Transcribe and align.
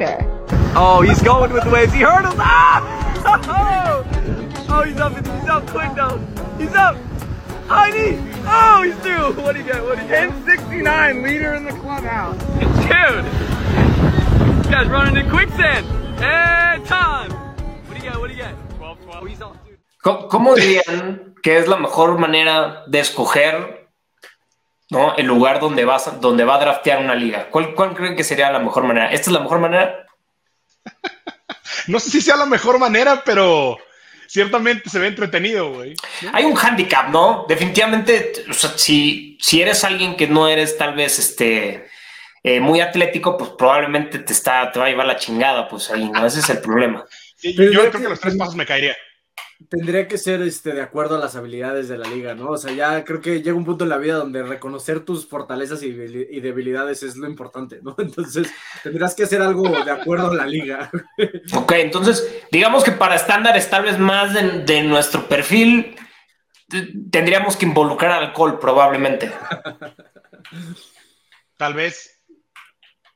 Oh, 0.00 1.02
he's 1.02 1.20
going 1.22 1.52
with 1.52 1.64
the 1.64 1.70
waves. 1.70 1.92
He 1.92 2.00
hurdles. 2.00 2.34
Ah! 2.38 2.80
Oh, 3.48 4.06
oh 4.68 4.82
he's 4.82 4.96
up. 4.98 5.16
He's 5.16 5.48
up 5.48 5.66
quick 5.66 5.94
though. 5.94 6.18
He's 6.58 6.74
up. 6.74 6.96
Heidi. 7.66 8.18
Oh, 8.46 8.82
he's 8.82 8.96
through. 8.96 9.32
What 9.42 9.52
do 9.54 9.60
you 9.60 9.66
get? 9.66 9.82
What 9.82 9.96
do 9.96 10.02
you 10.02 10.08
get? 10.08 10.30
1069, 10.30 11.22
leader 11.22 11.54
in 11.54 11.64
the 11.64 11.72
clubhouse. 11.72 12.38
Dude. 12.58 13.24
This 14.58 14.66
guy's 14.68 14.88
running 14.88 15.16
in 15.16 15.30
quicksand. 15.30 15.86
Hey, 16.18 16.82
time. 16.86 17.30
What 17.30 17.90
do 17.90 17.96
you 17.96 18.02
get? 18.02 18.18
What 18.18 18.28
do 18.28 18.34
you 18.34 18.42
get? 18.42 18.54
12, 18.76 19.04
12. 19.04 19.22
Oh, 19.22 19.26
he's 19.26 19.42
on, 19.42 19.58
dude. 19.66 19.78
¿Cómo, 20.02 20.28
cómo 20.28 20.54
dirían 20.54 21.34
que 21.42 21.58
es 21.58 21.66
la 21.66 21.76
mejor 21.76 22.18
manera 22.18 22.84
de 22.86 23.00
escoger 23.00 23.77
¿no? 24.90 25.16
el 25.16 25.26
lugar 25.26 25.60
donde, 25.60 25.84
vas, 25.84 26.20
donde 26.20 26.44
va 26.44 26.56
a 26.56 26.60
draftear 26.60 27.00
una 27.00 27.14
liga? 27.14 27.48
¿Cuál, 27.50 27.74
¿Cuál 27.74 27.94
creen 27.94 28.16
que 28.16 28.24
sería 28.24 28.50
la 28.50 28.58
mejor 28.58 28.84
manera? 28.84 29.10
¿Esta 29.12 29.30
es 29.30 29.34
la 29.34 29.40
mejor 29.40 29.58
manera? 29.60 30.06
No 31.86 32.00
sé 32.00 32.10
si 32.10 32.20
sea 32.20 32.36
la 32.36 32.46
mejor 32.46 32.78
manera, 32.78 33.22
pero 33.24 33.78
ciertamente 34.26 34.90
se 34.90 34.98
ve 34.98 35.06
entretenido, 35.08 35.72
güey. 35.72 35.94
Hay 36.32 36.44
un 36.44 36.56
handicap, 36.56 37.08
¿no? 37.10 37.46
Definitivamente, 37.48 38.44
o 38.48 38.52
sea, 38.52 38.72
si, 38.76 39.38
si 39.40 39.62
eres 39.62 39.84
alguien 39.84 40.16
que 40.16 40.26
no 40.26 40.48
eres 40.48 40.76
tal 40.76 40.94
vez 40.94 41.18
este 41.18 41.86
eh, 42.42 42.60
muy 42.60 42.80
atlético, 42.80 43.36
pues 43.38 43.50
probablemente 43.56 44.18
te 44.18 44.32
está, 44.32 44.70
te 44.70 44.78
va 44.78 44.86
a 44.86 44.88
llevar 44.88 45.06
la 45.06 45.16
chingada, 45.16 45.66
pues 45.68 45.90
ahí, 45.90 46.08
¿no? 46.10 46.26
Ese 46.26 46.40
es 46.40 46.50
el 46.50 46.60
problema. 46.60 47.04
Sí, 47.36 47.54
yo 47.56 47.64
ya 47.64 47.70
creo 47.70 47.92
que- 47.92 47.98
que 48.02 48.08
los 48.08 48.20
tres 48.20 48.36
pasos 48.36 48.54
me 48.54 48.66
caería. 48.66 48.96
Tendría 49.68 50.06
que 50.06 50.18
ser 50.18 50.40
este, 50.42 50.72
de 50.72 50.80
acuerdo 50.82 51.16
a 51.16 51.18
las 51.18 51.34
habilidades 51.34 51.88
de 51.88 51.98
la 51.98 52.08
liga, 52.08 52.34
¿no? 52.34 52.50
O 52.50 52.56
sea, 52.56 52.72
ya 52.72 53.04
creo 53.04 53.20
que 53.20 53.42
llega 53.42 53.56
un 53.56 53.64
punto 53.64 53.82
en 53.84 53.90
la 53.90 53.98
vida 53.98 54.14
donde 54.14 54.44
reconocer 54.44 55.00
tus 55.00 55.28
fortalezas 55.28 55.82
y, 55.82 55.92
debili- 55.92 56.28
y 56.30 56.40
debilidades 56.40 57.02
es 57.02 57.16
lo 57.16 57.26
importante, 57.28 57.80
¿no? 57.82 57.96
Entonces, 57.98 58.48
tendrás 58.84 59.14
que 59.16 59.24
hacer 59.24 59.42
algo 59.42 59.68
de 59.68 59.90
acuerdo 59.90 60.30
a 60.30 60.34
la 60.34 60.46
liga. 60.46 60.90
Ok, 61.54 61.72
entonces, 61.72 62.44
digamos 62.52 62.84
que 62.84 62.92
para 62.92 63.16
estándares 63.16 63.68
tal 63.68 63.82
vez 63.82 63.98
más 63.98 64.32
de, 64.32 64.60
de 64.60 64.82
nuestro 64.82 65.26
perfil, 65.28 65.96
tendríamos 67.10 67.56
que 67.56 67.66
involucrar 67.66 68.12
alcohol 68.12 68.58
probablemente, 68.60 69.32
Tal 71.56 71.74
vez. 71.74 72.20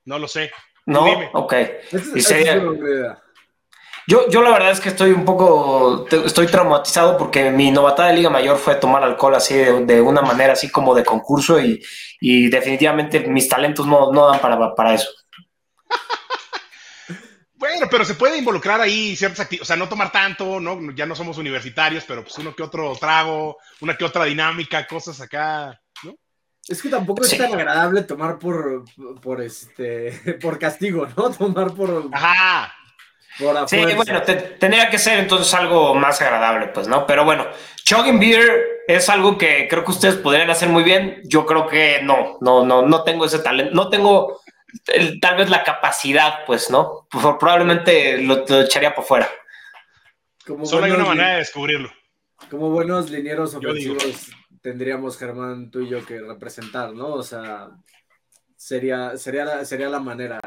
No 0.05 0.19
lo 0.19 0.27
sé. 0.27 0.50
¿no? 0.86 1.05
Dime. 1.05 1.31
Ok. 1.33 1.53
Esa 1.53 1.97
es- 1.97 2.16
Y 2.16 2.19
esa 2.19 2.28
sería- 2.31 2.55
es 2.56 2.62
una 2.62 2.70
buena 2.72 2.88
idea. 2.91 3.22
Yo, 4.08 4.28
yo 4.28 4.42
la 4.42 4.50
verdad 4.50 4.70
es 4.72 4.81
que 4.81 4.89
estoy 4.89 5.12
un 5.12 5.25
poco, 5.25 6.06
te- 6.11 6.25
estoy 6.27 6.47
traumatizado 6.48 7.17
porque 7.17 7.50
mi 7.50 7.70
novatada 7.70 8.09
de 8.09 8.17
Liga 8.17 8.31
Mayor 8.31 8.59
fue 8.59 8.75
tomar 8.75 9.03
alcohol 9.05 9.34
así 9.36 9.55
de, 9.55 9.84
de 9.86 10.00
una 10.00 10.22
manera 10.22 10.55
así 10.55 10.70
como 10.70 10.94
de 10.94 11.05
concurso 11.05 11.61
y, 11.61 11.81
y 12.20 12.48
definitivamente 12.50 13.20
mis 13.20 13.48
talentos 13.48 13.86
no, 13.86 14.11
no 14.12 14.28
dan 14.28 14.41
para, 14.41 14.75
para 14.75 14.94
eso. 14.94 15.09
Bueno, 17.55 17.86
pero 17.89 18.05
se 18.05 18.14
puede 18.14 18.39
involucrar 18.39 18.81
ahí 18.81 19.14
ciertas 19.14 19.39
actividades, 19.41 19.62
o 19.62 19.69
sea, 19.69 19.77
no 19.77 19.89
tomar 19.89 20.11
tanto, 20.11 20.59
¿no? 20.59 20.81
Ya 20.97 21.06
no 21.06 21.14
somos 21.14 21.39
universitarios, 21.39 22.03
pero 22.09 22.25
pues 22.25 22.37
uno 22.39 22.56
que 22.56 22.62
otro 22.64 22.92
trago, 22.97 23.56
una 23.81 23.97
que 23.97 24.05
otra 24.05 24.25
dinámica, 24.25 24.84
cosas 24.89 25.20
acá, 25.20 25.81
¿no? 26.03 26.16
Es 26.66 26.83
que 26.83 26.89
tampoco 26.89 27.22
Sí. 27.22 27.37
es 27.37 27.42
tan 27.42 27.55
agradable 27.55 28.03
tomar 28.03 28.41
por, 28.41 28.83
por 29.20 29.41
este 29.41 30.11
por 30.42 30.59
castigo, 30.59 31.06
¿no? 31.16 31.31
Tomar 31.31 31.72
por, 31.72 32.09
Ajá. 32.12 32.72
Sí, 33.66 33.77
bueno, 33.97 34.22
te- 34.22 34.34
tendría 34.34 34.91
que 34.91 34.98
ser 34.98 35.19
entonces 35.19 35.52
algo 35.55 35.94
más 35.94 36.20
agradable, 36.20 36.69
pues, 36.69 36.86
¿no? 36.88 37.06
Pero 37.06 37.25
bueno, 37.25 37.47
chugging 37.84 38.20
beer 38.20 38.83
es 38.86 39.08
algo 39.08 39.38
que 39.38 39.69
creo 39.69 39.84
que 39.84 39.91
ustedes 39.91 40.16
podrían 40.16 40.50
hacer 40.50 40.69
muy 40.69 40.83
bien. 40.83 41.22
Yo 41.25 41.47
creo 41.47 41.66
que 41.66 42.00
no, 42.03 42.38
no, 42.41 42.64
no, 42.64 42.83
no 42.83 43.05
tengo 43.05 43.25
ese 43.25 43.38
talento, 43.38 43.75
no 43.75 43.88
tengo 43.88 44.41
el- 44.86 45.20
tal 45.20 45.36
vez 45.36 45.50
la 45.50 45.62
capacidad, 45.64 46.44
pues, 46.47 46.70
¿no? 46.70 47.06
Probablemente 47.10 48.19
lo, 48.19 48.44
lo 48.47 48.60
echaría 48.62 48.94
por 48.94 49.05
fuera. 49.05 49.28
Como 50.47 50.66
Solo 50.66 50.86
hay 50.86 50.92
una 50.92 51.05
manera 51.05 51.33
de 51.33 51.38
descubrirlo. 51.38 51.91
Como 52.50 52.70
buenos 52.70 53.10
linieros 53.10 53.55
ofensivos 53.55 54.30
tendríamos, 54.62 55.19
Germán, 55.19 55.70
tú 55.70 55.81
y 55.81 55.88
yo 55.88 56.04
que 56.06 56.20
representar, 56.20 56.93
¿no? 56.93 57.09
O 57.14 57.22
sea, 57.22 57.69
sería, 58.56 59.16
sería, 59.16 59.44
la, 59.44 59.64
sería 59.64 59.88
la 59.88 59.99
manera. 59.99 60.41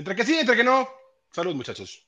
Entre 0.00 0.16
que 0.16 0.24
sí, 0.24 0.34
entre 0.38 0.56
que 0.56 0.64
no. 0.64 0.88
Salud, 1.30 1.54
muchachos. 1.54 2.06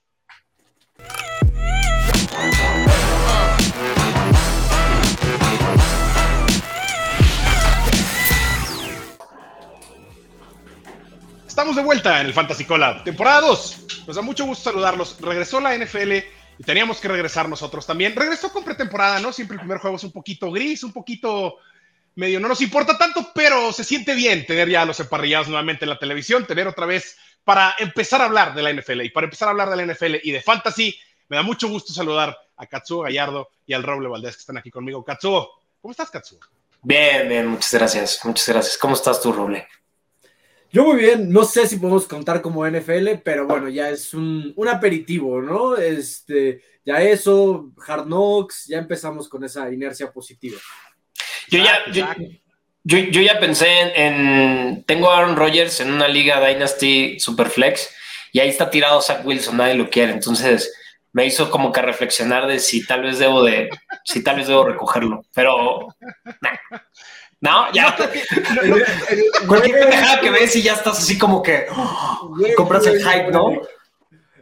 Estamos 11.47 11.77
de 11.77 11.83
vuelta 11.83 12.23
en 12.23 12.29
el 12.29 12.33
Fantasy 12.33 12.65
Collab, 12.65 13.05
temporada 13.05 13.43
2. 13.43 14.07
Nos 14.07 14.17
da 14.17 14.23
mucho 14.23 14.47
gusto 14.47 14.71
saludarlos. 14.71 15.21
Regresó 15.21 15.61
la 15.61 15.77
NFL 15.77 16.13
y 16.13 16.65
teníamos 16.65 16.99
que 16.99 17.09
regresar 17.09 17.47
nosotros 17.47 17.87
también. 17.87 18.17
Regresó 18.17 18.51
con 18.51 18.65
pretemporada, 18.65 19.21
¿no? 19.21 19.35
Siempre 19.35 19.57
el 19.57 19.61
primer 19.61 19.77
juego 19.77 19.97
es 19.97 20.05
un 20.05 20.13
poquito 20.13 20.51
gris, 20.51 20.83
un 20.83 20.95
poquito 20.95 21.59
medio 22.15 22.41
no 22.41 22.49
nos 22.49 22.61
importa 22.61 22.99
tanto, 22.99 23.33
pero 23.35 23.73
se 23.73 23.85
siente 23.85 24.15
bien 24.15 24.47
tener 24.47 24.69
ya 24.69 24.85
los 24.85 25.01
emparrillados 25.01 25.49
nuevamente 25.49 25.85
en 25.85 25.91
la 25.91 25.99
televisión, 25.99 26.47
tener 26.47 26.67
otra 26.67 26.87
vez 26.87 27.17
para 27.45 27.75
empezar 27.79 28.21
a 28.21 28.27
hablar 28.27 28.55
de 28.55 28.63
la 28.63 28.73
NFL. 28.73 29.03
Y 29.03 29.11
para 29.11 29.25
empezar 29.25 29.49
a 29.49 29.51
hablar 29.53 29.71
de 29.71 29.77
la 29.77 29.93
NFL 29.93 30.17
y 30.23 30.31
de 30.31 30.41
Fantasy, 30.41 30.97
me 31.29 31.37
da 31.37 31.43
mucho 31.43 31.69
gusto 31.69 31.93
saludar 31.93 32.37
a 32.57 32.67
Katsuo 32.67 33.03
Gallardo 33.03 33.51
y 33.67 33.73
al 33.73 33.83
Roble 33.83 34.09
Valdés 34.09 34.37
que 34.37 34.41
están 34.41 34.59
aquí 34.59 34.71
conmigo. 34.71 35.05
Katsuo, 35.05 35.51
¿cómo 35.81 35.93
estás, 35.93 36.11
Katsuo? 36.11 36.39
Bien, 36.83 37.29
bien, 37.29 37.47
muchas 37.47 37.73
gracias, 37.73 38.21
muchas 38.25 38.49
gracias. 38.49 38.79
¿Cómo 38.79 38.95
estás 38.95 39.21
tú, 39.21 39.33
Roble? 39.33 39.67
Yo 40.73 40.85
muy 40.85 40.97
bien, 40.97 41.31
no 41.31 41.45
sé 41.45 41.67
si 41.67 41.77
podemos 41.77 42.07
contar 42.07 42.41
como 42.41 42.67
NFL, 42.67 43.19
pero 43.23 43.47
bueno, 43.47 43.69
ya 43.69 43.91
es 43.91 44.15
un, 44.15 44.55
un 44.57 44.69
aperitivo, 44.69 45.43
¿no? 45.43 45.77
Este, 45.77 46.63
ya 46.85 47.03
eso, 47.03 47.71
Hard 47.87 48.07
Knocks, 48.07 48.67
ya 48.69 48.79
empezamos 48.79 49.29
con 49.29 49.45
esa 49.45 49.71
inercia 49.71 50.11
positiva. 50.11 50.59
Yo 51.49 51.59
ya, 51.63 51.79
yo. 51.93 52.07
Yo- 52.85 52.99
yo 52.99 53.21
ya 53.21 53.39
pensé 53.41 53.81
en, 53.81 53.93
en- 53.97 54.85
Tengo 54.85 55.11
a 55.11 55.19
Aaron 55.19 55.37
Rodgers 55.37 55.81
en 55.81 55.93
una 55.93 56.09
liga 56.09 56.47
Dynasty 56.47 57.19
Superflex 57.21 57.91
y 58.33 58.41
ahí 58.41 58.49
está 58.49 58.71
tirado 58.71 59.01
Zach 59.03 59.25
Wilson, 59.25 59.57
nadie 59.57 59.75
lo 59.75 59.89
quiere. 59.91 60.13
Entonces 60.13 60.73
me 61.13 61.27
hizo 61.27 61.51
como 61.51 61.71
que 61.73 61.83
reflexionar 61.83 62.47
de 62.47 62.59
si 62.59 62.87
tal 62.87 63.03
vez 63.03 63.19
debo 63.19 63.43
de. 63.43 63.69
Si 64.05 64.23
tal 64.25 64.37
vez 64.37 64.47
debo 64.49 64.65
recogerlo. 64.65 65.25
Pero. 65.35 65.89
nah. 66.41 66.81
No, 67.41 67.71
ya. 67.75 67.95
Cualquier 69.47 69.79
pendejada 69.81 70.21
que 70.21 70.31
ves 70.31 70.55
y 70.57 70.63
ya 70.63 70.75
estás 70.75 70.99
así 70.99 71.19
como 71.19 71.43
que. 71.43 71.67
Güey, 72.37 72.55
compras 72.55 72.87
el 72.87 72.99
hype, 73.03 73.31
¿no? 73.31 73.61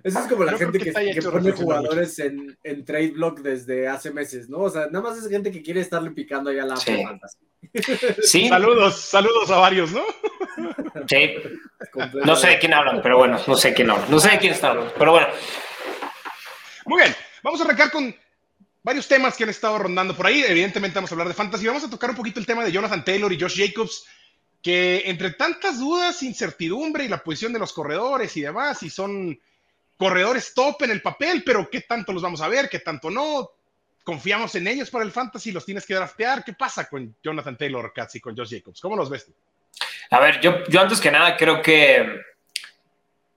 Eso 0.03 0.19
es 0.21 0.27
como 0.27 0.45
la 0.45 0.53
Yo 0.53 0.59
gente 0.59 0.79
que 0.79 0.85
que, 0.87 0.93
que 0.93 1.11
hecho 1.11 1.31
pone 1.33 1.53
jugadores 1.53 2.19
en, 2.19 2.57
en 2.63 2.85
trade 2.85 3.11
block 3.11 3.41
desde 3.41 3.89
hace 3.89 4.11
meses, 4.11 4.49
¿no? 4.49 4.59
O 4.59 4.71
sea, 4.71 4.87
nada 4.87 5.01
más 5.11 5.19
es 5.19 5.29
gente 5.29 5.51
que 5.51 5.63
quiere 5.63 5.81
estarle 5.81 6.11
picando 6.13 6.51
allá 6.51 6.63
a 6.63 6.67
la 6.67 6.77
Sí. 6.77 7.03
fantasy. 7.03 7.39
Sí, 8.23 8.49
Saludos, 8.49 9.01
saludos 9.01 9.51
a 9.51 9.57
varios, 9.59 9.93
¿no? 9.93 10.03
sí. 11.09 11.35
No 12.25 12.37
sé 12.37 12.49
de 12.49 12.59
quién 12.59 12.75
hablan, 12.75 13.01
pero 13.03 13.19
bueno, 13.19 13.39
no 13.47 13.57
sé 13.57 13.69
de 13.69 13.75
quién 13.75 13.91
hablan. 13.91 14.11
No 14.11 14.19
sé 14.19 14.31
de 14.31 14.39
quién 14.39 14.53
está 14.53 14.71
hablando, 14.71 14.93
pero 14.99 15.13
bueno. 15.13 15.29
Muy 16.87 17.03
bien, 17.03 17.15
vamos 17.43 17.61
a 17.61 17.65
arrancar 17.65 17.91
con 17.91 18.15
varios 18.83 19.07
temas 19.07 19.37
que 19.37 19.45
han 19.45 19.51
estado 19.51 19.79
rondando 19.79 20.17
por 20.17 20.27
ahí. 20.27 20.43
Evidentemente 20.47 20.97
vamos 20.97 21.11
a 21.11 21.15
hablar 21.15 21.29
de 21.29 21.35
fantasy. 21.35 21.67
Vamos 21.67 21.85
a 21.85 21.91
tocar 21.91 22.11
un 22.11 22.17
poquito 22.17 22.41
el 22.41 22.47
tema 22.47 22.65
de 22.65 22.73
Jonathan 22.73 23.05
Taylor 23.05 23.33
y 23.33 23.39
Josh 23.41 23.57
Jacobs, 23.59 24.05
que 24.63 25.03
entre 25.07 25.33
tantas 25.33 25.79
dudas, 25.79 26.23
incertidumbre 26.23 27.05
y 27.05 27.09
la 27.09 27.23
posición 27.23 27.53
de 27.53 27.59
los 27.59 27.73
corredores 27.73 28.37
y 28.37 28.43
demás, 28.43 28.83
y 28.83 28.91
son 28.91 29.39
corredores 30.01 30.55
top 30.55 30.85
en 30.85 30.93
el 30.93 31.03
papel, 31.03 31.45
pero 31.45 31.69
¿qué 31.69 31.83
tanto 31.83 32.15
los 32.15 32.23
vamos 32.23 32.41
a 32.41 32.49
ver? 32.49 32.71
¿Qué 32.71 32.79
tanto 32.79 33.11
no? 33.11 33.51
¿Confiamos 34.03 34.55
en 34.55 34.67
ellos 34.67 34.89
para 34.89 35.05
el 35.05 35.13
fantasy? 35.13 35.53
¿Los 35.53 35.67
tienes 35.67 35.85
que 35.85 35.95
draftear? 35.95 36.43
¿Qué 36.43 36.55
pasa 36.55 36.89
con 36.89 37.15
Jonathan 37.23 37.55
Taylor, 37.55 37.93
Katz, 37.93 38.15
y 38.15 38.21
con 38.21 38.35
Josh 38.35 38.57
Jacobs? 38.57 38.81
¿Cómo 38.81 38.97
los 38.97 39.11
ves 39.11 39.27
tú? 39.27 39.35
A 40.11 40.19
ver, 40.19 40.41
yo, 40.41 40.65
yo 40.69 40.81
antes 40.81 41.03
que 41.03 41.11
nada 41.11 41.37
creo 41.37 41.61
que 41.61 42.19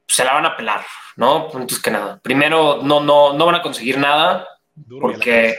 se 0.08 0.24
la 0.24 0.36
van 0.36 0.46
a 0.46 0.56
pelar, 0.56 0.86
¿no? 1.18 1.50
Antes 1.54 1.80
que 1.80 1.92
nada. 1.92 2.22
Primero, 2.22 2.80
no, 2.82 3.02
no, 3.02 3.34
no 3.34 3.46
van 3.46 3.56
a 3.56 3.62
conseguir 3.62 3.98
nada 3.98 4.48
Duro 4.74 5.10
porque 5.10 5.58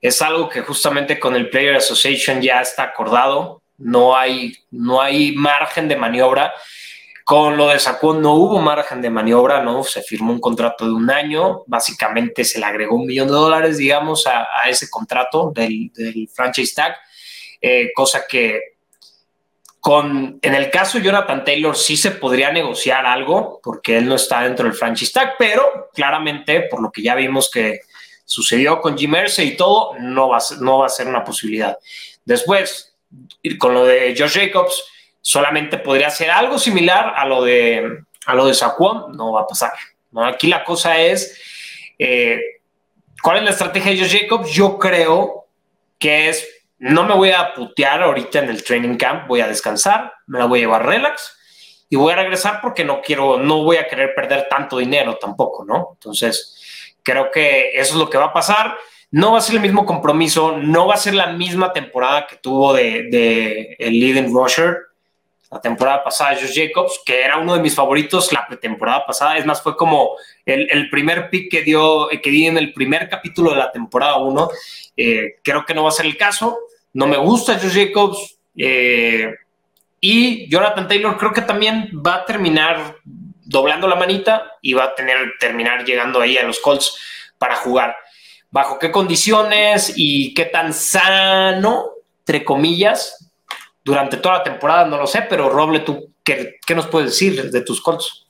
es 0.00 0.22
algo 0.22 0.48
que 0.48 0.60
justamente 0.60 1.18
con 1.18 1.34
el 1.34 1.50
Player 1.50 1.74
Association 1.74 2.40
ya 2.40 2.60
está 2.60 2.84
acordado. 2.84 3.60
No 3.78 4.16
hay, 4.16 4.56
no 4.70 5.02
hay 5.02 5.32
margen 5.32 5.88
de 5.88 5.96
maniobra. 5.96 6.54
Con 7.24 7.56
lo 7.56 7.68
de 7.68 7.78
Saquon 7.78 8.20
no 8.20 8.34
hubo 8.34 8.60
margen 8.60 9.00
de 9.00 9.08
maniobra, 9.08 9.62
¿no? 9.62 9.82
Se 9.82 10.02
firmó 10.02 10.32
un 10.32 10.40
contrato 10.40 10.84
de 10.84 10.92
un 10.92 11.10
año, 11.10 11.62
básicamente 11.66 12.44
se 12.44 12.60
le 12.60 12.66
agregó 12.66 12.96
un 12.96 13.06
millón 13.06 13.28
de 13.28 13.34
dólares, 13.34 13.78
digamos, 13.78 14.26
a, 14.26 14.46
ese 14.68 14.90
contrato 14.90 15.50
del, 15.54 15.90
del 15.94 16.28
franchise 16.28 16.74
tag, 16.74 16.96
eh, 17.62 17.90
cosa 17.94 18.24
que 18.28 18.60
con, 19.80 20.38
en 20.40 20.54
el 20.54 20.70
caso 20.70 20.96
de 20.96 21.04
Jonathan 21.04 21.44
Taylor 21.44 21.76
sí 21.76 21.98
se 21.98 22.10
podría 22.10 22.50
negociar 22.50 23.04
algo, 23.04 23.60
porque 23.62 23.98
él 23.98 24.06
no 24.06 24.14
está 24.14 24.42
dentro 24.42 24.64
del 24.64 24.74
franchise 24.74 25.12
tag, 25.12 25.34
pero 25.38 25.90
claramente, 25.92 26.62
por 26.62 26.80
lo 26.80 26.90
que 26.90 27.02
ya 27.02 27.14
vimos 27.14 27.50
que 27.50 27.80
sucedió 28.24 28.80
con 28.80 28.96
Jim 28.96 29.14
Irsay 29.14 29.48
y 29.48 29.56
todo, 29.56 29.94
no 29.98 30.28
va, 30.28 30.38
a 30.38 30.42
no 30.60 30.78
va 30.78 30.86
a 30.86 30.88
ser 30.88 31.06
una 31.06 31.22
posibilidad. 31.22 31.78
Después, 32.24 32.96
con 33.58 33.74
lo 33.74 33.84
de 33.84 34.14
Josh 34.18 34.38
Jacobs, 34.38 34.82
solamente 35.24 35.78
podría 35.78 36.10
ser 36.10 36.30
algo 36.30 36.58
similar 36.58 37.14
a 37.16 37.24
lo 37.24 37.42
de, 37.42 38.02
a 38.26 38.34
lo 38.34 38.46
de 38.46 38.52
Saquon, 38.52 39.16
no 39.16 39.32
va 39.32 39.40
a 39.40 39.46
pasar. 39.46 39.72
¿no? 40.10 40.22
Aquí 40.22 40.48
la 40.48 40.62
cosa 40.62 41.00
es, 41.00 41.40
eh, 41.98 42.38
¿cuál 43.22 43.38
es 43.38 43.44
la 43.44 43.50
estrategia 43.50 43.92
de 43.92 44.00
Josh 44.00 44.20
Jacobs? 44.20 44.50
Yo 44.50 44.78
creo 44.78 45.46
que 45.98 46.28
es, 46.28 46.46
no 46.78 47.04
me 47.04 47.14
voy 47.14 47.30
a 47.30 47.54
putear 47.54 48.02
ahorita 48.02 48.40
en 48.40 48.50
el 48.50 48.62
training 48.62 48.96
camp, 48.98 49.26
voy 49.26 49.40
a 49.40 49.48
descansar, 49.48 50.12
me 50.26 50.38
la 50.38 50.44
voy 50.44 50.58
a 50.58 50.62
llevar 50.64 50.84
relax 50.84 51.38
y 51.88 51.96
voy 51.96 52.12
a 52.12 52.16
regresar 52.16 52.60
porque 52.60 52.84
no 52.84 53.00
quiero, 53.00 53.38
no 53.38 53.64
voy 53.64 53.78
a 53.78 53.88
querer 53.88 54.14
perder 54.14 54.46
tanto 54.50 54.76
dinero 54.76 55.16
tampoco, 55.16 55.64
¿no? 55.64 55.92
Entonces, 55.94 56.92
creo 57.02 57.30
que 57.30 57.70
eso 57.72 57.94
es 57.94 57.98
lo 57.98 58.10
que 58.10 58.18
va 58.18 58.26
a 58.26 58.32
pasar. 58.34 58.76
No 59.10 59.32
va 59.32 59.38
a 59.38 59.40
ser 59.40 59.54
el 59.54 59.62
mismo 59.62 59.86
compromiso, 59.86 60.58
no 60.58 60.86
va 60.86 60.94
a 60.94 60.98
ser 60.98 61.14
la 61.14 61.28
misma 61.28 61.72
temporada 61.72 62.26
que 62.26 62.36
tuvo 62.36 62.74
de, 62.74 63.04
de 63.10 63.76
el 63.78 63.98
leading 63.98 64.34
rusher 64.34 64.93
la 65.54 65.60
temporada 65.60 66.02
pasada, 66.02 66.34
Josh 66.34 66.52
Jacobs, 66.52 67.00
que 67.06 67.22
era 67.22 67.38
uno 67.38 67.54
de 67.54 67.60
mis 67.60 67.76
favoritos 67.76 68.32
la 68.32 68.44
pretemporada 68.44 69.06
pasada. 69.06 69.38
Es 69.38 69.46
más, 69.46 69.62
fue 69.62 69.76
como 69.76 70.16
el, 70.44 70.90
primer 70.90 71.30
pick 71.30 71.48
que 71.48 71.62
dio, 71.62 72.08
que 72.08 72.30
di 72.30 72.46
en 72.46 72.58
el 72.58 72.72
primer 72.72 73.08
capítulo 73.08 73.50
de 73.50 73.58
la 73.58 73.70
temporada 73.70 74.16
1. 74.16 74.48
Eh, 74.96 75.36
creo 75.44 75.64
que 75.64 75.72
no 75.72 75.84
va 75.84 75.90
a 75.90 75.92
ser 75.92 76.06
el 76.06 76.16
caso. 76.16 76.58
No 76.92 77.06
me 77.06 77.16
gusta 77.16 77.56
Josh 77.56 77.86
Jacobs. 77.86 78.36
Eh, 78.56 79.32
y 80.00 80.50
Jonathan 80.50 80.88
Taylor 80.88 81.16
creo 81.16 81.32
que 81.32 81.42
también 81.42 81.88
va 82.04 82.16
a 82.16 82.24
terminar 82.24 82.96
doblando 83.04 83.86
la 83.86 83.94
manita 83.94 84.56
y 84.60 84.72
va 84.72 84.84
a 84.86 84.94
tener, 84.96 85.34
terminar 85.38 85.84
llegando 85.84 86.20
ahí 86.20 86.36
a 86.36 86.42
los 86.42 86.58
Colts 86.58 86.98
para 87.38 87.54
jugar. 87.54 87.94
¿Bajo 88.50 88.80
qué 88.80 88.90
condiciones 88.90 89.92
y 89.94 90.34
qué 90.34 90.46
tan 90.46 90.74
sano, 90.74 91.90
entre 92.18 92.44
comillas, 92.44 93.23
durante 93.84 94.16
toda 94.16 94.38
la 94.38 94.44
temporada? 94.44 94.86
No 94.86 94.96
lo 94.96 95.06
sé, 95.06 95.26
pero 95.28 95.50
Roble, 95.50 95.80
¿tú 95.80 96.14
qué, 96.22 96.56
qué 96.66 96.74
nos 96.74 96.86
puedes 96.86 97.10
decir 97.10 97.50
de 97.50 97.60
tus 97.60 97.80
Colts? 97.80 98.24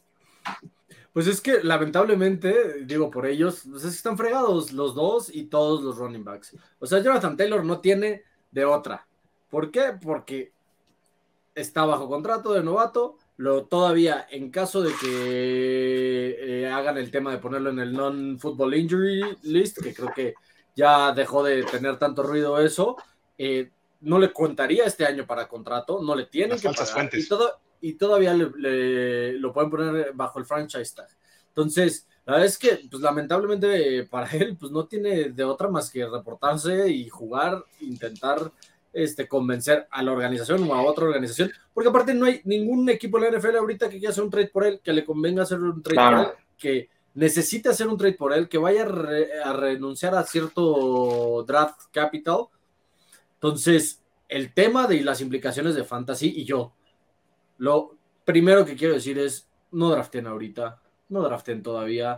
Pues 1.15 1.29
es 1.29 1.41
que 1.41 1.63
lamentablemente, 1.63 2.85
digo 2.85 3.09
por 3.09 3.25
ellos, 3.25 3.63
pues 3.71 3.85
es 3.85 3.91
que 3.91 3.97
están 3.97 4.19
fregados 4.19 4.73
los 4.73 4.97
dos 4.97 5.33
y 5.33 5.45
todos 5.45 5.81
los 5.81 5.97
running 5.97 6.25
backs. 6.25 6.57
O 6.81 6.87
sea, 6.87 6.99
Jonathan 6.99 7.37
Taylor 7.37 7.65
no 7.65 7.81
tiene 7.81 8.25
de 8.51 8.65
otra. 8.65 9.07
¿Por 9.49 9.71
qué? 9.71 9.93
Porque 10.03 10.53
está 11.55 11.85
bajo 11.85 12.09
contrato 12.09 12.53
de 12.53 12.65
novato. 12.65 13.19
Lo, 13.37 13.67
todavía, 13.67 14.27
en 14.29 14.51
caso 14.51 14.83
de 14.83 14.93
que 15.01 16.37
eh, 16.41 16.69
hagan 16.73 16.99
el 16.99 17.13
tema 17.13 17.31
de 17.31 17.39
ponerlo 17.39 17.71
en 17.71 17.79
el 17.79 17.93
non-football 17.93 18.75
injury 18.75 19.23
list, 19.43 19.81
que 19.81 19.95
creo 19.95 20.13
que 20.13 20.35
ya 20.75 21.13
dejó 21.13 21.45
de 21.45 21.63
tener 21.63 21.97
tanto 21.97 22.25
ruido 22.25 22.61
eso, 22.61 22.97
eh, 23.39 23.71
no 24.05 24.19
le 24.19 24.33
contaría 24.33 24.85
este 24.85 25.05
año 25.05 25.27
para 25.27 25.49
contrato, 25.49 26.03
no 26.03 26.15
le 26.15 26.27
tienen 26.27 26.51
Las 26.51 26.63
que 26.63 26.69
falsas 26.69 26.91
pagar, 26.91 27.05
fuentes. 27.11 27.25
y, 27.25 27.29
todo, 27.29 27.51
y 27.81 27.93
todavía 27.95 28.35
le, 28.35 28.51
le- 28.57 29.33
lo 29.39 29.53
pueden 29.53 29.71
poner 29.71 30.13
bajo 30.15 30.39
el 30.39 30.45
franchise 30.45 30.95
tag. 30.95 31.09
Entonces, 31.49 32.07
la 32.27 32.33
verdad 32.35 32.47
es 32.49 32.59
que, 32.59 32.81
pues 32.91 33.03
lamentablemente 33.03 34.05
para 34.05 34.31
él, 34.31 34.57
pues 34.59 34.73
no 34.73 34.87
tiene 34.87 35.31
de 35.31 35.45
otra 35.45 35.69
más 35.69 35.91
que 35.91 36.07
reportarse 36.07 36.89
y 36.89 37.09
jugar, 37.09 37.65
intentar 37.81 38.51
este, 38.93 39.27
convencer 39.29 39.87
a 39.91 40.03
la 40.03 40.13
organización 40.13 40.69
o 40.71 40.75
a 40.75 40.83
otra 40.83 41.05
organización, 41.07 41.51
porque 41.73 41.89
aparte 41.91 42.15
no 42.15 42.27
hay 42.27 42.41
ningún 42.45 42.89
equipo 42.89 43.19
en 43.19 43.25
la 43.25 43.39
NFL 43.39 43.57
ahorita 43.57 43.89
que 43.89 43.99
quiera 43.99 44.11
hacer 44.13 44.23
un 44.25 44.31
trade 44.31 44.49
por 44.49 44.65
él, 44.65 44.81
que 44.83 44.93
le 44.93 45.05
convenga 45.05 45.43
hacer 45.43 45.59
un 45.59 45.83
trade 45.83 45.95
Claro. 45.97 46.17
por 46.19 46.27
él, 46.33 46.39
que 46.57 46.89
necesite 47.15 47.69
hacer 47.69 47.89
un 47.89 47.99
trade 47.99 48.15
por 48.15 48.33
él, 48.33 48.49
que 48.49 48.59
vaya 48.59 48.83
a, 48.83 48.87
re- 48.87 49.43
a 49.43 49.53
renunciar 49.53 50.15
a 50.15 50.23
cierto 50.25 51.45
draft 51.47 51.81
capital. 51.93 52.47
Entonces, 53.45 54.03
el 54.27 54.55
tema 54.55 54.87
de 54.87 55.03
las 55.03 55.21
implicaciones 55.21 55.75
de 55.75 55.85
fantasy 55.85 56.33
y 56.35 56.45
yo, 56.45 56.73
lo 57.59 57.95
primero 58.25 58.65
que 58.65 58.75
quiero 58.75 58.95
decir 58.95 59.19
es, 59.19 59.51
no 59.71 59.91
draften 59.91 60.27
ahorita, 60.27 60.81
no 61.11 61.21
draften 61.21 61.63
todavía, 61.63 62.17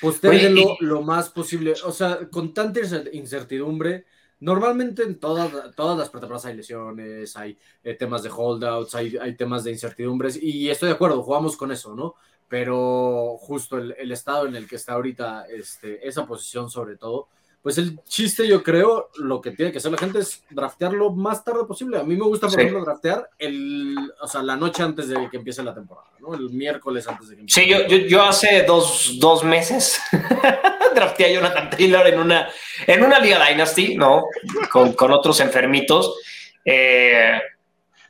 postérenlo 0.00 0.76
lo 0.78 1.02
más 1.02 1.30
posible, 1.30 1.74
o 1.84 1.90
sea, 1.90 2.28
con 2.30 2.54
tanta 2.54 2.78
incer- 2.78 3.10
incertidumbre, 3.12 4.06
normalmente 4.38 5.02
en 5.02 5.18
todas, 5.18 5.50
todas 5.74 5.98
las 5.98 6.10
pretemporadas 6.10 6.46
hay 6.46 6.54
lesiones, 6.54 7.36
hay 7.36 7.58
eh, 7.82 7.94
temas 7.94 8.22
de 8.22 8.30
holdouts, 8.30 8.94
hay, 8.94 9.16
hay 9.16 9.34
temas 9.34 9.64
de 9.64 9.72
incertidumbres, 9.72 10.40
y 10.40 10.70
estoy 10.70 10.90
de 10.90 10.94
acuerdo, 10.94 11.24
jugamos 11.24 11.56
con 11.56 11.72
eso, 11.72 11.92
¿no? 11.96 12.14
Pero 12.46 13.36
justo 13.40 13.78
el, 13.78 13.96
el 13.98 14.12
estado 14.12 14.46
en 14.46 14.54
el 14.54 14.68
que 14.68 14.76
está 14.76 14.92
ahorita 14.92 15.46
este, 15.48 16.06
esa 16.06 16.24
posición 16.24 16.70
sobre 16.70 16.96
todo, 16.96 17.26
pues 17.66 17.78
el 17.78 17.98
chiste 18.04 18.46
yo 18.46 18.62
creo, 18.62 19.10
lo 19.16 19.40
que 19.40 19.50
tiene 19.50 19.72
que 19.72 19.78
hacer 19.78 19.90
la 19.90 19.98
gente 19.98 20.20
es 20.20 20.44
draftear 20.50 20.92
lo 20.92 21.10
más 21.10 21.42
tarde 21.42 21.64
posible. 21.64 21.98
A 21.98 22.04
mí 22.04 22.14
me 22.14 22.22
gusta, 22.22 22.46
por 22.46 22.54
Sí. 22.54 22.60
ejemplo, 22.60 22.84
draftear 22.84 23.28
el, 23.38 23.96
o 24.20 24.28
sea, 24.28 24.40
la 24.44 24.54
noche 24.54 24.84
antes 24.84 25.08
de 25.08 25.28
que 25.28 25.36
empiece 25.38 25.64
la 25.64 25.74
temporada, 25.74 26.06
¿no? 26.20 26.32
El 26.34 26.48
miércoles 26.50 27.08
antes 27.08 27.28
de 27.28 27.34
que 27.34 27.40
empiece. 27.40 27.60
Sí, 27.60 27.68
yo, 27.68 27.84
yo, 27.88 27.96
yo 28.06 28.22
hace 28.22 28.62
dos, 28.62 29.16
dos 29.18 29.42
meses 29.42 30.00
drafté 30.94 31.24
a 31.26 31.32
Jonathan 31.32 31.68
Taylor 31.70 32.06
en 32.06 32.20
una, 32.20 32.48
en 32.86 33.02
una 33.02 33.18
Liga 33.18 33.44
Dynasty, 33.44 33.96
¿no? 33.96 34.26
Con, 34.70 34.92
con 34.92 35.10
otros 35.10 35.40
enfermitos. 35.40 36.20
Eh, 36.64 37.40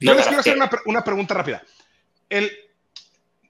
Yo 0.01 0.13
les 0.13 0.27
quiero 0.27 0.41
hacer 0.41 0.55
una, 0.57 0.69
pre- 0.69 0.83
una 0.85 1.03
pregunta 1.03 1.33
rápida. 1.33 1.63
El, 2.29 2.53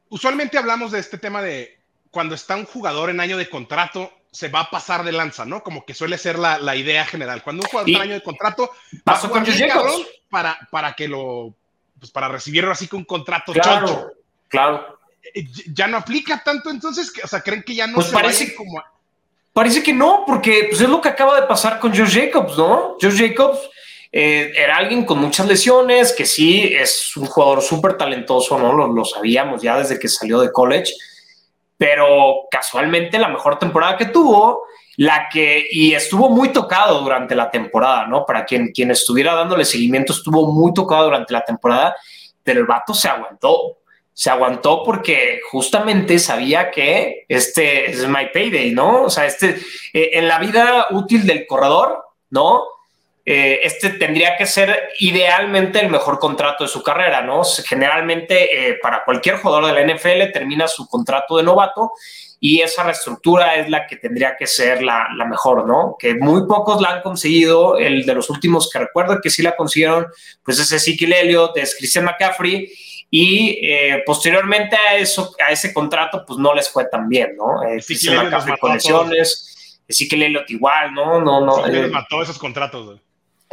usualmente 0.09 0.57
hablamos 0.57 0.93
de 0.93 1.01
este 1.01 1.19
tema 1.19 1.43
de 1.43 1.81
cuando 2.13 2.37
está 2.37 2.55
un 2.55 2.65
jugador 2.65 3.11
en 3.11 3.19
año 3.19 3.37
de 3.37 3.49
contrato, 3.51 4.13
se 4.33 4.49
va 4.49 4.61
a 4.61 4.71
pasar 4.71 5.05
de 5.05 5.13
lanza, 5.13 5.45
¿no? 5.45 5.63
Como 5.63 5.85
que 5.85 5.95
suele 5.95 6.19
ser 6.19 6.39
la, 6.39 6.59
la 6.59 6.77
idea 6.77 7.05
general. 7.07 7.43
Cuando 7.43 7.63
un 7.63 7.69
jugador 7.69 7.89
está 7.91 8.03
en 8.05 8.11
año 8.11 8.19
de 8.19 8.23
contrato, 8.23 8.71
Pasó 9.05 9.31
con 9.31 9.45
Jacobs. 9.45 9.73
cabrón 9.73 10.03
para, 10.29 10.59
para 10.71 10.93
que 10.95 11.09
lo, 11.09 11.55
pues 11.99 12.11
para 12.11 12.29
recibirlo 12.29 12.71
así 12.73 12.87
con 12.89 12.99
un 13.01 13.05
contrato 13.07 13.53
Claro, 13.53 13.87
choncho. 13.87 14.07
claro. 14.49 14.99
Eh, 15.35 15.45
Ya 15.73 15.87
no 15.87 15.97
aplica 15.97 16.43
tanto, 16.45 16.71
entonces, 16.71 17.11
que- 17.11 17.23
o 17.23 17.27
sea, 17.27 17.41
creen 17.41 17.63
que 17.63 17.75
ya 17.75 17.87
no 17.87 17.95
Pues 17.95 18.07
se 18.09 18.13
parece- 18.13 18.55
como 18.55 18.79
a- 18.79 18.93
Parece 19.53 19.83
que 19.83 19.95
no, 19.95 20.25
porque 20.27 20.67
pues, 20.69 20.83
es 20.83 20.89
lo 20.89 21.01
que 21.01 21.09
acaba 21.09 21.41
de 21.41 21.47
pasar 21.47 21.81
con 21.81 21.97
Josh 21.97 22.15
Jacobs, 22.15 22.59
¿no? 22.59 22.99
Josh 23.01 23.19
Jacobs 23.19 23.59
eh, 24.13 24.53
era 24.55 24.77
alguien 24.77 25.05
con 25.07 25.19
muchas 25.19 25.47
lesiones, 25.47 26.13
que 26.13 26.27
sí 26.27 26.63
es 26.75 27.17
un 27.17 27.25
jugador 27.27 27.63
súper 27.63 27.97
talentoso, 27.97 28.59
¿no? 28.59 28.73
Lo, 28.75 28.87
lo 28.93 29.05
sabíamos 29.07 29.63
ya 29.63 29.79
desde 29.79 29.99
que 29.99 30.09
salió 30.09 30.41
de 30.41 30.53
college, 30.53 30.93
pero 31.77 32.47
casualmente 32.51 33.19
la 33.19 33.29
mejor 33.29 33.59
temporada 33.59 33.97
que 33.97 34.07
tuvo, 34.07 34.65
la 34.97 35.29
que, 35.31 35.67
y 35.71 35.93
estuvo 35.93 36.31
muy 36.31 36.51
tocado 36.51 37.01
durante 37.01 37.35
la 37.35 37.51
temporada, 37.51 38.07
¿no? 38.07 38.25
Para 38.25 38.45
quien, 38.45 38.73
quien 38.73 38.91
estuviera 38.91 39.35
dándole 39.35 39.65
seguimiento, 39.65 40.13
estuvo 40.13 40.51
muy 40.51 40.73
tocado 40.73 41.05
durante 41.05 41.33
la 41.33 41.45
temporada, 41.45 41.95
pero 42.43 42.61
el 42.61 42.67
vato 42.67 42.95
se 42.95 43.09
aguantó. 43.09 43.79
Se 44.15 44.31
aguantó 44.31 44.83
porque 44.83 45.41
justamente 45.51 46.19
sabía 46.19 46.71
que 46.71 47.27
este 47.29 47.91
es 47.91 48.09
my 48.09 48.31
payday, 48.33 48.73
¿no? 48.73 49.03
O 49.03 49.11
sea, 49.11 49.27
este, 49.27 49.59
eh, 49.93 50.11
en 50.15 50.27
la 50.27 50.39
vida 50.39 50.87
útil 50.93 51.27
del 51.27 51.47
corredor, 51.47 52.03
¿no? 52.31 52.63
Eh, 53.29 53.59
este 53.65 53.91
tendría 53.91 54.37
que 54.37 54.47
ser 54.47 54.91
idealmente 55.01 55.81
el 55.81 55.91
mejor 55.91 56.21
contrato 56.21 56.63
de 56.63 56.69
su 56.69 56.81
carrera, 56.81 57.23
¿no? 57.23 57.43
Generalmente 57.67 58.71
eh, 58.71 58.79
para 58.81 59.03
cualquier 59.05 59.39
jugador 59.39 59.67
de 59.67 59.73
la 59.73 59.95
NFL 59.95 60.33
termina 60.33 60.69
su 60.69 60.87
contrato 60.89 61.37
de 61.37 61.43
novato 61.43 61.91
y 62.39 62.61
esa 62.61 62.85
reestructura 62.85 63.57
es 63.57 63.69
la 63.69 63.87
que 63.89 63.97
tendría 63.97 64.37
que 64.37 64.47
ser 64.47 64.81
la, 64.81 65.09
la 65.17 65.25
mejor, 65.25 65.67
¿no? 65.67 65.97
Que 65.99 66.15
muy 66.15 66.47
pocos 66.47 66.81
la 66.81 66.91
han 66.91 67.03
conseguido, 67.03 67.77
el 67.79 68.07
de 68.07 68.15
los 68.15 68.31
últimos 68.31 68.71
que 68.71 68.79
recuerdo 68.79 69.21
que 69.21 69.31
sí 69.31 69.43
la 69.43 69.57
consiguieron, 69.57 70.07
pues 70.45 70.61
es 70.61 70.71
Ezekiel 70.71 71.15
Elliott, 71.15 71.57
es 71.57 71.75
Christian 71.77 72.05
McCaffrey 72.05 72.71
y 73.11 73.59
eh, 73.63 74.03
posteriormente 74.07 74.77
a 74.77 74.97
eso, 74.97 75.35
a 75.45 75.51
ese 75.51 75.73
contrato, 75.73 76.25
pues 76.25 76.39
no 76.39 76.55
les 76.55 76.69
fue 76.69 76.85
tan 76.85 77.09
bien, 77.09 77.37
¿no? 77.37 77.63
Eh, 77.65 77.83
Christian 77.85 78.17
McCaffrey 78.17 78.57
con 78.59 78.73
lesiones, 78.73 79.83
Ezekiel 79.89 80.25
Elliott 80.25 80.51
igual, 80.51 80.93
¿no? 80.93 81.21
No, 81.21 81.45
no. 81.45 81.65
sí, 81.65 81.73
eh, 81.75 81.89
mató 81.89 82.23
esos 82.23 82.39
contratos. 82.39 83.01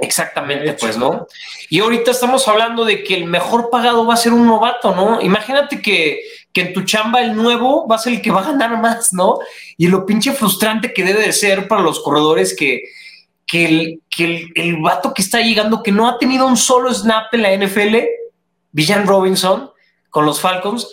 Exactamente, 0.04 0.74
pues, 0.74 0.98
¿no? 0.98 1.28
Y 1.70 1.80
ahorita 1.80 2.12
estamos 2.12 2.46
hablando 2.50 2.84
de 2.84 3.04
que 3.04 3.16
el 3.16 3.24
mejor 3.24 3.70
pagado 3.70 4.06
va 4.06 4.16
a 4.16 4.18
ser 4.18 4.34
un 4.34 4.46
novato, 4.46 4.94
¿no? 4.94 5.22
Imagínate 5.22 5.82
que, 5.82 6.20
que 6.52 6.62
en 6.62 6.74
tu 6.74 6.82
chamba 6.82 7.22
el 7.22 7.34
nuevo 7.34 7.88
va 7.88 7.96
a 7.96 8.00
ser 8.00 8.14
el 8.14 8.22
que 8.22 8.30
va 8.30 8.42
a 8.42 8.52
ganar 8.52 8.82
más, 8.82 9.14
¿no? 9.14 9.40
Y 9.78 9.88
lo 9.88 10.06
pinche 10.06 10.34
frustrante 10.34 10.94
que 10.94 11.06
debe 11.06 11.22
de 11.22 11.32
ser 11.32 11.70
para 11.70 11.82
los 11.82 12.02
corredores 12.02 12.54
que, 12.54 12.84
que, 13.48 13.66
el, 13.66 14.02
que 14.10 14.26
el, 14.26 14.52
el 14.56 14.82
vato 14.82 15.14
que 15.14 15.22
está 15.22 15.40
llegando, 15.40 15.82
que 15.82 15.94
no 15.94 16.10
ha 16.10 16.18
tenido 16.18 16.48
un 16.48 16.58
solo 16.58 16.94
snap 16.94 17.34
en 17.34 17.42
la 17.42 17.56
NFL, 17.56 17.96
Villan 18.74 19.08
Robinson, 19.08 19.72
con 20.10 20.26
los 20.26 20.42
Falcons, 20.42 20.90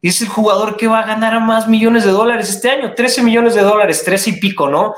es 0.00 0.22
el 0.22 0.28
jugador 0.28 0.78
que 0.78 0.88
va 0.88 1.00
a 1.00 1.06
ganar 1.06 1.38
más 1.40 1.68
millones 1.68 2.04
de 2.04 2.12
dólares 2.12 2.48
este 2.48 2.70
año, 2.70 2.94
13 2.94 3.22
millones 3.22 3.54
de 3.54 3.60
dólares, 3.60 4.02
13 4.04 4.30
y 4.30 4.32
pico, 4.40 4.70
¿no? 4.70 4.94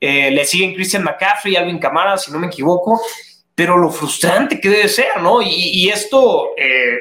Eh, 0.00 0.30
le 0.30 0.44
siguen 0.44 0.74
Christian 0.74 1.04
McCaffrey, 1.04 1.56
Alvin 1.56 1.78
Kamara, 1.78 2.18
si 2.18 2.30
no 2.30 2.38
me 2.38 2.48
equivoco, 2.48 3.00
pero 3.54 3.78
lo 3.78 3.90
frustrante 3.90 4.60
que 4.60 4.68
debe 4.68 4.88
ser, 4.88 5.20
¿no? 5.22 5.40
Y, 5.42 5.88
esto 5.88 6.50
eh, 6.56 6.98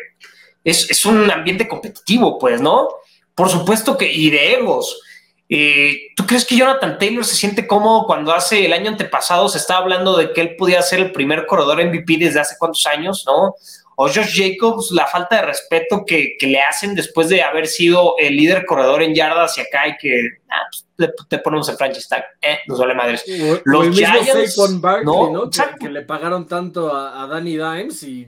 es, 0.64 0.90
es, 0.90 1.06
un 1.06 1.30
ambiente 1.30 1.68
competitivo, 1.68 2.40
pues, 2.40 2.62
¿no? 2.62 2.88
Por 3.36 3.50
supuesto 3.50 3.98
que, 3.98 4.12
y 4.12 4.30
de 4.30 4.54
egos. 4.54 5.02
Eh, 5.48 6.08
¿Tú 6.16 6.26
crees 6.26 6.46
que 6.46 6.58
Jonathan 6.58 6.98
Taylor 6.98 7.24
se 7.24 7.36
siente 7.36 7.68
cómodo 7.68 8.08
cuando 8.08 8.34
hace 8.34 8.66
el 8.66 8.74
año 8.74 8.90
antepasado 8.90 9.48
se 9.48 9.60
estaba 9.60 9.82
hablando 9.82 10.18
de 10.18 10.34
que 10.34 10.42
él 10.42 10.56
podía 10.56 10.82
ser 10.82 11.00
el 11.00 11.12
primer 11.12 11.46
corredor 11.46 11.84
MVP 11.86 12.18
desde 12.18 12.40
hace 12.40 12.56
cuántos 12.58 12.86
años, 12.88 13.24
¿no? 13.28 13.56
O 13.96 14.08
Josh 14.08 14.36
Jacobs, 14.36 14.92
la 14.92 15.08
falta 15.08 15.38
de 15.38 15.42
respeto 15.44 16.04
que, 16.06 16.36
que 16.38 16.48
le 16.48 16.62
hacen 16.62 16.96
después 16.96 17.30
de 17.30 17.42
haber 17.42 17.68
sido 17.68 18.16
el 18.18 18.36
líder 18.36 18.66
corredor 18.66 19.02
en 19.02 19.16
yardas 19.16 19.58
y 19.58 19.62
acá 19.62 19.88
y 19.88 19.98
que 19.98 20.28
ah, 20.50 20.62
pues, 20.70 20.86
te, 20.98 21.24
te, 21.30 21.40
ponemos 21.40 21.68
el 21.70 21.78
franchise 21.78 22.08
tag, 22.08 22.26
eh, 22.42 22.60
nos 22.68 22.80
vale 22.80 22.94
madres. 22.94 23.24
O, 23.28 23.62
Los 23.64 23.80
o 23.80 23.84
el 23.84 23.90
mismo 23.92 24.22
Giants, 24.22 24.56
Saquon 24.56 24.82
Barkley, 24.82 25.06
¿no? 25.06 25.32
¿no? 25.32 25.50
Que, 25.80 25.90
le 25.90 26.02
pagaron 26.02 26.48
tanto 26.48 26.94
a, 26.94 27.24
a 27.24 27.28
Danny 27.28 27.58
Dimes 27.58 28.04
y. 28.04 28.28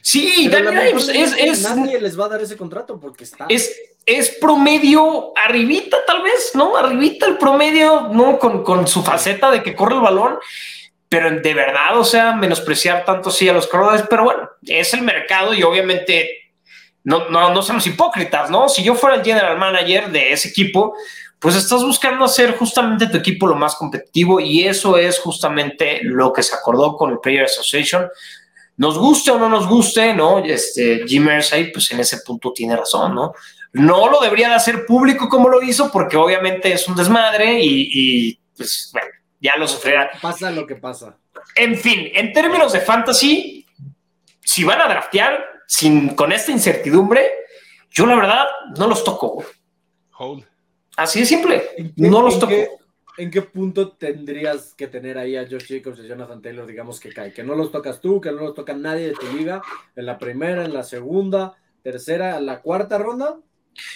Sí, 0.00 0.48
Pero 0.50 0.72
Danny 0.72 0.86
Dimes 0.86 1.08
es, 1.08 1.34
es, 1.36 1.62
nadie 1.62 2.00
les 2.00 2.18
va 2.18 2.26
a 2.26 2.28
dar 2.28 2.40
ese 2.40 2.56
contrato 2.56 2.98
porque 3.00 3.24
está. 3.24 3.46
es, 3.48 3.76
es 4.06 4.30
promedio 4.40 5.32
arribita, 5.36 5.98
tal 6.06 6.22
vez, 6.22 6.52
¿no? 6.54 6.76
Arribita 6.76 7.26
el 7.26 7.36
promedio, 7.36 8.08
¿no? 8.12 8.38
Con, 8.38 8.62
con 8.62 8.86
su 8.86 9.02
faceta 9.02 9.50
de 9.50 9.62
que 9.62 9.74
corre 9.74 9.96
el 9.96 10.00
balón, 10.00 10.38
pero 11.08 11.30
de 11.30 11.54
verdad, 11.54 11.98
o 11.98 12.04
sea, 12.04 12.32
menospreciar 12.32 13.04
tanto 13.04 13.30
sí 13.30 13.48
a 13.48 13.52
los 13.52 13.66
corredores, 13.66 14.04
pero 14.08 14.24
bueno, 14.24 14.50
es 14.62 14.92
el 14.92 15.02
mercado 15.02 15.54
y 15.54 15.62
obviamente 15.62 16.52
no, 17.04 17.28
no, 17.30 17.52
no 17.52 17.62
somos 17.62 17.86
hipócritas, 17.86 18.50
¿no? 18.50 18.68
Si 18.68 18.82
yo 18.82 18.94
fuera 18.94 19.16
el 19.16 19.24
general 19.24 19.56
manager 19.58 20.10
de 20.10 20.32
ese 20.32 20.48
equipo, 20.48 20.94
pues 21.38 21.54
estás 21.54 21.82
buscando 21.82 22.24
hacer 22.24 22.56
justamente 22.56 23.06
tu 23.06 23.16
equipo 23.16 23.46
lo 23.46 23.54
más 23.54 23.76
competitivo 23.76 24.40
y 24.40 24.64
eso 24.64 24.98
es 24.98 25.18
justamente 25.20 26.00
lo 26.02 26.32
que 26.32 26.42
se 26.42 26.54
acordó 26.54 26.96
con 26.96 27.12
el 27.12 27.20
Player 27.20 27.44
Association. 27.44 28.08
Nos 28.76 28.98
guste 28.98 29.30
o 29.30 29.38
no 29.38 29.48
nos 29.48 29.66
guste, 29.66 30.12
¿no? 30.14 30.38
Este, 30.40 31.04
Jim 31.06 31.28
Irsay, 31.28 31.72
pues 31.72 31.90
en 31.92 32.00
ese 32.00 32.18
punto 32.18 32.52
tiene 32.52 32.76
razón, 32.76 33.14
¿no? 33.14 33.32
No 33.72 34.08
lo 34.08 34.20
debería 34.20 34.48
de 34.48 34.54
hacer 34.56 34.84
público 34.84 35.28
como 35.28 35.48
lo 35.48 35.62
hizo, 35.62 35.90
porque 35.90 36.16
obviamente 36.16 36.72
es 36.72 36.88
un 36.88 36.96
desmadre 36.96 37.60
y, 37.60 37.88
y, 37.92 38.40
pues 38.56 38.90
bueno, 38.92 39.08
ya 39.40 39.56
lo 39.56 39.66
sufrirá. 39.68 40.10
Pasa 40.20 40.50
lo 40.50 40.66
que 40.66 40.76
pasa. 40.76 41.16
En 41.54 41.76
fin, 41.76 42.10
en 42.14 42.32
términos 42.32 42.72
de 42.72 42.80
fantasy, 42.80 43.66
si 44.40 44.64
van 44.64 44.80
a 44.80 44.88
draftear 44.88 45.44
sin, 45.66 46.14
con 46.14 46.32
esta 46.32 46.50
incertidumbre, 46.52 47.26
yo 47.90 48.06
la 48.06 48.16
verdad 48.16 48.44
no 48.76 48.86
los 48.86 49.04
toco. 49.04 49.44
Hold. 50.18 50.44
Así 50.96 51.20
de 51.20 51.26
simple. 51.26 51.62
¿En 51.76 51.94
qué- 51.94 52.08
No 52.10 52.22
los 52.22 52.38
toco. 52.38 52.48
qué- 52.50 52.68
¿En 53.18 53.32
qué 53.32 53.42
punto 53.42 53.92
tendrías 53.96 54.74
que 54.74 54.86
tener 54.86 55.18
ahí 55.18 55.36
a 55.36 55.42
Josh 55.42 55.66
Jacobs 55.68 55.98
y 55.98 56.02
a 56.02 56.08
Jonathan 56.08 56.40
Taylor, 56.40 56.64
digamos 56.66 57.00
que 57.00 57.12
cae? 57.12 57.32
Que 57.32 57.42
no 57.42 57.56
los 57.56 57.72
tocas 57.72 58.00
tú, 58.00 58.20
que 58.20 58.30
no 58.30 58.42
los 58.42 58.54
toca 58.54 58.74
nadie 58.74 59.08
de 59.08 59.14
tu 59.14 59.26
liga, 59.36 59.60
en 59.96 60.06
la 60.06 60.18
primera, 60.18 60.64
en 60.64 60.72
la 60.72 60.84
segunda, 60.84 61.56
tercera, 61.82 62.36
en 62.38 62.46
la 62.46 62.60
cuarta 62.62 62.96
ronda. 62.96 63.36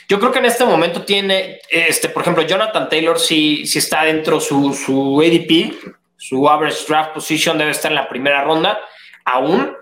Yo 0.09 0.19
creo 0.19 0.33
que 0.33 0.39
en 0.39 0.47
este 0.47 0.65
momento 0.65 1.05
tiene, 1.05 1.61
este, 1.71 2.09
por 2.09 2.23
ejemplo, 2.23 2.43
Jonathan 2.43 2.89
Taylor 2.89 3.19
sí, 3.19 3.67
sí 3.67 3.79
está 3.79 4.05
dentro 4.05 4.41
su, 4.41 4.75
su 4.75 5.21
ADP, 5.21 5.75
su 6.17 6.49
average 6.49 6.85
draft 6.87 7.15
position 7.15 7.59
debe 7.59 7.71
estar 7.71 7.91
en 7.91 7.97
la 7.97 8.09
primera 8.09 8.45
ronda, 8.45 8.79
aún, 9.25 9.77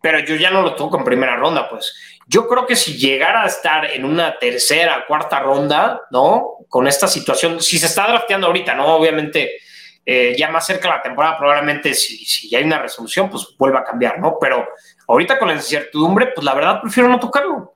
pero 0.00 0.20
yo 0.20 0.36
ya 0.36 0.50
no 0.50 0.62
lo 0.62 0.74
toco 0.74 0.98
en 0.98 1.04
primera 1.04 1.36
ronda, 1.36 1.68
pues. 1.68 1.94
Yo 2.28 2.48
creo 2.48 2.66
que 2.66 2.74
si 2.74 2.96
llegara 2.96 3.44
a 3.44 3.46
estar 3.46 3.84
en 3.84 4.04
una 4.04 4.36
tercera, 4.38 5.04
cuarta 5.06 5.38
ronda, 5.38 6.02
¿no? 6.10 6.56
Con 6.68 6.88
esta 6.88 7.06
situación, 7.06 7.60
si 7.60 7.78
se 7.78 7.86
está 7.86 8.08
drafteando 8.08 8.48
ahorita, 8.48 8.74
¿no? 8.74 8.96
Obviamente, 8.96 9.58
eh, 10.04 10.34
ya 10.36 10.50
más 10.50 10.66
cerca 10.66 10.88
de 10.88 10.96
la 10.96 11.02
temporada, 11.02 11.38
probablemente 11.38 11.94
si, 11.94 12.24
si 12.24 12.54
hay 12.56 12.64
una 12.64 12.80
resolución, 12.80 13.30
pues 13.30 13.46
vuelva 13.56 13.80
a 13.80 13.84
cambiar, 13.84 14.18
¿no? 14.18 14.38
Pero 14.40 14.66
ahorita 15.06 15.38
con 15.38 15.48
la 15.48 15.54
incertidumbre, 15.54 16.32
pues 16.34 16.44
la 16.44 16.54
verdad 16.54 16.80
prefiero 16.80 17.08
no 17.08 17.20
tocarlo 17.20 17.75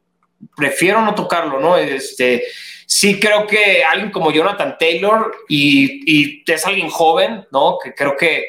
prefiero 0.56 1.00
no 1.02 1.14
tocarlo, 1.14 1.60
¿no? 1.60 1.76
Este, 1.76 2.44
sí 2.86 3.18
creo 3.20 3.46
que 3.46 3.84
alguien 3.84 4.10
como 4.10 4.32
Jonathan 4.32 4.76
Taylor 4.78 5.32
y, 5.48 6.02
y 6.06 6.44
es 6.46 6.66
alguien 6.66 6.88
joven, 6.88 7.46
¿no? 7.52 7.78
Que 7.82 7.94
creo 7.94 8.16
que 8.16 8.46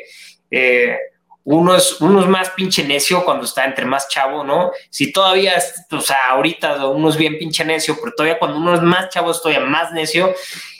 eh, 0.49 0.97
uno, 1.43 1.75
es, 1.75 1.99
más 2.01 2.51
pinche 2.51 2.83
necio 2.83 3.25
cuando 3.25 3.45
está 3.45 3.65
entre 3.65 3.85
más 3.85 4.07
chavo, 4.07 4.43
¿no? 4.43 4.71
Si 4.89 5.11
todavía, 5.11 5.55
es, 5.55 5.85
o 5.91 6.01
sea, 6.01 6.29
ahorita 6.29 6.87
uno 6.87 7.09
es 7.09 7.17
bien 7.17 7.37
pinche 7.37 7.65
necio, 7.65 7.97
pero 7.99 8.13
todavía 8.13 8.37
cuando 8.37 8.57
uno 8.57 8.75
es 8.75 8.81
más 8.81 9.09
chavo 9.09 9.31
es 9.31 9.41
todavía 9.41 9.65
más 9.65 9.91
necio 9.91 10.33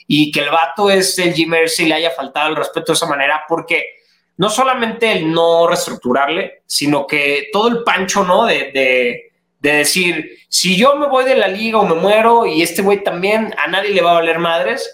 y 0.07 0.31
que 0.31 0.41
el 0.41 0.49
vato 0.49 0.89
es 0.89 1.17
el 1.19 1.33
Jim 1.33 1.49
Mercy 1.49 1.85
le 1.85 1.95
haya 1.95 2.11
faltado 2.11 2.49
el 2.49 2.55
respeto 2.55 2.91
de 2.91 2.97
esa 2.97 3.07
manera 3.07 3.43
porque 3.47 4.01
no 4.37 4.49
solamente 4.49 5.11
el 5.11 5.31
no 5.31 5.67
reestructurarle, 5.67 6.63
sino 6.65 7.07
que 7.07 7.49
todo 7.51 7.67
el 7.67 7.83
pancho, 7.83 8.23
¿no? 8.23 8.45
De, 8.45 9.30
de 9.61 9.73
decir, 9.73 10.39
si 10.49 10.75
yo 10.75 10.95
me 10.95 11.07
voy 11.07 11.23
de 11.23 11.35
la 11.35 11.47
liga 11.47 11.77
o 11.77 11.87
me 11.87 11.95
muero 11.95 12.45
y 12.45 12.61
este 12.61 12.81
güey 12.81 13.03
también, 13.03 13.53
a 13.57 13.67
nadie 13.67 13.91
le 13.91 14.01
va 14.01 14.11
a 14.11 14.15
valer 14.15 14.39
madres, 14.39 14.89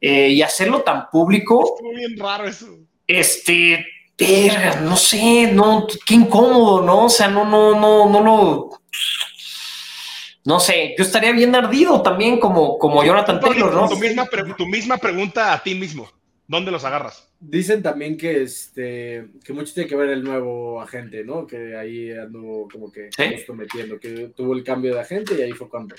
eh, 0.00 0.28
y 0.28 0.42
hacerlo 0.42 0.82
tan 0.82 1.10
público, 1.10 1.74
Estuvo 1.74 1.92
bien 1.92 2.16
raro 2.16 2.46
eso. 2.46 2.66
este, 3.06 3.84
verga, 4.16 4.80
no 4.80 4.96
sé, 4.96 5.50
no, 5.52 5.86
qué 6.06 6.14
incómodo, 6.14 6.82
¿no? 6.82 7.06
O 7.06 7.08
sea, 7.08 7.28
no, 7.28 7.44
no, 7.44 7.78
no, 7.78 8.08
no 8.08 8.22
lo... 8.22 8.70
No 10.44 10.60
sé, 10.60 10.94
yo 10.96 11.02
estaría 11.02 11.32
bien 11.32 11.52
ardido 11.56 12.00
también 12.02 12.38
como, 12.38 12.78
como 12.78 13.02
Jonathan 13.02 13.40
Taylor, 13.40 13.74
¿no? 13.74 13.88
Tu 13.88 13.96
misma, 13.96 14.28
tu 14.56 14.66
misma 14.66 14.96
pregunta 14.96 15.52
a 15.52 15.60
ti 15.60 15.74
mismo. 15.74 16.08
¿Dónde 16.48 16.70
los 16.70 16.84
agarras? 16.84 17.28
Dicen 17.40 17.82
también 17.82 18.16
que 18.16 18.42
este 18.42 19.30
que 19.44 19.52
mucho 19.52 19.74
tiene 19.74 19.88
que 19.88 19.96
ver 19.96 20.10
el 20.10 20.22
nuevo 20.22 20.80
agente, 20.80 21.24
¿no? 21.24 21.46
Que 21.46 21.76
ahí 21.76 22.12
anduvo 22.12 22.68
como 22.68 22.92
que 22.92 23.10
justo 23.34 23.54
metiendo, 23.54 23.98
que 23.98 24.32
tuvo 24.34 24.54
el 24.54 24.62
cambio 24.62 24.94
de 24.94 25.00
agente 25.00 25.34
y 25.36 25.42
ahí 25.42 25.52
fue 25.52 25.68
cuando, 25.68 25.96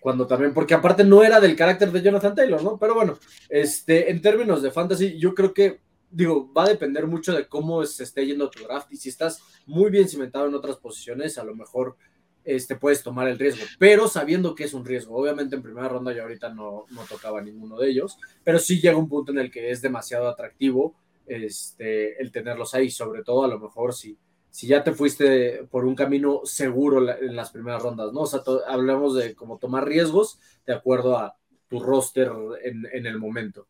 cuando 0.00 0.26
también, 0.26 0.54
porque 0.54 0.74
aparte 0.74 1.04
no 1.04 1.22
era 1.22 1.38
del 1.38 1.54
carácter 1.54 1.92
de 1.92 2.02
Jonathan 2.02 2.34
Taylor, 2.34 2.62
¿no? 2.62 2.78
Pero 2.78 2.94
bueno, 2.94 3.18
este, 3.48 4.10
en 4.10 4.22
términos 4.22 4.62
de 4.62 4.70
fantasy, 4.70 5.18
yo 5.18 5.34
creo 5.34 5.52
que, 5.52 5.80
digo, 6.10 6.52
va 6.52 6.64
a 6.64 6.68
depender 6.68 7.06
mucho 7.06 7.34
de 7.34 7.46
cómo 7.46 7.84
se 7.84 8.04
esté 8.04 8.24
yendo 8.24 8.50
tu 8.50 8.62
draft 8.64 8.90
y 8.90 8.96
si 8.96 9.10
estás 9.10 9.42
muy 9.66 9.90
bien 9.90 10.08
cimentado 10.08 10.46
en 10.46 10.54
otras 10.54 10.76
posiciones, 10.76 11.36
a 11.36 11.44
lo 11.44 11.54
mejor 11.54 11.96
este, 12.44 12.76
puedes 12.76 13.02
tomar 13.02 13.28
el 13.28 13.38
riesgo, 13.38 13.64
pero 13.78 14.08
sabiendo 14.08 14.54
que 14.54 14.64
es 14.64 14.74
un 14.74 14.84
riesgo. 14.84 15.16
Obviamente 15.16 15.56
en 15.56 15.62
primera 15.62 15.88
ronda 15.88 16.12
yo 16.12 16.22
ahorita 16.22 16.50
no, 16.50 16.84
no 16.90 17.02
tocaba 17.08 17.40
ninguno 17.40 17.78
de 17.78 17.90
ellos, 17.90 18.18
pero 18.42 18.58
sí 18.58 18.80
llega 18.80 18.96
un 18.96 19.08
punto 19.08 19.32
en 19.32 19.38
el 19.38 19.50
que 19.50 19.70
es 19.70 19.80
demasiado 19.80 20.28
atractivo 20.28 20.94
este, 21.26 22.20
el 22.20 22.30
tenerlos 22.30 22.74
ahí, 22.74 22.90
sobre 22.90 23.22
todo 23.22 23.44
a 23.44 23.48
lo 23.48 23.58
mejor 23.58 23.94
si, 23.94 24.18
si 24.50 24.66
ya 24.66 24.84
te 24.84 24.92
fuiste 24.92 25.66
por 25.70 25.84
un 25.84 25.94
camino 25.94 26.42
seguro 26.44 26.98
en 27.18 27.34
las 27.34 27.50
primeras 27.50 27.82
rondas, 27.82 28.12
¿no? 28.12 28.20
O 28.20 28.26
sea, 28.26 28.40
hablamos 28.68 29.16
de 29.16 29.34
como 29.34 29.58
tomar 29.58 29.86
riesgos 29.86 30.38
de 30.66 30.74
acuerdo 30.74 31.16
a 31.16 31.36
tu 31.68 31.80
roster 31.80 32.30
en, 32.62 32.86
en 32.92 33.06
el 33.06 33.18
momento. 33.18 33.66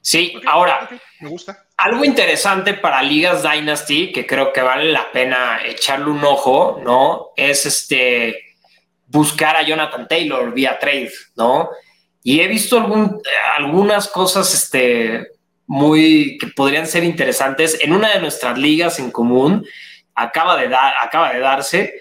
Sí, 0.00 0.34
ahora, 0.46 0.88
me 1.20 1.28
gusta. 1.28 1.66
algo 1.76 2.04
interesante 2.04 2.74
para 2.74 3.02
Ligas 3.02 3.42
Dynasty, 3.42 4.12
que 4.12 4.26
creo 4.26 4.52
que 4.52 4.60
vale 4.60 4.92
la 4.92 5.10
pena 5.10 5.60
echarle 5.64 6.10
un 6.10 6.22
ojo, 6.24 6.80
¿no? 6.84 7.28
Es 7.36 7.66
este 7.66 8.54
buscar 9.06 9.56
a 9.56 9.62
Jonathan 9.62 10.08
Taylor 10.08 10.52
vía 10.52 10.78
trade, 10.78 11.12
¿no? 11.36 11.70
Y 12.22 12.40
he 12.40 12.48
visto 12.48 12.76
algún, 12.76 13.20
algunas 13.56 14.08
cosas 14.08 14.52
este, 14.54 15.28
muy 15.66 16.38
que 16.38 16.48
podrían 16.48 16.86
ser 16.86 17.04
interesantes. 17.04 17.78
En 17.80 17.92
una 17.92 18.12
de 18.12 18.20
nuestras 18.20 18.58
ligas 18.58 18.98
en 18.98 19.10
común 19.10 19.66
acaba 20.14 20.56
de, 20.56 20.68
dar, 20.68 20.94
acaba 21.00 21.32
de 21.32 21.40
darse 21.40 21.94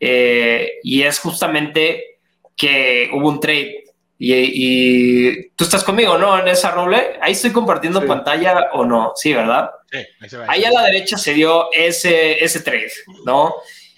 eh, 0.00 0.72
y 0.82 1.02
es 1.02 1.18
justamente 1.18 2.18
que 2.56 3.10
hubo 3.12 3.28
un 3.28 3.40
trade. 3.40 3.84
Y, 4.18 4.34
y 4.34 5.50
tú 5.50 5.64
estás 5.64 5.84
conmigo, 5.84 6.18
¿no? 6.18 6.38
En 6.38 6.48
esa 6.48 6.72
roble. 6.72 7.18
Ahí 7.20 7.32
estoy 7.32 7.52
compartiendo 7.52 8.00
Sí. 8.00 8.06
pantalla 8.06 8.70
o 8.72 8.84
no. 8.84 9.12
Sí, 9.14 9.32
¿verdad? 9.32 9.70
Sí, 9.90 9.98
ahí 10.20 10.28
se 10.28 10.36
va. 10.38 10.46
Ahí 10.48 10.64
a 10.64 10.70
la 10.72 10.82
derecha 10.84 11.16
se 11.16 11.34
dio 11.34 11.70
ese, 11.72 12.42
ese 12.44 12.60
trade, 12.60 12.90
¿no? 13.24 13.54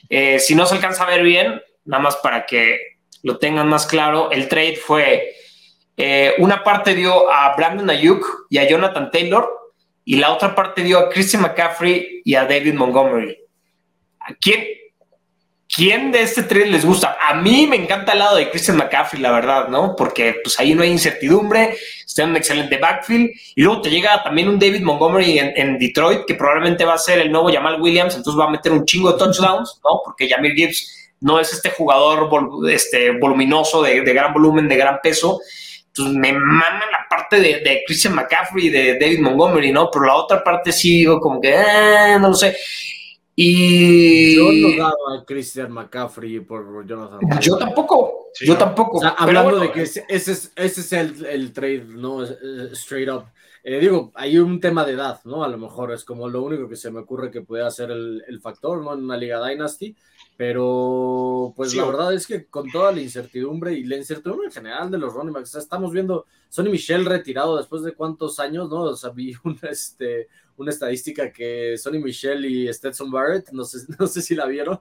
Eh, 0.08 0.38
si 0.38 0.54
no 0.54 0.66
se 0.66 0.74
alcanza 0.74 1.04
a 1.04 1.10
ver 1.10 1.22
bien, 1.22 1.62
nada 1.84 2.02
más 2.02 2.16
para 2.16 2.44
que 2.44 2.98
lo 3.22 3.38
tengan 3.38 3.68
más 3.68 3.86
claro, 3.86 4.30
el 4.30 4.48
trade 4.48 4.76
fue 4.76 5.32
eh, 5.96 6.34
una 6.38 6.64
parte 6.64 6.94
dio 6.94 7.30
a 7.30 7.54
Brandon 7.56 7.88
Ayuk 7.90 8.46
y 8.50 8.58
a 8.58 8.68
Jonathan 8.68 9.10
Taylor 9.10 9.48
y 10.04 10.16
la 10.16 10.32
otra 10.32 10.54
parte 10.54 10.82
dio 10.82 10.98
a 10.98 11.08
Christian 11.10 11.42
McCaffrey 11.42 12.22
y 12.24 12.34
a 12.34 12.44
David 12.44 12.74
Montgomery. 12.74 13.38
¿A 14.20 14.34
quién, 14.34 14.66
quién 15.74 16.10
de 16.10 16.22
este 16.22 16.42
trade 16.42 16.66
les 16.66 16.84
gusta? 16.84 17.16
A 17.28 17.34
mí 17.34 17.66
me 17.66 17.76
encanta 17.76 18.12
el 18.12 18.18
lado 18.18 18.36
de 18.36 18.50
Christian 18.50 18.76
McCaffrey, 18.76 19.22
la 19.22 19.30
verdad, 19.30 19.68
¿no? 19.68 19.94
Porque 19.96 20.36
pues 20.42 20.58
ahí 20.58 20.74
no 20.74 20.82
hay 20.82 20.90
incertidumbre, 20.90 21.76
está 22.04 22.24
en 22.24 22.30
un 22.30 22.36
excelente 22.36 22.76
backfield 22.76 23.30
y 23.54 23.62
luego 23.62 23.80
te 23.80 23.90
llega 23.90 24.22
también 24.22 24.48
un 24.48 24.58
David 24.58 24.82
Montgomery 24.82 25.38
en, 25.38 25.78
Detroit 25.78 26.24
que 26.26 26.34
probablemente 26.34 26.84
va 26.84 26.94
a 26.94 26.98
ser 26.98 27.18
el 27.20 27.30
nuevo 27.30 27.52
Jamal 27.52 27.80
Williams, 27.80 28.16
entonces 28.16 28.38
va 28.38 28.46
a 28.46 28.50
meter 28.50 28.72
un 28.72 28.84
chingo 28.84 29.12
de 29.12 29.18
touchdowns, 29.18 29.80
¿no? 29.84 30.00
Porque 30.04 30.28
Jamir 30.28 30.54
Gibbs 30.54 31.14
no 31.20 31.38
es 31.38 31.52
este 31.52 31.70
jugador 31.70 32.28
este, 32.68 33.12
voluminoso 33.12 33.82
de, 33.82 34.00
gran 34.00 34.32
volumen, 34.32 34.68
de 34.68 34.76
gran 34.76 34.98
peso. 35.02 35.40
Entonces 35.88 36.14
me 36.14 36.32
mama 36.32 36.82
la 36.90 37.06
parte 37.08 37.40
de, 37.40 37.82
Christian 37.86 38.14
McCaffrey 38.14 38.66
y 38.66 38.70
de 38.70 38.98
David 38.98 39.20
Montgomery, 39.20 39.70
¿no? 39.70 39.90
Pero 39.90 40.06
la 40.06 40.14
otra 40.14 40.42
parte 40.42 40.72
sí 40.72 40.98
digo 40.98 41.20
como 41.20 41.40
que, 41.40 41.54
ah, 41.54 42.18
no 42.18 42.28
lo 42.28 42.34
sé. 42.34 42.56
Y 43.42 44.36
Yo 44.36 44.52
no 44.52 44.76
daba 44.76 45.18
a 45.18 45.24
Christian 45.24 45.72
McCaffrey 45.72 46.40
por 46.40 46.86
Jonathan. 46.86 47.20
Yo 47.40 47.56
tampoco, 47.56 48.26
Sí, 48.34 48.46
yo 48.46 48.52
¿no? 48.52 48.58
tampoco. 48.58 48.98
O 48.98 49.00
sea, 49.00 49.10
hablando 49.10 49.50
bueno, 49.50 49.64
de 49.64 49.72
que 49.72 49.82
ese, 49.82 50.04
ese 50.08 50.32
es, 50.32 50.52
ese 50.54 50.80
es 50.82 50.92
el, 50.92 51.24
el 51.26 51.52
trade, 51.52 51.84
¿no? 51.86 52.22
Es- 52.22 52.30
es 52.30 52.72
Straight 52.72 53.08
up. 53.08 53.24
Eh, 53.62 53.78
digo, 53.80 54.10
hay 54.14 54.38
un 54.38 54.58
tema 54.60 54.84
de 54.84 54.92
edad, 54.92 55.20
¿no? 55.24 55.42
A 55.44 55.48
lo 55.48 55.58
mejor 55.58 55.92
es 55.92 56.04
como 56.04 56.28
lo 56.28 56.42
único 56.42 56.68
que 56.68 56.76
se 56.76 56.90
me 56.90 57.00
ocurre 57.00 57.30
que 57.30 57.42
pueda 57.42 57.70
ser 57.70 57.90
el, 57.90 58.22
el 58.26 58.40
factor, 58.40 58.82
¿no? 58.82 58.92
En 58.94 59.04
una 59.04 59.16
Liga 59.18 59.46
Dynasty, 59.46 59.94
pero 60.36 61.52
pues 61.56 61.70
Sí, 61.70 61.76
la 61.76 61.84
verdad 61.84 62.14
es 62.14 62.26
que 62.26 62.46
con 62.46 62.70
toda 62.70 62.90
la 62.92 63.00
incertidumbre 63.02 63.72
y 63.74 63.84
la 63.84 63.96
incertidumbre 63.96 64.46
en 64.46 64.52
general 64.52 64.90
de 64.90 64.98
los 64.98 65.12
running 65.12 65.32
backs, 65.34 65.50
o 65.50 65.52
sea, 65.52 65.60
estamos 65.60 65.92
viendo 65.92 66.26
Sonny 66.48 66.70
Michel 66.70 67.04
retirado 67.04 67.56
después 67.58 67.82
de 67.82 67.92
cuántos 67.92 68.38
años, 68.40 68.70
¿no? 68.70 68.82
O 68.82 68.96
sea, 68.96 69.10
vi 69.10 69.34
una, 69.44 69.58
este, 69.70 70.28
una 70.60 70.70
estadística 70.70 71.32
que 71.32 71.78
Sonny 71.78 71.98
Michel 71.98 72.44
y 72.44 72.72
Stetson 72.72 73.10
Barrett, 73.10 73.50
no 73.50 73.64
sé, 73.64 73.78
no 73.98 74.06
sé 74.06 74.20
si 74.20 74.34
la 74.34 74.44
vieron. 74.44 74.78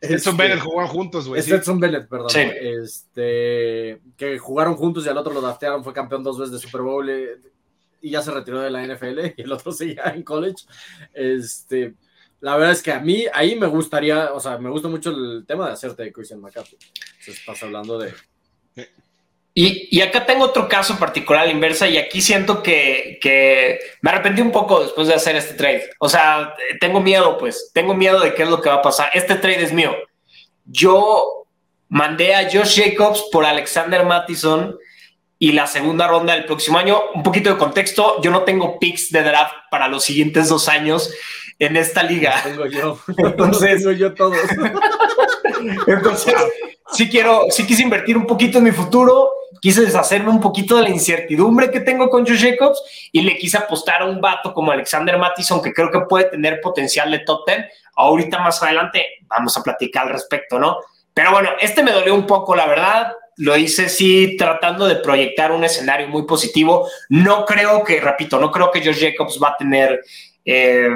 Este, 0.00 0.32
Bennett 0.32 0.58
jugaban 0.58 0.88
juntos, 0.88 1.28
güey. 1.28 1.40
sí. 1.40 1.50
Stetson 1.50 1.78
Bennett, 1.78 2.08
perdón. 2.08 2.30
Sí. 2.30 2.40
Este, 2.40 4.00
que 4.16 4.38
jugaron 4.38 4.74
juntos 4.74 5.06
y 5.06 5.08
al 5.08 5.16
otro 5.16 5.32
lo 5.32 5.40
draftearon, 5.40 5.84
fue 5.84 5.92
campeón 5.92 6.24
dos 6.24 6.36
veces 6.36 6.52
de 6.52 6.58
Super 6.58 6.80
Bowl 6.80 7.08
eh, 7.08 7.38
y 8.00 8.10
ya 8.10 8.22
se 8.22 8.32
retiró 8.32 8.60
de 8.60 8.70
la 8.70 8.84
NFL 8.84 9.20
y 9.36 9.42
el 9.42 9.52
otro 9.52 9.70
seguía 9.70 10.12
en 10.14 10.24
college. 10.24 10.64
Este, 11.14 11.94
la 12.40 12.56
verdad 12.56 12.72
es 12.72 12.82
que 12.82 12.90
a 12.92 12.98
mí 12.98 13.24
ahí 13.32 13.54
me 13.54 13.68
gustaría, 13.68 14.32
o 14.32 14.40
sea, 14.40 14.58
me 14.58 14.70
gusta 14.70 14.88
mucho 14.88 15.10
el 15.10 15.44
tema 15.46 15.68
de 15.68 15.74
hacerte 15.74 16.02
de 16.02 16.12
Christian 16.12 16.40
McCaffrey. 16.40 16.78
Si 17.20 17.30
estás 17.30 17.62
hablando 17.62 17.98
de. 17.98 18.12
Y, 19.52 19.88
y 19.90 20.00
acá 20.00 20.26
tengo 20.26 20.44
otro 20.44 20.68
caso 20.68 20.98
particular 20.98 21.42
a 21.42 21.46
la 21.46 21.52
inversa 21.52 21.88
y 21.88 21.98
aquí 21.98 22.20
siento 22.20 22.62
que, 22.62 23.18
que 23.20 23.80
me 24.00 24.10
arrepentí 24.10 24.40
un 24.42 24.52
poco 24.52 24.80
después 24.82 25.08
de 25.08 25.14
hacer 25.14 25.34
este 25.36 25.54
trade. 25.54 25.90
O 25.98 26.08
sea, 26.08 26.54
tengo 26.80 27.00
miedo, 27.00 27.36
pues, 27.36 27.70
tengo 27.74 27.94
miedo 27.94 28.20
de 28.20 28.34
qué 28.34 28.44
es 28.44 28.48
lo 28.48 28.60
que 28.60 28.68
va 28.68 28.76
a 28.76 28.82
pasar. 28.82 29.10
Este 29.12 29.34
trade 29.34 29.64
es 29.64 29.72
mío. 29.72 29.94
Yo 30.66 31.46
mandé 31.88 32.34
a 32.36 32.44
Josh 32.44 32.80
Jacobs 32.80 33.24
por 33.32 33.44
Alexander 33.44 34.04
Mattison 34.04 34.78
y 35.38 35.52
la 35.52 35.66
segunda 35.66 36.06
ronda 36.06 36.34
del 36.34 36.44
próximo 36.44 36.78
año. 36.78 37.00
Un 37.14 37.24
poquito 37.24 37.50
de 37.50 37.58
contexto, 37.58 38.20
yo 38.22 38.30
no 38.30 38.42
tengo 38.44 38.78
picks 38.78 39.10
de 39.10 39.22
draft 39.24 39.54
para 39.70 39.88
los 39.88 40.04
siguientes 40.04 40.48
dos 40.48 40.68
años 40.68 41.12
en 41.58 41.76
esta 41.76 42.04
liga. 42.04 42.40
Tengo 42.44 42.66
yo. 42.66 42.98
Entonces- 43.18 43.78
tengo 43.82 43.92
yo 43.92 44.14
todos. 44.14 44.38
Entonces, 45.86 46.34
sí 46.92 47.08
quiero, 47.08 47.46
sí 47.50 47.66
quise 47.66 47.82
invertir 47.82 48.16
un 48.16 48.26
poquito 48.26 48.58
en 48.58 48.64
mi 48.64 48.70
futuro, 48.72 49.30
quise 49.60 49.82
deshacerme 49.82 50.30
un 50.30 50.40
poquito 50.40 50.76
de 50.76 50.82
la 50.82 50.90
incertidumbre 50.90 51.70
que 51.70 51.80
tengo 51.80 52.08
con 52.08 52.26
Josh 52.26 52.42
Jacobs 52.42 52.82
y 53.12 53.22
le 53.22 53.36
quise 53.36 53.58
apostar 53.58 54.02
a 54.02 54.06
un 54.06 54.20
vato 54.20 54.52
como 54.52 54.72
Alexander 54.72 55.18
Mattison 55.18 55.62
que 55.62 55.72
creo 55.72 55.90
que 55.90 56.00
puede 56.00 56.24
tener 56.24 56.60
potencial 56.60 57.10
de 57.10 57.20
top 57.20 57.46
10. 57.46 57.66
Ahorita 57.96 58.38
más 58.38 58.62
adelante 58.62 59.06
vamos 59.26 59.56
a 59.56 59.62
platicar 59.62 60.06
al 60.06 60.12
respecto, 60.12 60.58
¿no? 60.58 60.78
Pero 61.14 61.32
bueno, 61.32 61.50
este 61.60 61.82
me 61.82 61.92
dolió 61.92 62.14
un 62.14 62.26
poco, 62.26 62.54
la 62.54 62.66
verdad. 62.66 63.12
Lo 63.36 63.56
hice 63.56 63.88
sí 63.88 64.36
tratando 64.38 64.86
de 64.86 64.96
proyectar 64.96 65.52
un 65.52 65.64
escenario 65.64 66.08
muy 66.08 66.24
positivo. 66.24 66.88
No 67.08 67.44
creo 67.44 67.84
que, 67.84 68.00
repito, 68.00 68.38
no 68.38 68.50
creo 68.50 68.70
que 68.70 68.84
Josh 68.84 69.00
Jacobs 69.00 69.38
va 69.42 69.48
a 69.48 69.56
tener 69.56 70.00
eh, 70.44 70.88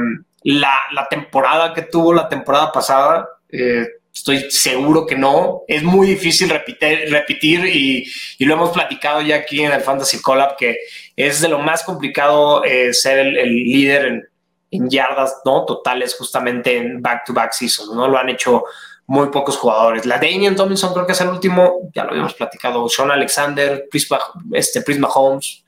la, 0.43 1.07
temporada 1.11 1.73
que 1.73 1.83
tuvo 1.83 2.13
la 2.13 2.29
temporada 2.29 2.71
pasada. 2.71 3.29
Eh, 3.51 3.87
estoy 4.15 4.51
seguro 4.51 5.07
que 5.07 5.17
no. 5.17 5.63
Es 5.67 5.83
muy 5.83 6.07
difícil 6.07 6.49
repetir, 6.49 7.67
y, 7.67 8.07
lo 8.39 8.55
hemos 8.55 8.71
platicado 8.71 9.21
ya 9.21 9.37
aquí 9.37 9.63
en 9.63 9.73
el 9.73 9.81
Fantasy 9.81 10.23
Collab, 10.23 10.57
que 10.57 10.79
es 11.17 11.41
de 11.41 11.49
lo 11.49 11.59
más 11.59 11.83
complicado 11.83 12.65
eh, 12.65 12.95
ser 12.95 13.19
el, 13.19 13.35
líder 13.35 14.31
en, 14.71 14.89
yardas 14.89 15.43
no 15.45 15.65
totales 15.65 16.17
justamente 16.17 16.77
en 16.77 17.03
back-to-back 17.03 17.51
-back 17.51 17.53
season. 17.53 17.97
No 17.97 18.09
lo 18.09 18.19
han 18.19 18.29
hecho 18.29 18.65
muy 19.07 19.29
pocos 19.29 19.57
jugadores. 19.57 20.07
La 20.07 20.17
Damian 20.17 20.57
Tomlinson 20.57 20.93
creo 20.95 21.07
que 21.07 21.13
es 21.13 21.21
el 21.21 21.29
último, 21.29 21.91
ya 21.95 22.05
lo 22.05 22.11
habíamos 22.11 22.35
platicado. 22.35 22.89
Sean 22.89 23.11
Alexander, 23.11 23.87
Prisma, 23.91 24.19
este, 24.53 24.83
Prisma 24.83 25.09
Holmes, 25.09 25.65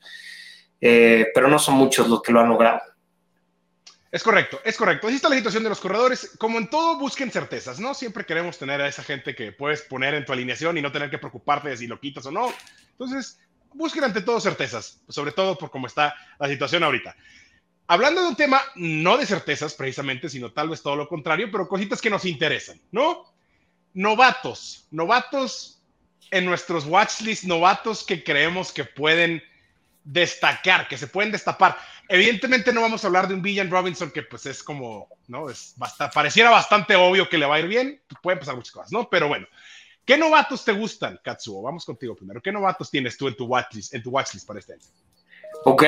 eh, 0.81 1.27
pero 1.33 1.47
no 1.47 1.59
son 1.59 1.75
muchos 1.75 2.07
los 2.09 2.21
que 2.21 2.31
lo 2.31 2.41
han 2.41 2.49
logrado. 2.49 2.81
Es 4.11 4.23
correcto, 4.23 4.61
es 4.63 4.77
correcto. 4.77 5.07
Así 5.07 5.17
está 5.17 5.29
la 5.29 5.35
situación 5.35 5.63
de 5.63 5.69
los 5.69 5.79
corredores. 5.79 6.31
Como 6.37 6.57
en 6.57 6.69
todo, 6.69 6.97
busquen 6.97 7.29
certezas, 7.29 7.79
¿no? 7.79 7.93
Siempre 7.93 8.25
queremos 8.25 8.57
tener 8.57 8.81
a 8.81 8.87
esa 8.87 9.03
gente 9.03 9.35
que 9.35 9.51
puedes 9.51 9.81
poner 9.81 10.13
en 10.13 10.25
tu 10.25 10.31
alineación 10.31 10.77
y 10.77 10.81
no 10.81 10.91
tener 10.91 11.09
que 11.09 11.17
preocuparte 11.17 11.69
de 11.69 11.77
si 11.77 11.87
lo 11.87 11.99
quitas 11.99 12.25
o 12.25 12.31
no. 12.31 12.53
Entonces, 12.91 13.39
busquen 13.73 14.05
ante 14.05 14.21
todo 14.21 14.39
certezas, 14.39 15.01
sobre 15.09 15.31
todo 15.31 15.57
por 15.57 15.69
cómo 15.71 15.87
está 15.87 16.15
la 16.39 16.47
situación 16.47 16.83
ahorita. 16.83 17.15
Hablando 17.87 18.21
de 18.21 18.27
un 18.27 18.35
tema 18.35 18.61
no 18.75 19.17
de 19.17 19.25
certezas 19.25 19.73
precisamente, 19.73 20.29
sino 20.29 20.51
tal 20.51 20.69
vez 20.69 20.81
todo 20.81 20.95
lo 20.95 21.07
contrario, 21.07 21.49
pero 21.51 21.67
cositas 21.67 22.01
que 22.01 22.09
nos 22.09 22.25
interesan, 22.25 22.79
¿no? 22.91 23.33
Novatos, 23.93 24.87
novatos 24.91 25.81
en 26.31 26.45
nuestros 26.45 26.85
watchlist, 26.85 27.45
novatos 27.45 28.05
que 28.05 28.23
creemos 28.23 28.71
que 28.71 28.83
pueden 28.83 29.41
destacar, 30.07 30.87
que 30.87 30.97
se 30.97 31.07
pueden 31.07 31.31
destapar. 31.31 31.77
Evidentemente 32.07 32.71
no 32.71 32.81
vamos 32.81 33.03
a 33.03 33.07
hablar 33.07 33.27
de 33.27 33.33
un 33.33 33.41
Villan 33.41 33.69
Robinson 33.69 34.09
que 34.09 34.23
pues 34.23 34.45
es 34.45 34.63
como, 34.63 35.09
¿no? 35.27 35.49
Es 35.49 35.73
bastante, 35.75 36.13
pareciera 36.13 36.49
bastante 36.49 36.95
obvio 36.95 37.27
que 37.27 37.37
le 37.37 37.45
va 37.45 37.55
a 37.55 37.59
ir 37.59 37.67
bien, 37.67 38.01
pueden 38.23 38.39
pasar 38.39 38.55
muchas 38.55 38.71
cosas, 38.71 38.91
¿no? 38.91 39.09
Pero 39.09 39.27
bueno, 39.27 39.45
¿qué 40.05 40.17
novatos 40.17 40.63
te 40.63 40.71
gustan, 40.71 41.19
Katsuo? 41.21 41.61
Vamos 41.61 41.83
contigo 41.83 42.15
primero. 42.15 42.41
¿Qué 42.41 42.51
novatos 42.51 42.89
tienes 42.89 43.17
tú 43.17 43.27
en 43.27 43.35
tu 43.35 43.45
watchlist, 43.45 43.93
en 43.93 44.01
tu 44.01 44.09
watchlist 44.09 44.47
para 44.47 44.59
este 44.59 44.73
año? 44.73 44.83
Ok, 45.65 45.83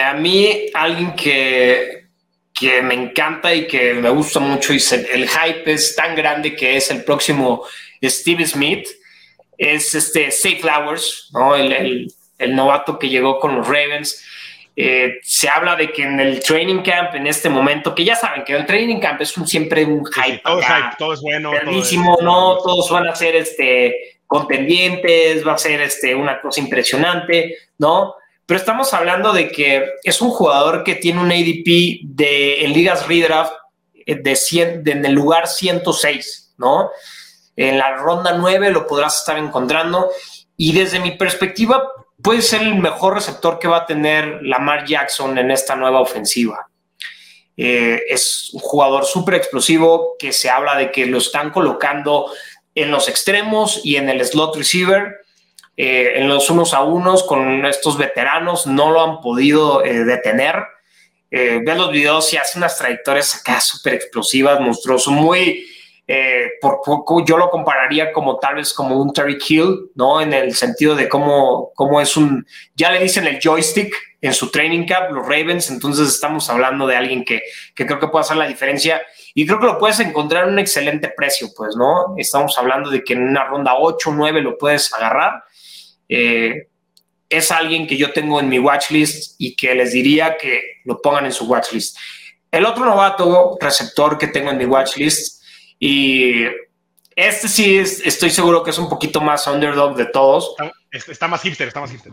a 0.00 0.14
mí 0.14 0.66
alguien 0.72 1.14
que, 1.16 2.06
que 2.52 2.80
me 2.80 2.94
encanta 2.94 3.52
y 3.52 3.66
que 3.66 3.94
me 3.94 4.10
gusta 4.10 4.38
mucho 4.38 4.72
y 4.72 4.76
el 5.12 5.28
hype 5.28 5.72
es 5.72 5.96
tan 5.96 6.14
grande 6.14 6.54
que 6.54 6.76
es 6.76 6.90
el 6.92 7.02
próximo 7.02 7.64
Steve 8.00 8.46
Smith, 8.46 8.86
es 9.58 9.94
este 9.96 10.30
Safe 10.30 10.60
Flowers, 10.60 11.30
¿no? 11.32 11.56
El, 11.56 12.08
el 12.44 12.54
novato 12.54 12.98
que 12.98 13.08
llegó 13.08 13.38
con 13.38 13.56
los 13.56 13.66
Ravens. 13.66 14.24
Eh, 14.76 15.18
se 15.22 15.48
habla 15.48 15.76
de 15.76 15.92
que 15.92 16.02
en 16.02 16.18
el 16.18 16.40
training 16.40 16.82
camp, 16.82 17.14
en 17.14 17.26
este 17.26 17.48
momento, 17.48 17.94
que 17.94 18.04
ya 18.04 18.16
saben 18.16 18.42
que 18.44 18.54
el 18.54 18.66
training 18.66 18.98
camp 18.98 19.20
es 19.20 19.36
un, 19.36 19.46
siempre 19.46 19.84
un 19.84 20.04
hype. 20.04 20.36
Sí, 20.36 20.40
todo, 20.44 20.58
acá, 20.58 20.78
es 20.78 20.84
hype, 20.84 20.96
todo 20.98 21.14
es 21.14 21.20
bueno. 21.20 21.52
Es, 21.52 21.92
no, 21.92 22.58
todos 22.58 22.90
van 22.90 23.06
a 23.06 23.14
ser 23.14 23.36
este, 23.36 24.18
contendientes, 24.26 25.46
va 25.46 25.52
a 25.52 25.58
ser 25.58 25.80
este, 25.80 26.14
una 26.14 26.40
cosa 26.40 26.60
impresionante, 26.60 27.56
¿no? 27.78 28.14
Pero 28.46 28.58
estamos 28.58 28.92
hablando 28.92 29.32
de 29.32 29.48
que 29.50 29.92
es 30.02 30.20
un 30.20 30.30
jugador 30.30 30.84
que 30.84 30.96
tiene 30.96 31.20
un 31.20 31.30
ADP 31.30 32.00
de, 32.02 32.64
en 32.64 32.72
ligas 32.72 33.06
redraft 33.08 33.52
de, 34.06 34.36
100, 34.36 34.84
de 34.84 34.92
en 34.92 35.04
el 35.04 35.12
lugar 35.12 35.46
106, 35.46 36.54
¿no? 36.58 36.90
En 37.56 37.78
la 37.78 37.96
ronda 37.96 38.32
9 38.36 38.70
lo 38.70 38.86
podrás 38.86 39.20
estar 39.20 39.38
encontrando 39.38 40.10
y 40.56 40.72
desde 40.72 41.00
mi 41.00 41.12
perspectiva 41.12 41.90
puede 42.22 42.42
ser 42.42 42.62
el 42.62 42.76
mejor 42.76 43.14
receptor 43.14 43.58
que 43.58 43.68
va 43.68 43.78
a 43.78 43.86
tener 43.86 44.40
Lamar 44.42 44.86
Jackson 44.86 45.36
en 45.38 45.50
esta 45.50 45.76
nueva 45.76 46.00
ofensiva. 46.00 46.68
Eh, 47.56 48.02
es 48.08 48.50
un 48.52 48.60
jugador 48.60 49.04
súper 49.04 49.34
explosivo 49.34 50.16
que 50.18 50.32
se 50.32 50.50
habla 50.50 50.76
de 50.76 50.90
que 50.90 51.06
lo 51.06 51.18
están 51.18 51.50
colocando 51.50 52.26
en 52.74 52.90
los 52.90 53.08
extremos 53.08 53.80
y 53.84 53.96
en 53.96 54.08
el 54.08 54.24
slot 54.24 54.56
receiver, 54.56 55.20
eh, 55.76 56.14
en 56.16 56.28
los 56.28 56.50
unos 56.50 56.74
a 56.74 56.82
unos 56.82 57.22
con 57.22 57.64
estos 57.66 57.96
veteranos, 57.96 58.66
no 58.66 58.90
lo 58.90 59.02
han 59.02 59.20
podido 59.20 59.84
eh, 59.84 60.04
detener. 60.04 60.56
Ve 61.30 61.74
los 61.74 61.90
videos 61.90 62.32
y 62.32 62.36
hace 62.36 62.58
unas 62.58 62.78
trayectorias 62.78 63.34
acá 63.34 63.60
súper 63.60 63.94
explosivas, 63.94 64.60
monstruoso, 64.60 65.10
muy... 65.10 65.66
Eh, 66.06 66.50
por 66.60 66.82
poco 66.84 67.24
yo 67.24 67.38
lo 67.38 67.48
compararía 67.48 68.12
como 68.12 68.38
tal 68.38 68.56
vez 68.56 68.74
como 68.74 69.00
un 69.00 69.12
Terry 69.12 69.38
Hill, 69.48 69.90
¿no? 69.94 70.20
En 70.20 70.34
el 70.34 70.54
sentido 70.54 70.94
de 70.94 71.08
cómo, 71.08 71.72
cómo 71.74 71.98
es 71.98 72.16
un, 72.18 72.46
ya 72.74 72.90
le 72.90 73.00
dicen 73.00 73.26
el 73.26 73.40
joystick 73.42 73.94
en 74.20 74.34
su 74.34 74.50
training 74.50 74.86
camp, 74.86 75.12
los 75.12 75.26
Ravens, 75.26 75.70
entonces 75.70 76.08
estamos 76.08 76.50
hablando 76.50 76.86
de 76.86 76.96
alguien 76.96 77.24
que, 77.24 77.42
que 77.74 77.86
creo 77.86 77.98
que 78.00 78.08
puede 78.08 78.22
hacer 78.22 78.36
la 78.36 78.46
diferencia 78.46 79.00
y 79.34 79.46
creo 79.46 79.58
que 79.58 79.66
lo 79.66 79.78
puedes 79.78 79.98
encontrar 80.00 80.44
a 80.44 80.46
un 80.46 80.58
excelente 80.58 81.08
precio, 81.08 81.48
pues, 81.56 81.74
¿no? 81.74 82.14
Estamos 82.18 82.56
hablando 82.58 82.90
de 82.90 83.02
que 83.02 83.14
en 83.14 83.22
una 83.22 83.44
ronda 83.44 83.74
8 83.78 84.10
o 84.10 84.14
9 84.14 84.42
lo 84.42 84.58
puedes 84.58 84.92
agarrar. 84.92 85.42
Eh, 86.08 86.68
es 87.28 87.50
alguien 87.50 87.86
que 87.86 87.96
yo 87.96 88.12
tengo 88.12 88.40
en 88.40 88.48
mi 88.48 88.58
watchlist 88.58 89.36
y 89.38 89.56
que 89.56 89.74
les 89.74 89.92
diría 89.92 90.36
que 90.36 90.80
lo 90.84 91.00
pongan 91.00 91.24
en 91.24 91.32
su 91.32 91.46
watchlist. 91.46 91.96
El 92.50 92.66
otro 92.66 92.84
novato 92.84 93.56
receptor 93.60 94.18
que 94.18 94.28
tengo 94.28 94.50
en 94.50 94.58
mi 94.58 94.66
watchlist 94.66 95.43
y 95.78 96.44
este 97.16 97.48
sí 97.48 97.78
es, 97.78 98.00
estoy 98.04 98.30
seguro 98.30 98.62
que 98.62 98.70
es 98.70 98.78
un 98.78 98.88
poquito 98.88 99.20
más 99.20 99.46
underdog 99.46 99.96
de 99.96 100.06
todos. 100.06 100.54
Está, 100.90 101.12
está 101.12 101.28
más 101.28 101.42
hipster, 101.42 101.68
está 101.68 101.80
más 101.80 101.90
hipster. 101.90 102.12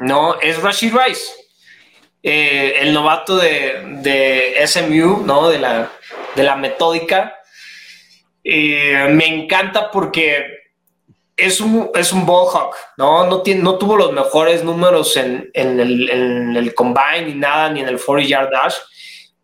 No, 0.00 0.40
es 0.40 0.62
Rashid 0.62 0.94
Rice, 0.94 1.22
eh, 2.22 2.74
el 2.80 2.92
novato 2.94 3.36
de, 3.36 3.98
de, 4.02 4.66
SMU, 4.66 5.22
¿no? 5.24 5.48
De 5.48 5.58
la, 5.58 5.90
de 6.34 6.42
la 6.42 6.56
metódica. 6.56 7.36
Eh, 8.42 9.08
me 9.10 9.26
encanta 9.26 9.90
porque 9.90 10.60
es 11.36 11.60
un, 11.60 11.90
es 11.94 12.12
un 12.12 12.24
ball 12.24 12.48
hawk, 12.52 12.76
¿no? 12.96 13.26
No, 13.26 13.42
tiene, 13.42 13.62
no 13.62 13.76
tuvo 13.76 13.96
los 13.96 14.12
mejores 14.12 14.64
números 14.64 15.16
en, 15.18 15.50
en, 15.52 15.80
el, 15.80 16.08
en 16.08 16.56
el 16.56 16.74
combine 16.74 17.26
ni 17.26 17.34
nada, 17.34 17.70
ni 17.70 17.80
en 17.80 17.88
el 17.88 18.00
40 18.00 18.28
yard 18.28 18.50
dash 18.50 18.76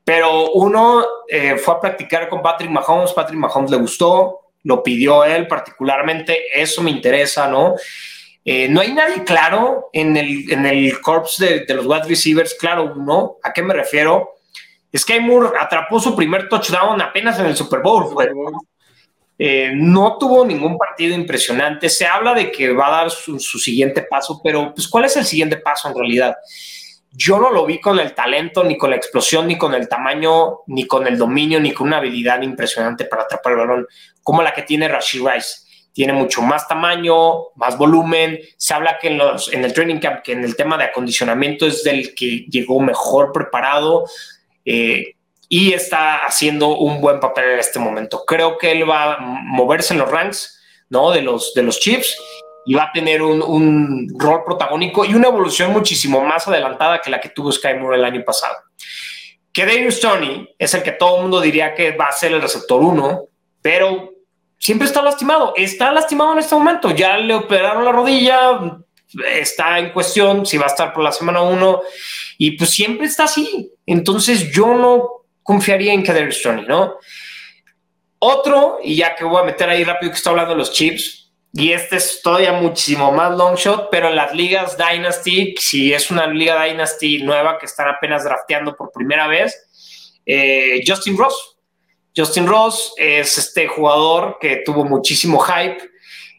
pero 0.07 0.53
uno 0.53 1.05
eh, 1.27 1.57
fue 1.57 1.75
a 1.75 1.81
practicar 1.81 2.29
con 2.29 2.41
Patrick 2.41 2.71
Mahomes, 2.71 3.13
Patrick 3.13 3.41
Mahomes 3.41 3.73
le 3.73 3.77
gustó, 3.77 4.53
lo 4.63 4.81
pidió 4.81 5.25
él 5.25 5.49
particularmente, 5.49 6.45
eso 6.55 6.81
me 6.81 6.93
interesa, 6.93 7.49
¿no? 7.49 7.75
Eh, 8.45 8.69
no 8.69 8.83
hay 8.83 8.93
nadie 8.93 9.25
claro 9.25 9.91
en 9.93 10.17
el, 10.17 10.53
en 10.53 10.65
el 10.65 11.01
corps 11.01 11.39
de, 11.39 11.65
de 11.65 11.75
los 11.75 11.87
wide 11.87 12.05
receivers, 12.05 12.55
claro, 12.55 12.95
¿no? 12.95 13.39
¿A 13.43 13.53
qué 13.53 13.63
me 13.65 13.75
refiero? 13.75 14.37
Sky 14.97 15.19
Moore 15.19 15.59
atrapó 15.59 15.99
su 15.99 16.15
primer 16.15 16.49
touchdown 16.49 17.03
apenas 17.03 17.41
en 17.41 17.47
el 17.47 17.57
Super 17.57 17.81
Bowl. 17.81 18.05
güey. 18.15 18.29
Eh, 19.37 19.73
no 19.75 20.19
tuvo 20.19 20.47
ningún 20.47 20.79
partido 20.79 21.17
impresionante. 21.17 21.89
Se 21.89 22.07
habla 22.07 22.33
de 22.33 22.53
que 22.53 22.73
va 22.73 22.87
a 22.87 23.03
dar 23.03 23.11
su, 23.11 23.41
su 23.41 23.59
siguiente 23.59 24.03
paso, 24.03 24.41
pero 24.41 24.73
pues, 24.73 24.87
¿cuál 24.87 25.07
es 25.07 25.17
el 25.17 25.25
siguiente 25.25 25.57
paso 25.57 25.89
en 25.89 25.97
realidad? 25.97 26.37
Yo 27.19 27.39
no 27.39 27.51
lo 27.51 27.65
vi 27.65 27.81
con 27.81 27.99
el 27.99 28.15
talento, 28.15 28.63
ni 28.63 28.77
con 28.77 28.91
la 28.91 28.97
explosión, 28.97 29.47
ni 29.47 29.57
con 29.57 29.73
el 29.73 29.89
tamaño, 29.89 30.61
ni 30.67 30.87
con 30.87 31.07
el 31.07 31.17
dominio, 31.17 31.59
ni 31.59 31.73
con 31.73 31.87
una 31.87 31.97
habilidad 31.97 32.43
impresionante 32.43 33.07
para 33.07 33.23
atrapar 33.23 33.55
el 33.55 33.59
balón, 33.61 33.87
como 34.23 34.43
la 34.43 34.53
que 34.53 34.63
tiene 34.63 34.87
Rashid 34.87 35.27
Rice. 35.27 35.67
Tiene 35.95 36.13
mucho 36.13 36.43
más 36.43 36.69
tamaño, 36.69 37.55
más 37.55 37.79
volumen. 37.79 38.39
Se 38.59 38.75
habla 38.75 38.99
que 38.99 39.09
en, 39.09 39.65
el 39.65 39.73
training 39.73 39.99
camp, 39.99 40.23
que 40.23 40.33
en 40.33 40.45
el 40.45 40.57
tema 40.57 40.77
de 40.77 40.85
acondicionamiento 40.85 41.67
es 41.67 41.83
del 41.85 42.15
que 42.15 42.45
llegó 42.51 42.81
mejor 42.81 43.33
preparado 43.33 44.05
eh, 44.67 45.15
y 45.49 45.73
está 45.73 46.27
haciendo 46.27 46.77
un 46.77 47.01
buen 47.01 47.19
papel 47.19 47.53
en 47.53 47.61
este 47.61 47.79
momento. 47.79 48.25
Creo 48.27 48.59
que 48.59 48.73
él 48.73 48.89
va 48.89 49.15
a 49.15 49.21
moverse 49.21 49.95
en 49.95 50.01
los 50.01 50.11
ranks 50.11 50.61
¿no? 50.91 51.13
de, 51.13 51.23
los, 51.23 51.55
de 51.55 51.63
los 51.63 51.81
y 52.67 52.75
va 52.75 52.85
a 52.85 52.93
tener 52.93 53.23
un, 53.23 53.41
un, 53.43 54.13
rol 54.19 54.43
protagónico 54.45 55.05
y 55.05 55.15
una 55.15 55.29
evolución 55.29 55.73
muchísimo 55.73 56.21
más 56.21 56.49
adelantada 56.49 57.01
que 57.01 57.11
la 57.11 57.21
que 57.21 57.29
tuvo 57.29 57.53
Sky 57.53 57.75
Moore 57.75 57.97
el 57.97 58.05
año 58.05 58.25
pasado. 58.25 58.57
Que 59.53 59.65
Darius 59.65 60.01
Tony 60.01 60.49
es 60.59 60.75
el 60.75 60.83
que 60.83 60.93
todo 60.93 61.17
el 61.17 61.23
mundo 61.23 61.41
diría 61.41 61.75
que 61.75 61.93
va 61.93 62.07
a 62.07 62.13
ser 62.13 62.33
el 62.33 62.43
receptor 62.43 62.83
1, 62.83 63.23
pero 63.63 64.13
siempre 64.59 64.87
está 64.89 65.01
lastimado. 65.01 65.55
Está 65.57 65.93
lastimado 65.93 66.33
en 66.33 66.41
este 66.41 66.55
momento. 66.55 66.91
Ya 66.91 67.17
le 67.19 67.35
operaron 67.35 67.85
la 67.85 67.93
rodilla, 67.93 68.81
está 69.31 69.79
en 69.79 69.93
cuestión 69.93 70.45
si 70.45 70.59
va 70.59 70.65
a 70.65 70.69
estar 70.69 70.93
por 70.93 71.05
la 71.05 71.13
semana 71.13 71.43
1 71.43 71.81
y 72.39 72.53
pues 72.53 72.71
siempre 72.71 73.07
está 73.07 73.25
así. 73.25 73.73
Entonces 73.87 74.51
yo 74.51 74.75
no 74.75 75.09
confiaría 75.43 75.93
en 75.93 76.03
Kadarius 76.03 76.43
Tony, 76.43 76.65
¿no? 76.67 76.97
Otro, 78.19 78.79
y 78.83 78.97
ya 78.97 79.15
que 79.15 79.25
voy 79.25 79.41
a 79.41 79.45
meter 79.45 79.69
ahí 79.69 79.85
rápido 79.85 80.11
que 80.11 80.17
está 80.17 80.31
hablando 80.31 80.53
de 80.53 80.59
los 80.59 80.73
chips, 80.73 81.26
y 81.53 81.73
este 81.73 81.97
es 81.97 82.21
todavía 82.23 82.53
muchísimo 82.53 83.13
más 83.13 83.37
long 83.37 83.57
shot, 83.57 83.89
pero 83.91 84.09
en 84.09 84.17
las 84.17 84.35
ligas 84.35 84.77
Dynasty, 84.77 85.55
si 85.59 85.93
es 85.93 86.11
una 86.11 86.27
liga 86.27 86.63
Dynasty 86.63 87.23
nueva 87.23 87.59
que 87.59 87.67
están 87.67 87.89
apenas 87.89 88.25
drafteando 88.25 88.77
por 88.77 88.93
primera 88.93 89.27
vez, 89.27 90.21
eh, 90.27 90.83
Justin 90.87 91.17
Ross. 91.17 91.57
Justin 92.15 92.47
Ross 92.47 92.95
es 92.97 93.39
este 93.39 93.69
jugador 93.69 94.39
que 94.41 94.63
tuvo 94.65 94.85
muchísimo 94.85 95.39
hype, 95.39 95.79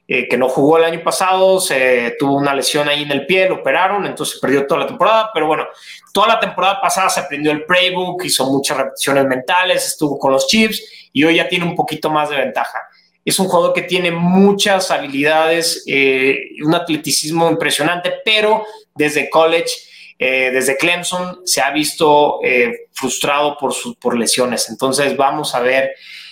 eh, 0.10 0.28
que 0.28 0.38
no 0.38 0.50
jugó 0.50 0.78
el 0.78 0.86
año 0.86 1.04
pasado, 1.04 1.60
se 1.60 2.16
tuvo 2.18 2.38
una 2.38 2.54
lesión 2.54 2.88
ahí 2.88 3.04
en 3.04 3.12
el 3.12 3.26
pie, 3.26 3.50
lo 3.50 3.56
operaron, 3.56 4.06
entonces 4.06 4.40
perdió 4.40 4.66
toda 4.66 4.82
la 4.82 4.88
temporada, 4.88 5.32
pero 5.34 5.48
bueno, 5.48 5.66
toda 6.14 6.30
la 6.30 6.40
temporada 6.40 6.80
pasada 6.80 7.10
se 7.10 7.20
aprendió 7.20 7.52
el 7.52 7.66
playbook, 7.66 8.24
hizo 8.24 8.46
muchas 8.46 8.78
repeticiones 8.78 9.26
mentales, 9.26 9.86
estuvo 9.86 10.18
con 10.18 10.32
los 10.32 10.48
Chiefs 10.48 11.10
y 11.12 11.24
hoy 11.24 11.36
ya 11.36 11.50
tiene 11.50 11.66
un 11.66 11.76
poquito 11.76 12.10
más 12.10 12.30
de 12.30 12.38
ventaja. 12.38 12.80
Es 13.28 13.40
un 13.40 13.48
jugador 13.50 13.74
que 13.74 13.82
tiene 13.82 14.10
muchas 14.10 14.90
habilidades, 14.90 15.84
eh, 15.86 16.52
un 16.64 16.74
atleticismo 16.74 17.50
impresionante, 17.52 18.14
pero 18.24 18.64
desde 18.96 19.30
college, 19.30 19.70
eh, 20.18 20.50
desde 20.54 20.78
Clemson, 20.78 21.42
se 21.44 21.60
ha 21.60 21.72
visto 21.72 22.40
eh, 22.42 22.88
frustrado 22.94 23.58
por, 23.58 24.18
lesiones. 24.18 24.70
Entonces 24.70 25.18
vamos 25.18 25.54
a 25.56 25.60
ver, 25.60 25.92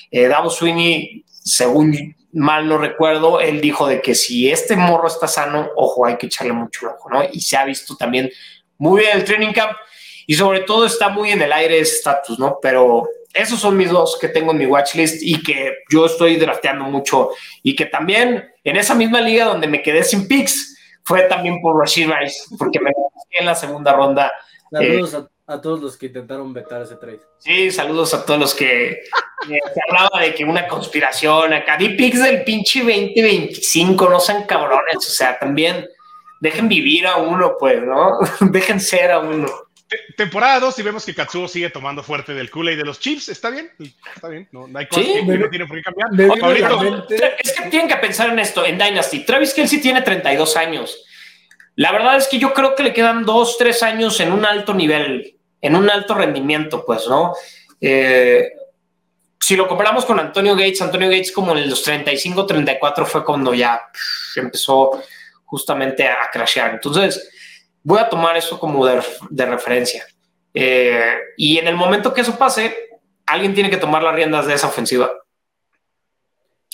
eh, 0.09 0.29
Davos 0.29 0.55
Sweeney, 0.55 1.25
según 1.27 2.15
mal 2.31 2.65
no 2.65 2.77
recuerdo, 2.77 3.41
él 3.41 3.59
dijo 3.59 3.87
de 3.87 4.01
que 4.01 4.15
si 4.15 4.49
este 4.49 4.77
morro 4.77 5.09
está 5.09 5.27
sano, 5.27 5.67
ojo, 5.75 6.05
hay 6.05 6.15
que 6.15 6.27
echarle 6.27 6.53
mucho 6.53 6.87
ojo, 6.87 7.09
¿no? 7.09 7.25
Y 7.29 7.41
se 7.41 7.57
ha 7.57 7.65
visto 7.65 7.97
también 7.97 8.31
muy 8.77 9.01
bien 9.01 9.17
el 9.17 9.25
training 9.25 9.51
camp 9.51 9.73
y 10.25 10.35
sobre 10.35 10.61
todo 10.61 10.85
está 10.85 11.09
muy 11.09 11.31
en 11.31 11.41
el 11.41 11.51
aire 11.51 11.77
ese 11.77 11.97
estatus, 11.97 12.39
¿no? 12.39 12.57
Pero 12.61 13.05
esos 13.35 13.59
son 13.59 13.75
mis 13.77 13.89
dos 13.89 14.17
que 14.19 14.29
tengo 14.29 14.51
en 14.51 14.57
mi 14.57 14.65
watch 14.65 14.95
list 14.95 15.21
y 15.21 15.43
que 15.43 15.73
yo 15.89 16.05
estoy 16.05 16.37
drafteando 16.37 16.85
mucho 16.85 17.31
y 17.61 17.75
que 17.75 17.85
también 17.85 18.49
en 18.63 18.77
esa 18.77 18.95
misma 18.95 19.21
liga 19.21 19.45
donde 19.45 19.67
me 19.67 19.81
quedé 19.81 20.03
sin 20.03 20.27
picks 20.27 20.75
fue 21.03 21.23
también 21.23 21.61
por 21.61 21.77
Rashid 21.77 22.09
Rice, 22.09 22.55
porque 22.57 22.79
me 22.79 22.91
quedé 22.91 23.39
en 23.39 23.45
la 23.45 23.55
segunda 23.55 23.93
ronda. 23.93 24.31
Saludos 24.71 25.13
eh, 25.13 25.17
a, 25.47 25.53
a, 25.53 25.61
todos 25.61 25.79
los 25.81 25.97
que 25.97 26.07
intentaron 26.07 26.51
vetar 26.51 26.81
ese 26.81 26.95
trade. 26.95 27.19
Sí, 27.37 27.69
saludos 27.69 28.13
a 28.13 28.25
todos 28.25 28.39
los 28.39 28.55
que 28.55 28.89
eh, 28.89 28.99
se 29.47 29.81
hablaba 29.87 30.21
de 30.21 30.33
que 30.33 30.43
una 30.43 30.67
conspiración 30.67 31.53
acá. 31.53 31.77
Di 31.77 31.89
picks 31.89 32.23
del 32.23 32.43
pinche 32.43 32.79
2025, 32.79 34.09
no 34.09 34.19
sean 34.19 34.45
cabrones, 34.45 34.97
o 34.97 35.01
sea, 35.01 35.37
también 35.37 35.87
dejen 36.39 36.67
vivir 36.67 37.05
a 37.05 37.17
uno, 37.17 37.55
pues, 37.59 37.81
¿no? 37.81 38.17
dejen 38.51 38.79
ser 38.79 39.11
a 39.11 39.19
uno. 39.19 39.47
Temporada 40.17 40.59
2 40.59 40.79
y 40.79 40.81
vemos 40.81 41.05
que 41.05 41.13
Katsuo 41.13 41.47
sigue 41.47 41.69
tomando 41.69 42.01
fuerte 42.01 42.33
del 42.33 42.49
Kool-Aid 42.49 42.77
de 42.77 42.85
los 42.85 42.99
Chiefs. 42.99 43.29
Está 43.29 43.49
bien, 43.49 43.71
está 44.15 44.29
bien. 44.29 44.47
No, 44.51 44.67
no 44.67 44.79
hay 44.79 44.87
cosas 44.87 45.05
¿Sí? 45.05 45.13
que 45.13 45.37
no 45.37 45.49
tiene 45.49 45.67
por 45.67 45.77
qué 45.77 45.83
cambiar. 45.83 46.39
Favorito. 46.39 47.07
Es 47.09 47.53
que 47.53 47.69
tienen 47.69 47.87
que 47.87 47.97
pensar 47.97 48.29
en 48.29 48.39
esto, 48.39 48.65
en 48.65 48.77
Dynasty. 48.77 49.25
Travis 49.25 49.53
Kelsey 49.53 49.79
tiene 49.79 50.01
32 50.01 50.57
años. 50.57 51.05
La 51.75 51.91
verdad 51.91 52.17
es 52.17 52.27
que 52.27 52.39
yo 52.39 52.53
creo 52.53 52.75
que 52.75 52.83
le 52.83 52.93
quedan 52.93 53.25
2, 53.25 53.57
3 53.57 53.83
años 53.83 54.19
en 54.21 54.31
un 54.31 54.45
alto 54.45 54.73
nivel, 54.73 55.37
en 55.61 55.75
un 55.75 55.89
alto 55.89 56.15
rendimiento, 56.15 56.83
pues, 56.85 57.07
¿no? 57.07 57.33
Eh, 57.79 58.53
si 59.39 59.55
lo 59.55 59.67
comparamos 59.67 60.05
con 60.05 60.19
Antonio 60.19 60.55
Gates, 60.55 60.81
Antonio 60.81 61.09
Gates 61.09 61.31
como 61.31 61.55
en 61.55 61.69
los 61.69 61.83
35, 61.83 62.45
34 62.47 63.05
fue 63.05 63.23
cuando 63.23 63.53
ya 63.53 63.79
empezó 64.35 65.03
justamente 65.43 66.07
a 66.07 66.29
crashear. 66.31 66.71
Entonces, 66.71 67.29
voy 67.85 67.99
a 67.99 68.09
tomar 68.09 68.35
eso 68.35 68.59
como 68.59 68.85
de, 68.85 69.01
de 69.29 69.45
referencia. 69.45 70.05
Eh, 70.53 71.17
y 71.37 71.57
en 71.59 71.67
el 71.67 71.75
momento 71.75 72.13
que 72.13 72.21
eso 72.21 72.37
pase, 72.37 72.75
alguien 73.25 73.53
tiene 73.53 73.69
que 73.69 73.77
tomar 73.77 74.03
las 74.03 74.15
riendas 74.15 74.47
de 74.47 74.55
esa 74.55 74.67
ofensiva. 74.67 75.11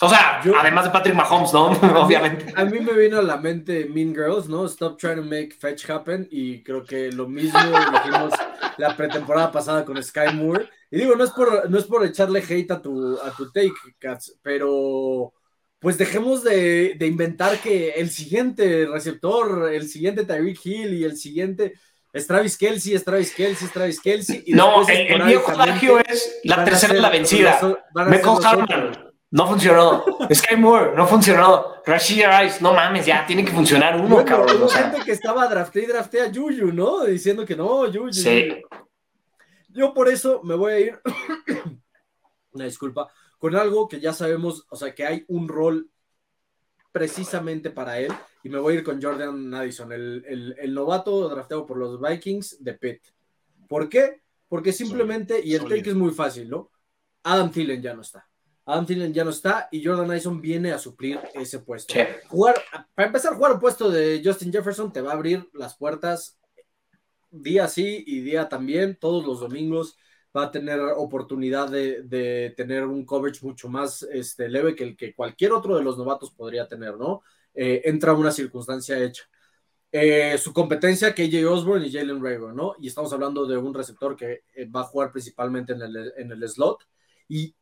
O 0.03 0.09
sea, 0.09 0.41
Yo, 0.43 0.57
además 0.57 0.85
de 0.85 0.89
Patrick 0.89 1.13
Mahomes, 1.13 1.53
¿no? 1.53 1.65
Obviamente. 2.01 2.51
A 2.55 2.65
mí 2.65 2.79
me 2.79 2.93
vino 2.93 3.19
a 3.19 3.21
la 3.21 3.37
mente 3.37 3.85
Mean 3.85 4.15
Girls, 4.15 4.47
¿no? 4.47 4.65
Stop 4.65 4.97
trying 4.97 5.17
to 5.17 5.21
make 5.21 5.51
fetch 5.51 5.87
happen. 5.87 6.27
Y 6.31 6.63
creo 6.63 6.83
que 6.83 7.11
lo 7.11 7.27
mismo 7.27 7.59
dijimos 7.93 8.33
la 8.77 8.95
pretemporada 8.95 9.51
pasada 9.51 9.85
con 9.85 10.01
Sky 10.01 10.33
Moore. 10.33 10.69
Y 10.89 10.97
digo, 10.97 11.15
no 11.15 11.23
es 11.23 11.31
por, 11.31 11.69
no 11.69 11.77
es 11.77 11.85
por 11.85 12.05
echarle 12.05 12.39
hate 12.39 12.71
a 12.71 12.81
tu, 12.81 13.19
a 13.21 13.31
tu 13.31 13.51
take, 13.51 13.73
Cats, 13.99 14.39
pero 14.41 15.33
pues 15.81 15.97
dejemos 15.97 16.43
de, 16.43 16.93
de, 16.95 17.07
inventar 17.07 17.57
que 17.57 17.89
el 17.89 18.11
siguiente 18.11 18.85
receptor, 18.85 19.73
el 19.73 19.89
siguiente 19.89 20.25
Tyreek 20.25 20.63
Hill 20.63 20.93
y 20.93 21.03
el 21.03 21.17
siguiente 21.17 21.73
es 22.13 22.27
Travis 22.27 22.55
Kelsey, 22.55 22.93
es 22.93 23.03
Travis 23.03 23.33
Kelsey, 23.33 23.65
es 23.65 23.73
Travis 23.73 23.99
Kelsey. 23.99 24.43
Y 24.45 24.53
no, 24.53 24.87
el, 24.87 24.95
el 24.95 25.23
viejo 25.23 25.51
plagio 25.51 25.97
es 25.97 26.39
la 26.43 26.63
tercera 26.63 26.93
de 26.93 27.01
la 27.01 27.09
vencida. 27.09 27.59
Michael 27.95 28.45
Harman, 28.45 29.11
no 29.31 29.47
funcionó. 29.47 30.05
Sky 30.31 30.55
Moore, 30.55 30.91
no 30.95 31.07
funcionó. 31.07 31.65
Rashid 31.83 32.25
Rice, 32.27 32.61
no 32.61 32.75
mames, 32.75 33.07
ya 33.07 33.25
tiene 33.25 33.43
que 33.43 33.51
funcionar 33.51 33.95
uno, 33.95 34.07
bueno, 34.07 34.25
cabrón. 34.25 34.57
Hubo 34.57 34.65
o 34.65 34.69
sea. 34.69 34.91
gente 34.91 35.03
que 35.03 35.13
estaba 35.13 35.47
drafté 35.47 35.81
y 35.81 35.87
drafté 35.87 36.21
a 36.21 36.31
Juju, 36.31 36.71
¿no? 36.71 37.05
Diciendo 37.05 37.43
que 37.43 37.55
no, 37.55 37.91
Juju. 37.91 38.13
Sí. 38.13 38.61
Yo 39.69 39.95
por 39.95 40.09
eso 40.09 40.41
me 40.43 40.53
voy 40.53 40.73
a 40.73 40.79
ir. 40.79 40.99
Una 42.51 42.65
disculpa 42.65 43.07
con 43.41 43.55
algo 43.55 43.87
que 43.87 43.99
ya 43.99 44.13
sabemos, 44.13 44.67
o 44.69 44.75
sea, 44.75 44.93
que 44.93 45.03
hay 45.03 45.25
un 45.27 45.47
rol 45.47 45.89
precisamente 46.91 47.71
para 47.71 47.99
él, 47.99 48.13
y 48.43 48.49
me 48.49 48.59
voy 48.59 48.75
a 48.75 48.77
ir 48.77 48.83
con 48.83 49.01
Jordan 49.01 49.51
Addison, 49.51 49.91
el, 49.91 50.23
el, 50.27 50.55
el 50.59 50.73
novato 50.75 51.27
drafteado 51.27 51.65
por 51.65 51.77
los 51.77 51.99
Vikings 51.99 52.63
de 52.63 52.75
Pitt. 52.75 53.01
¿Por 53.67 53.89
qué? 53.89 54.21
Porque 54.47 54.71
simplemente, 54.71 55.41
y 55.43 55.55
el 55.55 55.63
take 55.63 55.89
es 55.89 55.95
muy 55.95 56.11
fácil, 56.11 56.51
¿no? 56.51 56.69
Adam 57.23 57.51
Thielen 57.51 57.81
ya 57.81 57.95
no 57.95 58.01
está. 58.01 58.29
Adam 58.63 58.85
Thielen 58.85 59.11
ya 59.11 59.23
no 59.23 59.31
está 59.31 59.67
y 59.71 59.83
Jordan 59.83 60.11
Addison 60.11 60.39
viene 60.39 60.71
a 60.71 60.77
suplir 60.77 61.19
ese 61.33 61.59
puesto. 61.59 61.95
Jugar, 62.27 62.61
para 62.93 63.07
empezar, 63.07 63.33
jugar 63.33 63.53
un 63.53 63.59
puesto 63.59 63.89
de 63.89 64.21
Justin 64.23 64.51
Jefferson 64.51 64.93
te 64.93 65.01
va 65.01 65.13
a 65.13 65.15
abrir 65.15 65.49
las 65.53 65.75
puertas 65.75 66.37
día 67.31 67.67
sí 67.67 68.03
y 68.05 68.21
día 68.21 68.49
también, 68.49 68.97
todos 68.99 69.25
los 69.25 69.39
domingos 69.39 69.97
va 70.35 70.43
a 70.43 70.51
tener 70.51 70.79
oportunidad 70.79 71.69
de, 71.69 72.03
de, 72.03 72.53
tener 72.55 72.85
un 72.85 73.05
coverage 73.05 73.45
mucho 73.45 73.67
más 73.69 74.03
este, 74.03 74.47
leve 74.47 74.75
que 74.75 74.83
el 74.83 74.97
que 74.97 75.13
cualquier 75.13 75.51
otro 75.51 75.75
de 75.75 75.83
los 75.83 75.97
novatos 75.97 76.31
podría 76.31 76.67
tener, 76.67 76.97
¿no? 76.97 77.21
Eh, 77.53 77.81
entra 77.85 78.13
una 78.13 78.31
circunstancia 78.31 78.97
hecha. 78.97 79.23
Eh, 79.91 80.37
su 80.37 80.53
competencia, 80.53 81.13
KJ 81.13 81.45
Osborne 81.45 81.85
y 81.85 81.91
Jalen 81.91 82.23
Rager, 82.23 82.53
¿no? 82.53 82.75
Y 82.79 82.87
estamos 82.87 83.11
hablando 83.11 83.45
de 83.45 83.57
un 83.57 83.73
receptor 83.73 84.15
que 84.15 84.43
eh, 84.53 84.65
va 84.65 84.81
a 84.81 84.85
jugar 84.85 85.11
principalmente 85.11 85.73
en 85.73 85.81
el, 85.81 86.13
en 86.15 86.31
el 86.31 86.47
slot. 86.47 86.87
Y 87.27 87.53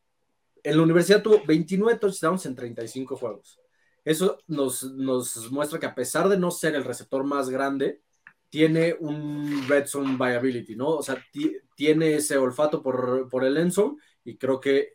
en 0.61 0.77
la 0.77 0.83
universidad 0.83 1.23
tuvo 1.23 1.43
29 1.45 1.97
touchdowns 1.97 2.45
en 2.45 2.55
35 2.55 3.15
juegos. 3.15 3.59
Eso 4.05 4.37
nos, 4.47 4.83
nos 4.83 5.51
muestra 5.51 5.79
que 5.79 5.85
a 5.87 5.95
pesar 5.95 6.29
de 6.29 6.37
no 6.37 6.51
ser 6.51 6.75
el 6.75 6.83
receptor 6.83 7.23
más 7.23 7.49
grande, 7.49 8.01
tiene 8.49 8.95
un 8.99 9.67
red 9.67 9.85
zone 9.85 10.17
viability, 10.17 10.75
¿no? 10.75 10.89
O 10.89 11.03
sea, 11.03 11.23
tiene 11.75 12.15
ese 12.15 12.37
olfato 12.37 12.81
por, 12.81 13.29
por 13.29 13.43
el 13.43 13.57
end 13.57 13.71
zone 13.71 13.97
y 14.23 14.37
creo 14.37 14.59
que 14.59 14.93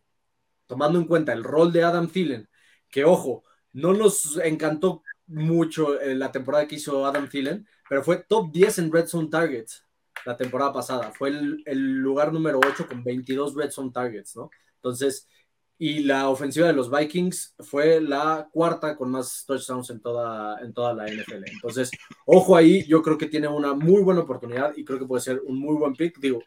tomando 0.66 0.98
en 0.98 1.06
cuenta 1.06 1.32
el 1.32 1.44
rol 1.44 1.72
de 1.72 1.84
Adam 1.84 2.08
Thielen, 2.08 2.48
que 2.90 3.04
ojo, 3.04 3.44
no 3.72 3.92
nos 3.92 4.38
encantó 4.38 5.02
mucho 5.26 5.98
la 6.02 6.32
temporada 6.32 6.66
que 6.66 6.76
hizo 6.76 7.06
Adam 7.06 7.28
Thielen, 7.28 7.66
pero 7.88 8.02
fue 8.02 8.24
top 8.28 8.50
10 8.52 8.78
en 8.78 8.92
red 8.92 9.06
zone 9.06 9.28
targets 9.28 9.84
la 10.24 10.36
temporada 10.36 10.72
pasada. 10.72 11.12
Fue 11.12 11.28
el, 11.28 11.62
el 11.66 11.96
lugar 11.98 12.32
número 12.32 12.60
8 12.64 12.86
con 12.86 13.04
22 13.04 13.54
red 13.54 13.70
zone 13.70 13.90
targets, 13.92 14.36
¿no? 14.36 14.50
Entonces, 14.76 15.28
y 15.78 16.00
la 16.00 16.28
ofensiva 16.28 16.68
de 16.68 16.72
los 16.72 16.90
Vikings 16.90 17.56
fue 17.58 18.00
la 18.00 18.48
cuarta 18.52 18.96
con 18.96 19.10
más 19.10 19.44
touchdowns 19.46 19.90
en 19.90 20.00
toda, 20.00 20.60
en 20.60 20.72
toda 20.72 20.94
la 20.94 21.06
NFL. 21.06 21.44
Entonces, 21.50 21.90
ojo 22.26 22.56
ahí, 22.56 22.84
yo 22.86 23.02
creo 23.02 23.18
que 23.18 23.26
tiene 23.26 23.48
una 23.48 23.74
muy 23.74 24.02
buena 24.02 24.20
oportunidad 24.20 24.72
y 24.76 24.84
creo 24.84 24.98
que 24.98 25.06
puede 25.06 25.22
ser 25.22 25.42
un 25.44 25.58
muy 25.58 25.76
buen 25.76 25.94
pick. 25.94 26.18
Digo, 26.20 26.42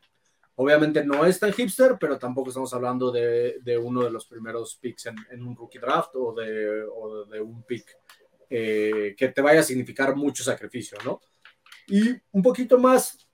obviamente 0.56 1.04
no 1.06 1.26
es 1.26 1.40
tan 1.40 1.52
hipster, 1.52 1.98
pero 2.00 2.18
tampoco 2.18 2.50
estamos 2.50 2.74
hablando 2.74 3.12
de, 3.12 3.58
de 3.62 3.78
uno 3.78 4.04
de 4.04 4.12
los 4.12 4.26
primeros 4.26 4.78
picks 4.78 5.08
en, 5.08 5.16
en, 5.30 5.44
un 5.44 5.56
rookie 5.56 5.80
draft 5.80 6.16
o 6.16 6.34
de, 6.34 6.84
o 6.84 7.26
de 7.26 7.42
un 7.42 7.64
pick 7.64 7.86
eh, 8.50 9.14
que 9.18 9.28
te 9.28 9.42
vaya 9.42 9.60
a 9.60 9.64
significar 9.64 10.16
mucho 10.16 10.44
sacrificio, 10.44 10.98
¿no? 11.04 11.20
Y 11.88 12.16
un 12.32 12.42
poquito 12.42 12.78
más 12.78 13.27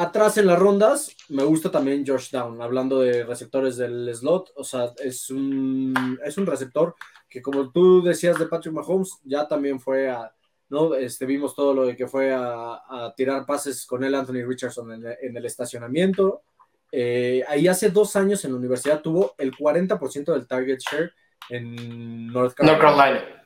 atrás 0.00 0.38
en 0.38 0.46
las 0.46 0.58
rondas, 0.58 1.14
me 1.28 1.44
gusta 1.44 1.70
también 1.70 2.04
Josh 2.06 2.30
Down, 2.30 2.60
hablando 2.62 3.00
de 3.00 3.24
receptores 3.24 3.76
del 3.76 4.14
slot, 4.14 4.52
o 4.56 4.64
sea, 4.64 4.92
es 5.02 5.30
un, 5.30 6.18
es 6.24 6.38
un 6.38 6.46
receptor 6.46 6.94
que 7.28 7.42
como 7.42 7.70
tú 7.70 8.02
decías 8.02 8.38
de 8.38 8.46
Patrick 8.46 8.74
Mahomes, 8.74 9.18
ya 9.24 9.46
también 9.46 9.78
fue 9.78 10.10
a, 10.10 10.32
¿no? 10.70 10.94
Este, 10.94 11.26
vimos 11.26 11.54
todo 11.54 11.74
lo 11.74 11.86
de 11.86 11.96
que 11.96 12.08
fue 12.08 12.32
a, 12.32 12.80
a 12.88 13.14
tirar 13.16 13.44
pases 13.44 13.84
con 13.86 14.02
él 14.02 14.14
Anthony 14.14 14.44
Richardson 14.46 14.92
en, 14.92 15.04
en 15.20 15.36
el 15.36 15.44
estacionamiento. 15.44 16.42
Eh, 16.90 17.44
ahí 17.46 17.68
hace 17.68 17.90
dos 17.90 18.16
años 18.16 18.44
en 18.44 18.52
la 18.52 18.58
universidad 18.58 19.02
tuvo 19.02 19.34
el 19.38 19.52
40% 19.52 20.32
del 20.32 20.46
target 20.46 20.78
share 20.78 21.12
en 21.50 22.26
North 22.28 22.54
Carolina. 22.54 22.82
North 22.82 22.98
Carolina. 22.98 23.44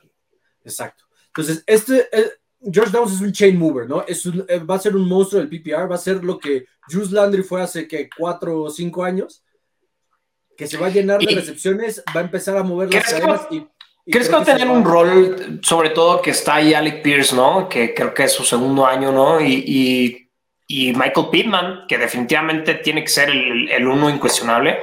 Exacto. 0.63 1.03
Entonces, 1.27 1.63
este, 1.67 2.07
eh, 2.11 2.31
George 2.71 2.91
Downs 2.91 3.13
es 3.13 3.21
un 3.21 3.31
chain 3.31 3.57
mover, 3.57 3.87
¿no? 3.87 4.03
Es 4.07 4.25
un, 4.25 4.45
eh, 4.47 4.59
va 4.59 4.75
a 4.75 4.79
ser 4.79 4.95
un 4.95 5.07
monstruo 5.07 5.41
del 5.41 5.49
PPR, 5.49 5.89
va 5.89 5.95
a 5.95 5.99
ser 5.99 6.23
lo 6.23 6.37
que 6.39 6.65
Juice 6.91 7.13
Landry 7.13 7.43
fue 7.43 7.61
hace 7.61 7.87
que 7.87 8.09
cuatro 8.17 8.63
o 8.63 8.69
cinco 8.69 9.03
años, 9.03 9.43
que 10.57 10.67
se 10.67 10.77
va 10.77 10.87
a 10.87 10.89
llenar 10.89 11.19
de 11.19 11.35
recepciones, 11.35 12.03
va 12.15 12.21
a 12.21 12.23
empezar 12.23 12.57
a 12.57 12.63
mover 12.63 12.93
las 12.93 13.03
¿Crees 13.03 13.13
que 13.15 13.21
cadenas 13.21 13.47
y, 13.51 13.55
y 14.05 14.11
¿Crees 14.11 14.27
que 14.29 14.35
va 14.35 14.41
a 14.41 14.45
tener 14.45 14.67
un 14.69 14.83
rol, 14.85 15.59
sobre 15.61 15.89
todo 15.89 16.21
que 16.21 16.31
está 16.31 16.55
ahí 16.55 16.73
Alec 16.73 17.01
Pierce, 17.03 17.35
¿no? 17.35 17.67
Que 17.67 17.93
creo 17.93 18.13
que 18.13 18.23
es 18.23 18.31
su 18.31 18.43
segundo 18.43 18.85
año, 18.85 19.11
¿no? 19.11 19.41
Y, 19.41 19.63
y- 19.67 20.21
y 20.67 20.93
Michael 20.93 21.27
Pittman, 21.31 21.85
que 21.87 21.99
definitivamente 21.99 22.73
tiene 22.75 23.03
que 23.03 23.09
ser 23.09 23.29
el, 23.29 23.69
el 23.69 23.87
uno 23.87 24.09
incuestionable. 24.09 24.79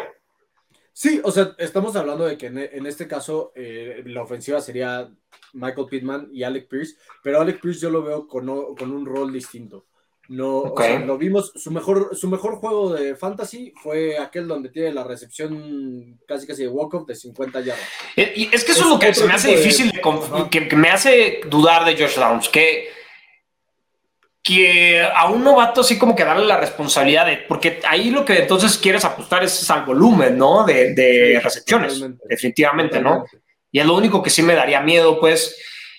Sí, 0.93 1.21
o 1.25 1.31
sea, 1.31 1.55
estamos 1.59 1.97
hablando 1.97 2.25
de 2.27 2.37
que 2.37 2.47
en, 2.47 2.59
en 2.59 2.87
este 2.87 3.09
caso 3.09 3.53
eh, 3.55 4.03
la 4.07 4.23
ofensiva 4.23 4.61
sería 4.61 5.09
Michael 5.55 5.87
Pittman 5.89 6.29
y 6.33 6.43
Alec 6.43 6.69
Pierce, 6.69 6.97
pero 7.23 7.41
Alec 7.41 7.61
Pierce 7.61 7.81
yo 7.81 7.91
lo 7.91 8.03
veo 8.03 8.27
con, 8.29 8.49
o- 8.49 8.75
con 8.75 8.93
un 8.93 9.07
rol 9.07 9.33
distinto. 9.33 9.87
No, 10.29 10.59
o 10.61 10.75
sea, 10.81 11.01
lo 11.01 11.19
vimos, 11.19 11.53
su 11.57 11.71
mejor, 11.73 12.17
su 12.17 12.29
mejor 12.29 12.55
juego 12.55 12.93
de 12.93 13.17
fantasy 13.17 13.73
fue 13.83 14.17
aquel 14.19 14.47
donde 14.47 14.69
tiene 14.71 14.93
la 14.93 15.03
recepción 15.05 16.19
casi 16.29 16.47
casi 16.47 16.63
de 16.63 16.69
walk-off 16.69 17.07
de 17.07 17.17
50 17.17 17.61
yardas. 17.61 17.85
Eh, 18.17 18.33
Y 18.37 18.55
es 18.55 18.65
que 18.65 18.73
eso 18.73 18.83
Es 18.83 18.87
lo 18.89 18.99
que 18.99 19.13
se 19.13 19.27
me 19.27 19.33
hace 19.35 19.49
de- 19.51 19.57
difícil, 19.57 19.91
de 19.91 20.49
que 20.51 20.77
me 20.77 20.89
hace 20.91 21.41
dudar 21.49 21.85
de 21.85 21.97
Josh 22.01 22.17
Downs, 22.17 22.49
que, 22.49 22.89
que 24.43 25.01
a 25.03 25.27
un 25.29 25.45
novato 25.45 25.83
así 25.83 25.99
como 25.99 26.17
que 26.17 26.25
darle 26.25 26.47
la 26.47 26.57
responsabilidad 26.57 27.27
de, 27.27 27.37
porque 27.49 27.81
ahí 27.89 28.11
lo 28.11 28.25
que 28.25 28.41
entonces 28.41 28.77
quieres 28.77 29.05
apostar 29.05 29.45
es 29.45 29.71
al 29.71 29.85
volumen, 29.85 30.37
¿no? 30.37 30.65
De, 30.65 30.95
de 30.95 31.35
Sí, 31.37 31.39
recepciones, 31.45 31.95
totalmente. 31.95 32.25
definitivamente, 32.29 33.01
¿no? 33.01 33.25
Y 33.71 33.79
es 33.79 33.87
lo 33.87 33.95
único 33.95 34.23
que 34.23 34.31
sí 34.31 34.43
me 34.43 34.55
daría 34.55 34.81
miedo, 34.81 35.21
pues, 35.21 35.57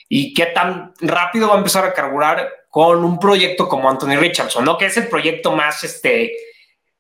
y 0.10 0.34
qué 0.34 0.47
tan 0.47 0.93
rápido 0.99 1.47
va 1.47 1.56
a 1.56 1.58
empezar 1.58 1.86
a 1.86 1.93
carburar 1.93 2.49
con 2.69 3.06
un 3.06 3.17
proyecto 3.17 3.69
como 3.69 3.89
Anthony 3.89 4.17
Richardson, 4.17 4.65
¿no? 4.65 4.77
Que 4.77 4.88
es 4.88 4.97
el 4.97 5.08
proyecto 5.08 5.53
más, 5.53 5.84
este, 5.84 6.34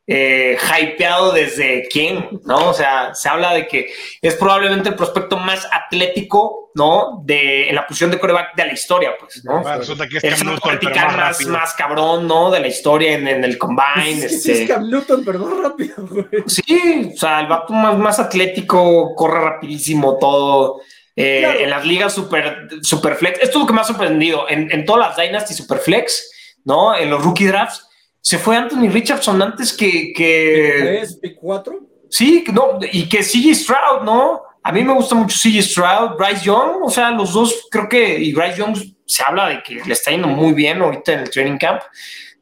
eh, 0.05 0.57
hypeado 0.57 1.31
desde 1.31 1.87
quién, 1.91 2.27
¿no? 2.45 2.69
O 2.69 2.73
sea, 2.73 3.13
se 3.13 3.29
habla 3.29 3.53
de 3.53 3.67
que 3.67 3.91
es 4.21 4.35
probablemente 4.35 4.89
el 4.89 4.95
prospecto 4.95 5.37
más 5.37 5.67
atlético, 5.71 6.71
¿no? 6.75 7.21
De, 7.23 7.69
en 7.69 7.75
la 7.75 7.87
posición 7.87 8.11
de 8.11 8.19
coreback 8.19 8.55
de 8.55 8.65
la 8.65 8.73
historia, 8.73 9.11
pues, 9.19 9.43
¿no? 9.45 9.61
Bueno, 9.61 9.77
resulta 9.77 10.07
que 10.07 10.17
es 10.17 10.23
El 10.23 10.35
Cam 10.35 10.47
Newton, 10.47 10.79
pero 10.81 10.95
más 11.17 11.41
más, 11.47 11.73
cabrón, 11.73 12.27
¿no? 12.27 12.51
De 12.51 12.59
la 12.59 12.67
historia 12.67 13.13
en, 13.13 13.27
en 13.27 13.43
el 13.43 13.57
combine. 13.57 14.25
Es, 14.25 14.43
sí 14.43 14.51
este. 14.51 14.63
es 14.63 14.69
Cam 14.69 14.89
Newton, 14.89 15.23
pero 15.23 15.39
más 15.39 15.57
rápido, 15.59 15.95
güey. 16.07 16.25
Sí, 16.47 17.11
o 17.13 17.17
sea, 17.17 17.39
el 17.39 17.47
vato 17.47 17.71
más, 17.73 17.97
más 17.97 18.19
atlético, 18.19 19.15
corre 19.15 19.39
rapidísimo 19.39 20.17
todo. 20.17 20.81
eh, 21.15 21.39
Claro. 21.43 21.59
En 21.59 21.69
las 21.69 21.85
ligas 21.85 22.13
super, 22.13 22.67
super 22.81 23.15
flex. 23.15 23.35
Esto 23.39 23.57
es 23.57 23.61
lo 23.61 23.67
que 23.67 23.73
me 23.73 23.81
ha 23.81 23.85
sorprendido. 23.85 24.49
En, 24.49 24.69
en 24.71 24.83
todas 24.83 25.07
las 25.07 25.17
Dynasty 25.17 25.53
super 25.53 25.77
flex, 25.77 26.29
¿no? 26.65 26.95
En 26.97 27.09
los 27.09 27.23
rookie 27.23 27.45
drafts, 27.45 27.87
se 28.23 28.37
fue 28.37 28.55
Anthony 28.55 28.89
Richardson 28.89 29.41
antes 29.41 29.73
que. 29.73 30.13
que 30.13 30.75
¿Tres, 30.79 31.19
pick 31.21 31.35
cuatro? 31.35 31.81
sí, 32.09 32.45
no, 32.53 32.79
y 32.89 33.09
que 33.09 33.17
CJ 33.17 33.53
Stroud, 33.53 34.03
¿no? 34.03 34.43
A 34.63 34.71
mí 34.71 34.81
me 34.81 34.93
gusta 34.93 35.13
mucho 35.13 35.35
CJ 35.37 35.61
Stroud, 35.61 36.15
Bryce 36.17 36.45
Young, 36.45 36.83
o 36.83 36.89
sea, 36.89 37.11
los 37.11 37.33
dos 37.33 37.67
creo 37.69 37.89
que. 37.89 38.17
Y 38.17 38.31
Bryce 38.31 38.59
Young 38.59 38.77
se 39.05 39.23
habla 39.23 39.49
de 39.49 39.61
que 39.61 39.75
le 39.83 39.91
está 39.91 40.11
yendo 40.11 40.29
muy 40.29 40.53
bien 40.53 40.81
ahorita 40.81 41.11
en 41.11 41.19
el 41.19 41.29
training 41.29 41.57
camp, 41.57 41.81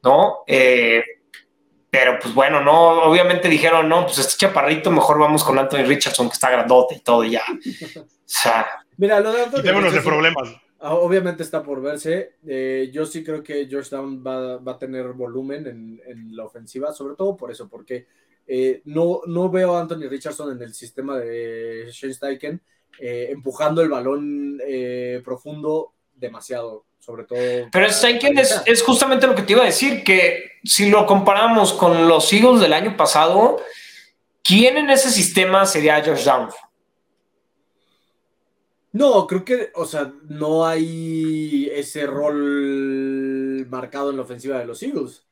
¿no? 0.04 0.44
Eh, 0.46 1.04
pero 1.90 2.20
pues 2.22 2.32
bueno, 2.36 2.62
no, 2.62 3.02
obviamente 3.02 3.50
dijeron, 3.50 3.90
no, 3.90 4.06
pues 4.06 4.20
este 4.20 4.38
chaparrito, 4.38 4.92
mejor 4.92 5.18
vamos 5.18 5.44
con 5.44 5.58
Anthony 5.58 5.84
Richardson, 5.84 6.30
que 6.30 6.34
está 6.34 6.52
grandote 6.52 6.96
y 6.96 7.00
todo, 7.00 7.24
y 7.24 7.32
ya. 7.32 7.44
O 8.00 8.34
sea, 8.34 8.68
Mira, 8.98 9.20
lo 9.20 9.34
de 9.34 9.44
Anthony 9.46 9.58
Quitémonos 9.58 9.94
de 9.94 10.02
problemas. 10.02 10.50
Ah, 10.82 10.96
Obviamente 10.96 11.44
está 11.44 11.64
por 11.64 11.82
verse. 11.82 12.36
Eh, 12.46 12.90
yo 12.92 13.06
sí 13.06 13.24
creo 13.24 13.42
que 13.44 13.68
Georgetown 13.68 14.24
va, 14.26 14.58
va 14.58 14.74
a 14.74 14.80
tener 14.80 15.08
volumen 15.14 15.68
en, 15.68 16.02
en 16.06 16.36
la 16.36 16.46
ofensiva, 16.46 16.92
sobre 16.92 17.16
todo 17.16 17.38
por 17.38 17.52
eso, 17.52 17.70
porque 17.70 18.08
eh, 18.48 18.82
no, 18.86 19.22
no 19.28 19.50
veo 19.50 19.76
a 19.76 19.82
Anthony 19.82 20.10
Richardson 20.10 20.52
en 20.58 20.62
el 20.62 20.74
sistema 20.74 21.18
de 21.18 21.90
Shane 21.92 22.14
Steichen 22.14 22.62
eh, 23.00 23.30
empujando 23.32 23.82
el 23.82 23.90
balón 23.90 24.60
eh, 24.68 25.22
profundo 25.24 25.94
demasiado, 26.14 26.86
sobre 27.00 27.24
todo. 27.24 27.40
pero 27.72 27.90
Steichen 27.90 28.38
es, 28.38 28.62
es 28.66 28.84
justamente 28.84 29.26
lo 29.26 29.36
que 29.36 29.44
te 29.44 29.54
iba 29.54 29.64
a 29.64 29.68
decir, 29.68 30.04
que 30.04 30.60
si 30.64 30.90
lo 30.90 31.06
comparamos 31.06 31.74
con 31.74 32.08
los 32.08 32.32
Eagles 32.34 32.60
del 32.60 32.74
año 32.74 32.98
pasado, 32.98 33.62
¿quién 34.44 34.78
en 34.78 34.90
ese 34.90 35.10
sistema 35.10 35.66
sería 35.66 36.02
Downs? 36.02 36.54
No, 38.94 39.26
creo 39.28 39.46
que, 39.46 39.72
o 39.76 39.86
sea, 39.86 40.12
no 40.28 40.66
hay 40.66 41.70
ese 41.74 42.06
rol 42.06 43.66
marcado 43.70 44.10
en 44.10 44.18
la 44.18 44.24
ofensiva 44.24 44.58
de 44.60 44.66
los 44.66 44.84
Eagles. 44.84 45.26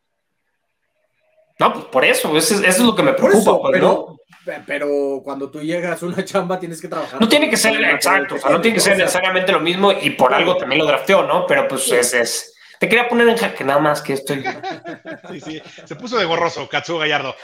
No, 1.60 1.74
pues 1.74 1.86
por 1.86 2.06
eso, 2.06 2.36
eso, 2.38 2.54
es- 2.56 2.62
eso 2.62 2.68
es 2.70 2.80
lo 2.80 2.96
que 2.96 3.04
me 3.04 3.12
preocupa, 3.14 3.38
eso, 3.40 3.62
pues, 3.62 3.82
¿no? 3.82 4.18
pero, 4.46 4.64
pero 4.66 5.22
cuando 5.24 5.52
tú 5.52 5.60
llegas 5.62 6.02
a 6.02 6.06
una 6.06 6.24
chamba 6.24 6.58
tienes 6.58 6.80
que 6.82 6.88
trabajar. 6.88 7.20
No 7.20 7.28
tiene 7.28 7.50
que 7.50 7.58
ser 7.58 7.84
exacto, 7.84 8.36
o 8.36 8.38
sea, 8.38 8.52
no 8.52 8.62
tiene 8.62 8.76
que 8.76 8.82
ser 8.82 8.98
necesariamente 8.98 9.52
lo 9.52 9.60
mismo 9.60 9.92
y 9.92 10.12
por 10.12 10.34
algo 10.34 10.56
también 10.56 10.80
lo 10.80 10.86
drafteó, 10.88 11.24
¿no? 11.24 11.46
Pero 11.46 11.68
pues 11.68 11.84
Sí. 11.84 11.96
es, 11.96 12.14
es- 12.14 12.54
Te 12.80 12.88
quería 12.88 13.10
poner 13.10 13.28
en 13.28 13.36
jaque 13.36 13.66
nada 13.66 13.80
más 13.80 14.02
que 14.02 14.14
estoy. 14.14 14.42
Sí, 15.32 15.42
sí. 15.42 15.62
Se 15.84 15.98
puso 15.98 16.18
de 16.18 16.24
gorroso, 16.24 16.70
Katsuo 16.70 16.98
Gallardo. 16.98 17.36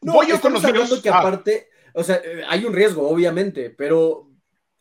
No, 0.00 0.14
Voy 0.14 0.26
yo 0.26 0.40
con 0.40 0.52
los 0.52 1.00
que 1.00 1.08
Ah. 1.08 1.20
aparte, 1.20 1.68
o 1.94 2.02
sea, 2.02 2.16
eh, 2.16 2.42
hay 2.48 2.64
un 2.64 2.72
riesgo, 2.74 3.08
obviamente, 3.08 3.70
pero 3.70 4.26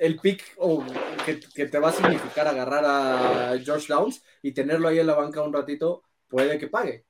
el 0.02 0.20
pick 0.20 0.56
o 0.58 0.84
que, 1.24 1.40
que 1.40 1.68
te 1.68 1.78
va 1.78 1.90
a 1.90 1.94
significar 1.94 2.48
agarrar 2.48 2.84
a 2.84 3.60
George 3.64 3.86
Downs 3.88 4.24
y 4.42 4.52
tenerlo 4.52 4.88
ahí 4.88 4.98
en 4.98 5.06
la 5.06 5.14
banca 5.14 5.44
un 5.44 5.54
ratito, 5.54 6.04
puede 6.28 6.58
que 6.58 6.68
pague. 6.68 7.06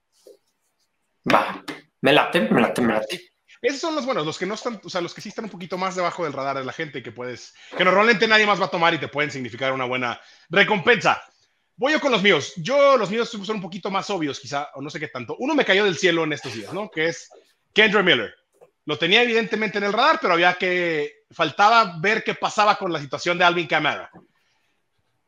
Va, 1.33 1.63
me 2.01 2.11
late, 2.11 2.41
me 2.41 2.59
late, 2.59 2.81
me 2.81 2.93
late. 2.93 3.31
Esos 3.61 3.79
son 3.79 3.95
los 3.95 4.05
buenos, 4.05 4.25
los 4.25 4.37
que 4.37 4.45
no 4.45 4.55
están, 4.55 4.81
o 4.83 4.89
sea, 4.89 4.99
los 4.99 5.13
que 5.13 5.21
sí 5.21 5.29
están 5.29 5.45
un 5.45 5.51
poquito 5.51 5.77
más 5.77 5.95
debajo 5.95 6.25
del 6.25 6.33
radar 6.33 6.57
de 6.57 6.65
la 6.65 6.73
gente 6.73 7.01
que 7.01 7.13
puedes, 7.13 7.53
que 7.77 7.85
normalmente 7.85 8.27
nadie 8.27 8.45
más 8.45 8.59
va 8.59 8.65
a 8.65 8.71
tomar 8.71 8.93
y 8.93 8.99
te 8.99 9.07
pueden 9.07 9.31
significar 9.31 9.71
una 9.71 9.85
buena 9.85 10.19
recompensa. 10.49 11.23
Voy 11.77 11.93
yo 11.93 12.01
con 12.01 12.11
los 12.11 12.21
míos. 12.21 12.53
Yo, 12.57 12.97
los 12.97 13.09
míos 13.09 13.29
son 13.29 13.55
un 13.55 13.61
poquito 13.61 13.89
más 13.89 14.09
obvios, 14.09 14.39
quizá, 14.39 14.69
o 14.73 14.81
no 14.81 14.89
sé 14.89 14.99
qué 14.99 15.07
tanto. 15.07 15.37
Uno 15.39 15.55
me 15.55 15.63
cayó 15.63 15.85
del 15.85 15.97
cielo 15.97 16.25
en 16.25 16.33
estos 16.33 16.53
días, 16.53 16.73
¿no? 16.73 16.91
Que 16.91 17.05
es 17.05 17.29
Kendra 17.71 18.03
Miller. 18.03 18.33
Lo 18.85 18.97
tenía 18.97 19.23
evidentemente 19.23 19.77
en 19.77 19.85
el 19.85 19.93
radar, 19.93 20.19
pero 20.21 20.33
había 20.33 20.55
que, 20.55 21.20
faltaba 21.33 21.97
ver 21.99 22.23
qué 22.23 22.35
pasaba 22.35 22.75
con 22.75 22.91
la 22.91 22.99
situación 22.99 23.37
de 23.37 23.45
Alvin 23.45 23.67
Kamara. 23.67 24.09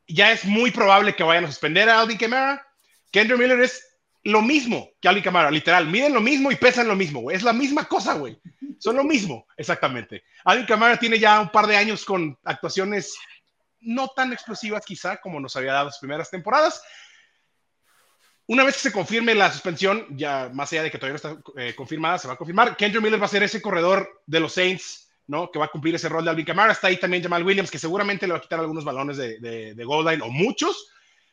Ya 0.07 0.31
es 0.31 0.45
muy 0.45 0.71
probable 0.71 1.15
que 1.15 1.23
vayan 1.23 1.45
a 1.45 1.47
suspender 1.47 1.89
a 1.89 1.99
Alvin 1.99 2.17
Kamara. 2.17 2.65
Kendra 3.11 3.37
Miller 3.37 3.61
es 3.61 3.83
lo 4.23 4.41
mismo 4.41 4.89
que 5.01 5.07
Alvin 5.07 5.23
Kamara, 5.23 5.51
literal. 5.51 5.87
Miden 5.87 6.13
lo 6.13 6.21
mismo 6.21 6.51
y 6.51 6.55
pesan 6.55 6.87
lo 6.87 6.95
mismo, 6.95 7.21
güey. 7.21 7.37
Es 7.37 7.43
la 7.43 7.53
misma 7.53 7.85
cosa, 7.85 8.13
güey. 8.13 8.39
Son 8.79 8.95
lo 8.95 9.03
mismo, 9.03 9.47
exactamente. 9.57 10.23
Alvin 10.43 10.65
Kamara 10.65 10.97
tiene 10.97 11.19
ya 11.19 11.39
un 11.39 11.49
par 11.49 11.67
de 11.67 11.77
años 11.77 12.05
con 12.05 12.37
actuaciones 12.43 13.15
no 13.81 14.09
tan 14.09 14.31
explosivas 14.31 14.85
quizá 14.85 15.17
como 15.17 15.39
nos 15.39 15.55
había 15.55 15.73
dado 15.73 15.85
las 15.85 15.99
primeras 15.99 16.29
temporadas. 16.29 16.81
Una 18.45 18.63
vez 18.63 18.75
que 18.75 18.81
se 18.81 18.91
confirme 18.91 19.35
la 19.35 19.51
suspensión, 19.51 20.05
ya 20.11 20.49
más 20.53 20.71
allá 20.71 20.83
de 20.83 20.91
que 20.91 20.97
todavía 20.97 21.19
no 21.23 21.33
está 21.33 21.61
eh, 21.61 21.73
confirmada, 21.75 22.17
se 22.17 22.27
va 22.27 22.33
a 22.33 22.37
confirmar. 22.37 22.75
Kendra 22.75 22.99
Miller 22.99 23.21
va 23.21 23.25
a 23.25 23.29
ser 23.29 23.43
ese 23.43 23.61
corredor 23.61 24.21
de 24.25 24.39
los 24.41 24.53
Saints 24.53 25.02
¿no? 25.27 25.49
Que 25.51 25.59
va 25.59 25.65
a 25.65 25.69
cumplir 25.69 25.95
ese 25.95 26.09
rol 26.09 26.23
de 26.23 26.31
Alvin 26.31 26.45
Kamara. 26.45 26.71
Está 26.71 26.88
ahí 26.88 26.97
también 26.97 27.23
Jamal 27.23 27.43
Williams, 27.43 27.71
que 27.71 27.79
seguramente 27.79 28.27
le 28.27 28.33
va 28.33 28.39
a 28.39 28.41
quitar 28.41 28.59
algunos 28.59 28.83
balones 28.83 29.17
de, 29.17 29.39
de, 29.39 29.83
goal 29.83 30.05
line 30.05 30.23
o 30.23 30.29
muchos, 30.29 30.91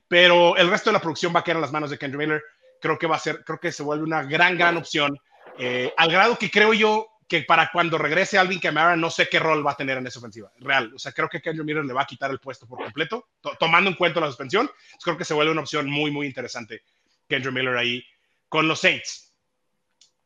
pero 0.09 0.57
el 0.57 0.71
resto 0.71 0.91
de 0.91 0.95
la 0.95 1.01
producción 1.01 1.35
va 1.35 1.41
a 1.41 1.45
quedar 1.45 1.57
en 1.57 1.63
las 1.63 1.73
manos 1.73 1.91
de 1.91 1.99
Kendrick 1.99 2.21
Miller. 2.21 2.43
Creo 2.81 2.99
que 2.99 3.07
va 3.07 3.17
a 3.17 3.21
ser, 3.21 3.45
creo 3.45 3.59
que 3.59 3.73
se 3.73 3.83
vuelve 3.83 4.05
una 4.05 4.23
gran, 4.23 4.57
gran 4.57 4.77
opción. 4.77 5.19
Eh, 5.59 5.93
al 5.97 6.11
grado 6.11 6.39
que 6.39 6.51
creo 6.51 6.73
yo 6.73 7.07
que 7.29 7.43
para 7.43 7.71
cuando 7.73 7.97
regrese 7.97 8.39
Alvin 8.39 8.59
Kamara, 8.59 8.97
no 8.97 9.09
sé 9.09 9.29
qué 9.29 9.39
rol 9.39 9.65
va 9.65 9.73
a 9.73 9.77
tener 9.77 9.99
en 9.99 10.07
esa 10.07 10.19
ofensiva. 10.19 10.51
Real. 10.59 10.93
O 10.95 10.99
sea, 10.99 11.13
creo 11.13 11.29
que 11.29 11.41
Kendrick 11.41 11.65
Miller 11.65 11.85
le 11.85 11.93
va 11.93 12.03
a 12.03 12.07
quitar 12.07 12.31
el 12.31 12.41
puesto 12.41 12.67
por 12.67 12.83
completo, 12.83 13.29
to 13.41 13.53
tomando 13.59 13.89
en 13.89 13.97
cuenta 13.97 14.19
la 14.19 14.27
suspensión. 14.27 14.69
Creo 15.03 15.17
que 15.17 15.25
se 15.25 15.35
vuelve 15.35 15.53
una 15.53 15.61
opción 15.61 15.89
muy, 15.89 16.11
muy 16.11 16.27
interesante. 16.27 16.83
Kendrick 17.29 17.55
Miller 17.55 17.77
ahí 17.77 18.05
con 18.49 18.67
los 18.67 18.81
Saints. 18.81 19.33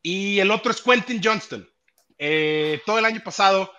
Y 0.01 0.39
el 0.39 0.51
otro 0.51 0.71
es 0.71 0.81
Quentin 0.81 1.21
Johnston. 1.23 1.69
Eh, 2.19 2.81
todo 2.87 2.99
el 2.99 3.05
año 3.05 3.23
pasado 3.23 3.73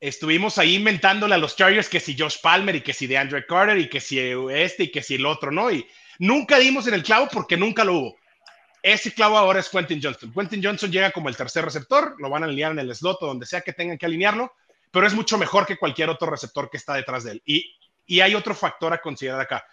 estuvimos 0.00 0.58
ahí 0.58 0.76
inventándole 0.76 1.34
a 1.34 1.38
los 1.38 1.56
Chargers 1.56 1.88
que 1.88 2.00
si 2.00 2.16
Josh 2.16 2.40
Palmer 2.40 2.76
y 2.76 2.80
que 2.80 2.92
si 2.92 3.06
de 3.06 3.18
Andrew 3.18 3.42
Carter 3.46 3.78
y 3.78 3.88
que 3.88 4.00
si 4.00 4.18
este 4.18 4.84
y 4.84 4.90
que 4.90 5.02
si 5.02 5.14
el 5.16 5.26
otro, 5.26 5.50
¿no? 5.50 5.70
Y 5.70 5.86
nunca 6.18 6.58
dimos 6.58 6.86
en 6.86 6.94
el 6.94 7.02
clavo 7.02 7.28
porque 7.32 7.56
nunca 7.56 7.84
lo 7.84 7.94
hubo. 7.94 8.16
Ese 8.82 9.12
clavo 9.12 9.36
ahora 9.36 9.60
es 9.60 9.68
Quentin 9.68 10.00
Johnston. 10.02 10.32
Quentin 10.32 10.62
Johnson 10.62 10.90
llega 10.90 11.10
como 11.10 11.28
el 11.28 11.36
tercer 11.36 11.64
receptor, 11.64 12.14
lo 12.18 12.30
van 12.30 12.44
a 12.44 12.46
alinear 12.46 12.72
en 12.72 12.78
el 12.78 12.94
slot 12.94 13.22
o 13.22 13.26
donde 13.26 13.44
sea 13.44 13.60
que 13.60 13.72
tengan 13.72 13.98
que 13.98 14.06
alinearlo, 14.06 14.52
pero 14.92 15.06
es 15.06 15.14
mucho 15.14 15.36
mejor 15.36 15.66
que 15.66 15.76
cualquier 15.76 16.08
otro 16.10 16.30
receptor 16.30 16.70
que 16.70 16.76
está 16.76 16.94
detrás 16.94 17.24
de 17.24 17.32
él. 17.32 17.42
Y, 17.44 17.76
y 18.06 18.20
hay 18.20 18.34
otro 18.34 18.54
factor 18.54 18.92
a 18.92 19.00
considerar 19.00 19.40
acá. 19.40 19.66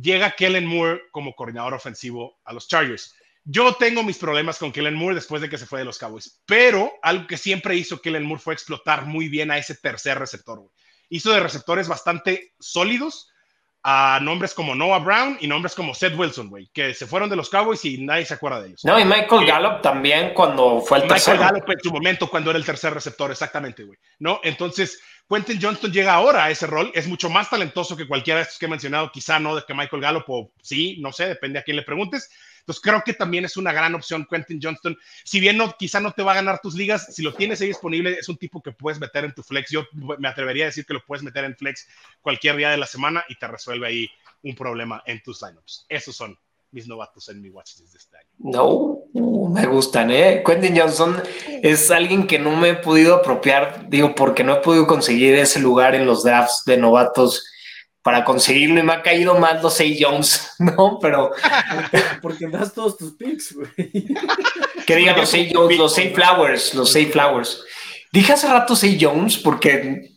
Llega 0.00 0.32
Kellen 0.32 0.66
Moore 0.66 1.02
como 1.10 1.34
coordinador 1.34 1.74
ofensivo 1.74 2.38
a 2.44 2.52
los 2.52 2.68
Chargers. 2.68 3.16
Yo 3.44 3.74
tengo 3.74 4.02
mis 4.02 4.16
problemas 4.16 4.58
con 4.58 4.72
Kellen 4.72 4.94
Moore 4.94 5.16
después 5.16 5.42
de 5.42 5.50
que 5.50 5.58
se 5.58 5.66
fue 5.66 5.80
de 5.80 5.84
los 5.84 5.98
Cowboys, 5.98 6.42
pero 6.46 6.92
algo 7.02 7.26
que 7.26 7.36
siempre 7.36 7.76
hizo 7.76 8.00
Kellen 8.00 8.24
Moore 8.24 8.42
fue 8.42 8.54
explotar 8.54 9.04
muy 9.04 9.28
bien 9.28 9.50
a 9.50 9.58
ese 9.58 9.74
tercer 9.74 10.18
receptor. 10.18 10.62
Hizo 11.10 11.30
de 11.30 11.40
receptores 11.40 11.86
bastante 11.86 12.54
sólidos 12.58 13.28
a 13.86 14.18
nombres 14.22 14.54
como 14.54 14.74
Noah 14.74 14.98
Brown 15.00 15.36
y 15.40 15.46
nombres 15.46 15.74
como 15.74 15.94
Seth 15.94 16.16
Wilson, 16.16 16.48
güey, 16.48 16.70
que 16.72 16.94
se 16.94 17.06
fueron 17.06 17.28
de 17.28 17.36
los 17.36 17.50
Cowboys 17.50 17.84
y 17.84 17.98
nadie 17.98 18.24
se 18.24 18.32
acuerda 18.32 18.62
de 18.62 18.68
ellos. 18.68 18.80
No, 18.82 18.98
y 18.98 19.04
Michael 19.04 19.46
Gallup 19.46 19.82
también 19.82 20.32
cuando 20.32 20.80
fue 20.80 21.02
el 21.02 21.08
tercer. 21.08 21.34
Michael 21.34 21.52
Gallup 21.52 21.70
en 21.70 21.80
su 21.82 21.92
momento 21.92 22.30
cuando 22.30 22.48
era 22.48 22.58
el 22.58 22.64
tercer 22.64 22.94
receptor, 22.94 23.30
exactamente, 23.30 23.84
güey. 23.84 23.98
¿No? 24.20 24.40
Entonces, 24.42 24.98
Quentin 25.28 25.58
Johnston 25.60 25.92
llega 25.92 26.14
ahora 26.14 26.44
a 26.44 26.50
ese 26.50 26.66
rol, 26.66 26.92
es 26.94 27.06
mucho 27.06 27.28
más 27.28 27.50
talentoso 27.50 27.94
que 27.94 28.08
cualquiera 28.08 28.38
de 28.38 28.44
estos 28.44 28.58
que 28.58 28.64
he 28.64 28.70
mencionado, 28.70 29.12
quizá 29.12 29.38
no 29.38 29.54
de 29.54 29.62
que 29.66 29.74
Michael 29.74 30.00
Gallup 30.00 30.24
o 30.28 30.52
sí, 30.62 30.96
no 31.00 31.12
sé, 31.12 31.28
depende 31.28 31.58
a 31.58 31.62
quién 31.62 31.76
le 31.76 31.82
preguntes, 31.82 32.30
entonces 32.64 32.82
creo 32.82 33.02
que 33.04 33.12
también 33.12 33.44
es 33.44 33.58
una 33.58 33.74
gran 33.74 33.94
opción 33.94 34.26
Quentin 34.28 34.58
Johnston. 34.62 34.96
Si 35.22 35.38
bien 35.38 35.58
no, 35.58 35.76
quizá 35.76 36.00
no 36.00 36.12
te 36.12 36.22
va 36.22 36.32
a 36.32 36.36
ganar 36.36 36.60
tus 36.62 36.74
ligas, 36.74 37.14
si 37.14 37.22
lo 37.22 37.34
tienes 37.34 37.60
ahí 37.60 37.68
disponible, 37.68 38.16
es 38.18 38.26
un 38.30 38.38
tipo 38.38 38.62
que 38.62 38.72
puedes 38.72 38.98
meter 38.98 39.26
en 39.26 39.34
tu 39.34 39.42
flex. 39.42 39.70
Yo 39.70 39.84
me 39.92 40.28
atrevería 40.28 40.64
a 40.64 40.68
decir 40.68 40.86
que 40.86 40.94
lo 40.94 41.04
puedes 41.04 41.22
meter 41.22 41.44
en 41.44 41.54
flex 41.54 41.86
cualquier 42.22 42.56
día 42.56 42.70
de 42.70 42.78
la 42.78 42.86
semana 42.86 43.22
y 43.28 43.34
te 43.34 43.46
resuelve 43.46 43.86
ahí 43.86 44.08
un 44.42 44.54
problema 44.54 45.02
en 45.04 45.22
tus 45.22 45.42
lineups. 45.42 45.84
Esos 45.90 46.16
son 46.16 46.38
mis 46.70 46.88
novatos 46.88 47.28
en 47.28 47.42
mi 47.42 47.50
watchlist 47.50 47.92
de 47.92 47.98
este 47.98 48.16
año. 48.16 48.28
No, 48.38 49.00
me 49.50 49.66
gustan, 49.66 50.10
¿eh? 50.10 50.42
Quentin 50.44 50.78
Johnson 50.78 51.22
es 51.62 51.90
alguien 51.90 52.26
que 52.26 52.38
no 52.38 52.56
me 52.56 52.70
he 52.70 52.74
podido 52.76 53.16
apropiar, 53.16 53.90
digo, 53.90 54.14
porque 54.14 54.42
no 54.42 54.54
he 54.54 54.60
podido 54.60 54.86
conseguir 54.86 55.34
ese 55.34 55.60
lugar 55.60 55.94
en 55.94 56.06
los 56.06 56.24
drafts 56.24 56.64
de 56.64 56.78
novatos 56.78 57.44
para 58.04 58.22
conseguirlo 58.22 58.78
y 58.78 58.82
me 58.82 58.92
ha 58.92 59.00
caído 59.00 59.34
mal 59.38 59.62
los 59.62 59.74
Say 59.78 59.98
Jones, 59.98 60.52
¿no? 60.58 60.98
Pero. 61.00 61.32
Porque 62.22 62.46
das 62.48 62.74
todos 62.74 62.98
tus 62.98 63.14
picks, 63.14 63.54
güey. 63.54 63.72
Que 64.86 64.96
digan 64.96 65.16
los 65.16 65.30
Say 65.30 65.50
Jones, 65.52 65.78
los 65.78 65.94
Say 65.94 66.12
Flowers, 66.14 66.74
los 66.74 66.92
Say 66.92 67.06
Flowers. 67.06 67.64
Dije 68.12 68.34
hace 68.34 68.46
rato 68.46 68.76
Say 68.76 68.98
Jones 69.00 69.38
porque 69.38 70.12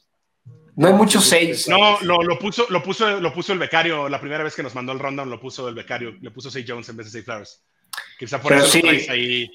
no 0.75 0.87
hay 0.87 0.93
muchos 0.93 1.25
seis. 1.25 1.67
No, 1.67 1.99
lo, 2.01 2.21
lo, 2.21 2.37
puso, 2.37 2.67
lo, 2.69 2.83
puso, 2.83 3.19
lo 3.19 3.33
puso 3.33 3.53
el 3.53 3.59
becario, 3.59 4.07
la 4.07 4.19
primera 4.19 4.43
vez 4.43 4.53
que 4.53 4.61
nos 4.61 4.75
mandó 4.75 4.91
el 4.91 4.99
rundown 4.99 5.29
lo 5.29 5.39
puso 5.39 5.67
el 5.67 5.73
becario, 5.73 6.13
le 6.21 6.29
puso 6.29 6.51
Say 6.51 6.65
Jones 6.67 6.89
en 6.89 6.97
vez 6.97 7.07
de 7.07 7.11
Say 7.13 7.21
Flowers. 7.23 7.63
Quizá 8.19 8.39
por 8.39 8.51
pero 8.51 8.63
eso 8.63 8.71
sí, 8.71 9.07
ahí. 9.09 9.49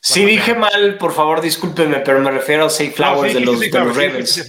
Sí, 0.00 0.24
dije 0.24 0.54
mal, 0.54 0.98
por 0.98 1.14
favor, 1.14 1.40
discúlpenme, 1.40 2.00
pero 2.00 2.20
me 2.20 2.32
refiero 2.32 2.66
a 2.66 2.70
Say 2.70 2.90
Flowers 2.90 3.32
no, 3.32 3.38
sí, 3.38 3.44
de 3.44 3.52
los, 3.52 3.60
de 3.60 3.70
los 3.70 3.96
Ravens. 3.96 4.46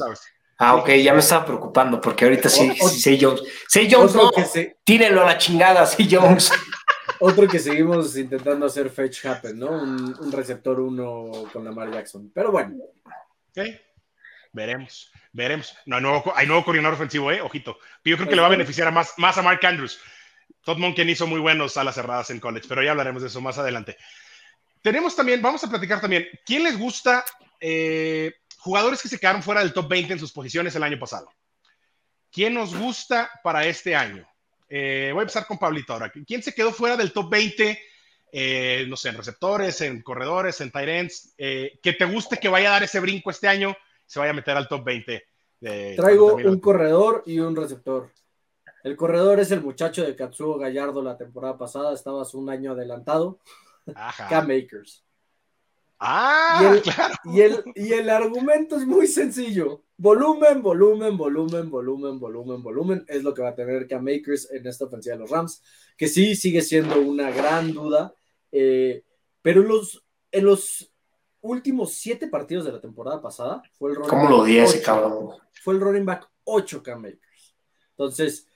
Ah, 0.58 0.76
ok, 0.76 0.90
ya 0.96 1.14
me 1.14 1.20
estaba 1.20 1.46
preocupando 1.46 2.02
porque 2.02 2.26
ahorita 2.26 2.50
sí, 2.50 2.72
sí, 2.76 3.00
Say 3.00 3.20
Jones. 3.22 3.44
Say 3.68 3.88
Jones, 3.92 4.16
no, 4.16 4.32
se... 4.32 4.78
tírelo 4.84 5.22
a 5.22 5.26
la 5.26 5.38
chingada, 5.38 5.86
Say 5.86 6.08
Jones. 6.10 6.52
Otro 7.20 7.48
que 7.48 7.60
seguimos 7.60 8.16
intentando 8.18 8.66
hacer 8.66 8.90
fetch 8.90 9.26
happen, 9.26 9.60
¿no? 9.60 9.70
Un, 9.70 10.16
un 10.20 10.32
receptor 10.32 10.80
uno 10.80 11.46
con 11.54 11.64
Lamar 11.64 11.92
Jackson. 11.92 12.32
Pero 12.34 12.52
bueno. 12.52 12.76
Ok, 13.52 13.66
veremos, 14.52 15.12
veremos. 15.32 15.76
No, 15.86 15.96
hay, 15.96 16.02
nuevo, 16.02 16.34
hay 16.36 16.48
nuevo 16.48 16.64
coordinador 16.64 16.96
ofensivo, 16.96 17.32
¿eh? 17.32 17.42
Ojito. 17.42 17.78
Yo 18.04 18.18
creo 18.18 18.28
que 18.28 18.36
le 18.36 18.42
va 18.42 18.48
a 18.48 18.52
beneficiar 18.52 18.88
a 18.88 18.92
más, 18.92 19.14
más 19.18 19.38
a 19.38 19.42
Mark 19.42 19.64
Andrews. 19.66 20.00
Todd 20.64 20.78
Monken 20.78 21.10
hizo 21.10 21.28
muy 21.28 21.40
buenos 21.40 21.78
alas 21.78 21.96
cerradas 21.96 22.30
en 22.30 22.40
college, 22.40 22.68
pero 22.68 22.84
ya 22.84 22.92
hablaremos 22.92 23.22
de 23.22 23.30
eso 23.30 23.42
más 23.42 23.58
adelante. 23.58 23.98
Tenemos 24.82 25.16
también, 25.16 25.42
vamos 25.42 25.64
a 25.64 25.70
platicar 25.70 26.02
también, 26.02 26.28
¿quién 26.46 26.64
les 26.64 26.78
gusta? 26.78 27.24
Eh, 27.60 28.34
jugadores 28.68 29.02
que 29.02 29.08
se 29.08 29.18
quedaron 29.18 29.42
fuera 29.42 29.62
del 29.62 29.72
top 29.72 29.88
20 29.88 30.14
en 30.14 30.20
sus 30.20 30.34
posiciones 30.34 30.76
el 30.76 30.84
año 30.84 31.00
pasado. 31.00 31.30
¿Quién 32.30 32.54
nos 32.54 32.76
gusta 32.76 33.32
para 33.42 33.66
este 33.66 33.96
año? 33.96 34.28
Eh, 34.68 35.12
voy 35.14 35.22
a 35.22 35.24
empezar 35.24 35.48
con 35.48 35.58
Pablito 35.58 35.94
ahora. 35.94 36.12
¿Quién 36.12 36.44
se 36.44 36.54
quedó 36.54 36.74
fuera 36.74 36.98
del 36.98 37.14
top 37.14 37.30
20? 37.32 37.80
Eh, 38.34 38.86
no 38.90 38.98
sé, 38.98 39.08
en 39.10 39.16
receptores, 39.16 39.80
en 39.80 40.02
corredores, 40.02 40.60
en 40.60 40.70
tight 40.70 40.90
ends, 40.90 41.34
eh, 41.38 41.80
que 41.82 41.94
te 41.94 42.04
guste 42.04 42.38
que 42.38 42.50
vaya 42.50 42.68
a 42.68 42.72
dar 42.74 42.84
ese 42.84 43.00
brinco 43.00 43.32
este 43.32 43.48
año, 43.48 43.74
se 44.06 44.20
vaya 44.20 44.32
a 44.32 44.36
meter 44.36 44.58
al 44.58 44.68
top 44.68 44.84
20. 44.84 45.24
De, 45.62 45.96
Traigo 45.96 46.36
un 46.36 46.60
corredor 46.60 47.24
y 47.26 47.40
un 47.40 47.56
receptor. 47.56 48.12
El 48.84 48.98
corredor 48.98 49.40
es 49.40 49.52
el 49.52 49.62
muchacho 49.62 50.04
de 50.06 50.14
Katsuo 50.14 50.58
Gallardo 50.58 51.02
la 51.02 51.18
temporada 51.18 51.58
pasada, 51.58 51.94
estabas 51.94 52.34
un 52.34 52.50
año 52.50 52.74
adelantado. 52.74 53.40
Cam 54.30 54.48
Makers. 54.48 55.07
Ah, 56.00 56.60
y 56.62 56.66
el, 56.66 56.82
claro. 56.82 57.16
Y 57.26 57.42
el, 57.42 57.64
y 57.76 57.94
el 57.94 58.10
argumento 58.10 58.78
es 58.78 58.86
muy 58.86 59.08
sencillo. 59.08 59.84
Volumen, 59.98 60.62
volumen, 60.62 61.18
volumen, 61.18 61.70
volumen, 61.72 62.20
volumen, 62.20 62.62
volumen 62.62 63.06
es 63.08 63.24
lo 63.24 63.34
que 63.34 63.42
va 63.42 63.50
a 63.50 63.56
tener 63.56 63.88
Cam 63.88 64.04
Makers 64.04 64.52
en 64.52 64.68
esta 64.68 64.86
ofensiva 64.86 65.16
de 65.16 65.22
los 65.22 65.32
Rams, 65.32 65.64
que 65.98 66.08
sí 66.08 66.36
sigue 66.36 66.62
siendo 66.62 67.02
una 67.02 67.32
gran 67.32 67.74
duda, 67.74 68.14
eh, 68.52 69.04
pero 69.42 69.62
en 69.62 69.68
los, 69.70 70.06
en 70.32 70.46
los 70.46 70.92
últimos 71.42 71.94
siete 71.94 72.28
partidos 72.28 72.66
de 72.66 72.74
la 72.74 72.82
temporada 72.82 73.22
pasada 73.22 73.64
fue 73.74 73.92
el 73.92 73.96
running 73.96 74.10
¿Cómo 74.10 74.30
lo 74.30 74.44
di 74.44 74.58
ese 74.58 74.82
cabrón? 74.82 75.30
Fue 75.64 75.74
el 75.74 75.80
running 75.80 76.06
back 76.06 76.30
8 76.44 76.84
Cam 76.84 77.02
Makers. 77.02 77.56
Entonces, 77.92 78.48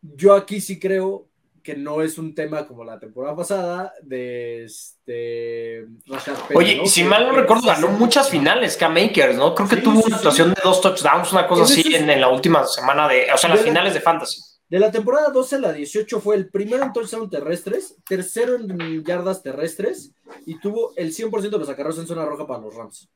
yo 0.00 0.34
aquí 0.34 0.60
sí 0.60 0.80
creo 0.80 1.28
que 1.62 1.76
no 1.76 2.02
es 2.02 2.18
un 2.18 2.34
tema 2.34 2.66
como 2.66 2.84
la 2.84 2.98
temporada 2.98 3.36
pasada 3.36 3.92
de 4.02 4.64
este 4.64 5.86
Rashad 6.06 6.34
Penny, 6.48 6.58
Oye, 6.58 6.76
¿no? 6.78 6.86
si 6.86 7.04
mal 7.04 7.28
no 7.28 7.34
recuerdo, 7.34 7.66
ganó 7.66 7.88
sí, 7.88 7.92
muchas 7.98 8.28
finales 8.28 8.76
Cam 8.76 8.94
Makers, 8.94 9.36
¿no? 9.36 9.54
Creo 9.54 9.68
que 9.68 9.76
sí, 9.76 9.82
tuvo 9.82 10.02
una 10.02 10.16
actuación 10.16 10.52
de 10.54 10.60
dos 10.62 10.80
touchdowns, 10.80 11.32
una 11.32 11.46
cosa 11.46 11.64
así 11.64 11.94
en, 11.94 12.10
en, 12.10 12.20
la 12.20 12.28
última 12.28 12.66
semana 12.66 13.08
de, 13.08 13.32
o 13.32 13.36
sea, 13.36 13.48
en 13.48 13.56
las 13.56 13.64
de 13.64 13.70
finales 13.70 13.94
de 13.94 14.00
fantasy. 14.00 14.40
De 14.68 14.78
la 14.78 14.90
temporada 14.90 15.28
12 15.28 15.56
a 15.56 15.58
la 15.58 15.72
18 15.72 16.20
fue 16.20 16.34
el 16.34 16.48
primero 16.48 16.82
en 16.82 16.92
touchdown 16.92 17.28
terrestres, 17.30 17.96
tercero 18.08 18.56
en 18.56 19.04
yardas 19.04 19.42
terrestres 19.42 20.12
y 20.46 20.58
tuvo 20.58 20.92
el 20.96 21.14
100% 21.14 21.50
de 21.50 21.58
los 21.58 21.68
acarreos 21.68 21.98
en 21.98 22.06
zona 22.06 22.24
roja 22.24 22.46
para 22.46 22.60
los 22.60 22.74
Rams. 22.74 23.08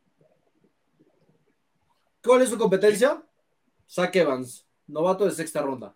¿Cuál 2.22 2.42
es 2.42 2.50
su 2.50 2.58
competencia? 2.58 3.22
Zach 3.88 4.14
Evans, 4.16 4.66
novato 4.86 5.24
de 5.24 5.30
sexta 5.30 5.62
ronda 5.62 5.94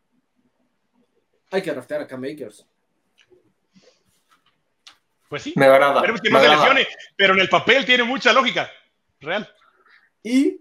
hay 1.50 1.62
que 1.62 1.70
draftear 1.70 2.02
a 2.02 2.06
Cam 2.06 2.20
Makers. 2.20 2.66
Pues 5.28 5.42
sí. 5.42 5.52
Me 5.56 5.66
agrada. 5.66 6.00
Pero, 6.02 6.14
que 6.14 6.30
no 6.30 6.40
se 6.40 6.48
lesione, 6.48 6.86
pero 7.16 7.34
en 7.34 7.40
el 7.40 7.48
papel 7.48 7.84
tiene 7.84 8.02
mucha 8.02 8.32
lógica. 8.32 8.68
Real. 9.20 9.48
Y 10.22 10.60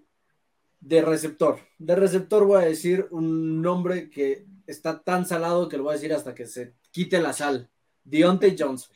de 0.79 1.01
receptor. 1.01 1.59
De 1.77 1.95
receptor 1.95 2.45
voy 2.45 2.61
a 2.61 2.65
decir 2.67 3.07
un 3.09 3.61
nombre 3.61 4.09
que 4.09 4.45
está 4.67 5.01
tan 5.01 5.25
salado 5.25 5.67
que 5.67 5.77
lo 5.77 5.83
voy 5.83 5.93
a 5.93 5.95
decir 5.95 6.13
hasta 6.13 6.35
que 6.35 6.45
se 6.45 6.75
quite 6.91 7.19
la 7.19 7.33
sal. 7.33 7.67
Deontay 8.03 8.55
Johnson. 8.57 8.95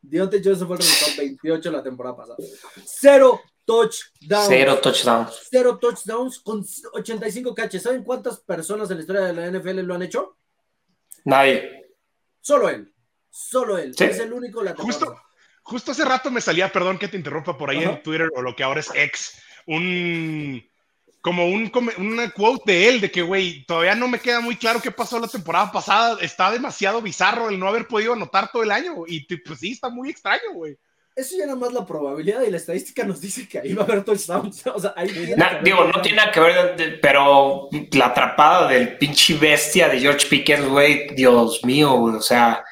Deontay 0.00 0.40
Johnson 0.44 0.68
fue 0.68 0.76
el 0.76 0.82
receptor 0.82 1.24
28 1.24 1.70
la 1.72 1.82
temporada 1.82 2.16
pasada. 2.16 2.36
Cero 2.84 3.40
touchdowns. 3.64 4.48
Cero 4.48 4.78
touchdowns. 4.80 5.48
Cero 5.50 5.78
touchdowns 5.78 6.38
con 6.38 6.64
85 6.92 7.54
catches. 7.54 7.82
¿Saben 7.82 8.04
cuántas 8.04 8.38
personas 8.40 8.90
en 8.90 8.98
la 8.98 9.00
historia 9.00 9.22
de 9.22 9.32
la 9.32 9.58
NFL 9.58 9.80
lo 9.80 9.94
han 9.94 10.02
hecho? 10.02 10.36
Nadie. 11.24 11.94
Solo 12.40 12.68
él. 12.68 12.92
Solo 13.28 13.78
él. 13.78 13.94
¿Sí? 13.96 14.04
Es 14.04 14.18
el 14.18 14.32
único 14.32 14.62
la 14.62 14.74
justo, 14.74 15.14
justo 15.62 15.92
hace 15.92 16.04
rato 16.04 16.30
me 16.30 16.40
salía, 16.40 16.72
perdón 16.72 16.98
que 16.98 17.08
te 17.08 17.16
interrumpa 17.16 17.56
por 17.56 17.70
ahí 17.70 17.82
en 17.82 18.02
Twitter 18.02 18.30
o 18.34 18.42
lo 18.42 18.54
que 18.56 18.62
ahora 18.62 18.80
es 18.80 18.90
ex, 18.94 19.40
un 19.66 20.62
como 21.20 21.46
un 21.46 21.70
una 21.98 22.30
quote 22.30 22.72
de 22.72 22.88
él 22.88 23.00
de 23.00 23.10
que 23.10 23.22
güey, 23.22 23.64
todavía 23.66 23.94
no 23.94 24.08
me 24.08 24.18
queda 24.18 24.40
muy 24.40 24.56
claro 24.56 24.80
qué 24.80 24.90
pasó 24.90 25.18
la 25.18 25.28
temporada 25.28 25.70
pasada, 25.70 26.18
está 26.20 26.50
demasiado 26.50 27.02
bizarro 27.02 27.50
el 27.50 27.58
no 27.58 27.68
haber 27.68 27.86
podido 27.86 28.14
anotar 28.14 28.50
todo 28.50 28.62
el 28.62 28.70
año 28.70 28.94
y 29.06 29.20
pues 29.36 29.60
sí, 29.60 29.72
está 29.72 29.90
muy 29.90 30.10
extraño, 30.10 30.54
güey. 30.54 30.78
Eso 31.16 31.36
ya 31.36 31.46
nada 31.46 31.58
más 31.58 31.72
la 31.72 31.84
probabilidad 31.84 32.42
y 32.42 32.50
la 32.50 32.56
estadística 32.56 33.04
nos 33.04 33.20
dice 33.20 33.48
que 33.48 33.58
ahí 33.58 33.74
va 33.74 33.82
a 33.82 33.84
haber 33.84 34.04
touchdowns. 34.04 34.62
O 34.74 34.78
sea, 34.80 34.94
ahí 34.96 35.08
tiene 35.08 35.34
que 35.34 35.64
digo, 35.64 35.84
no 35.84 36.00
tiene 36.00 36.18
nada 36.18 36.32
que 36.32 36.40
ver, 36.40 36.98
pero 37.00 37.68
la 37.92 38.06
atrapada 38.06 38.68
del 38.68 38.96
pinche 38.96 39.34
bestia 39.34 39.88
de 39.88 40.00
George 40.00 40.26
Pickens, 40.28 40.68
güey, 40.68 41.14
Dios 41.14 41.64
mío, 41.64 41.92
güey, 41.96 42.16
o 42.16 42.22
sea, 42.22 42.64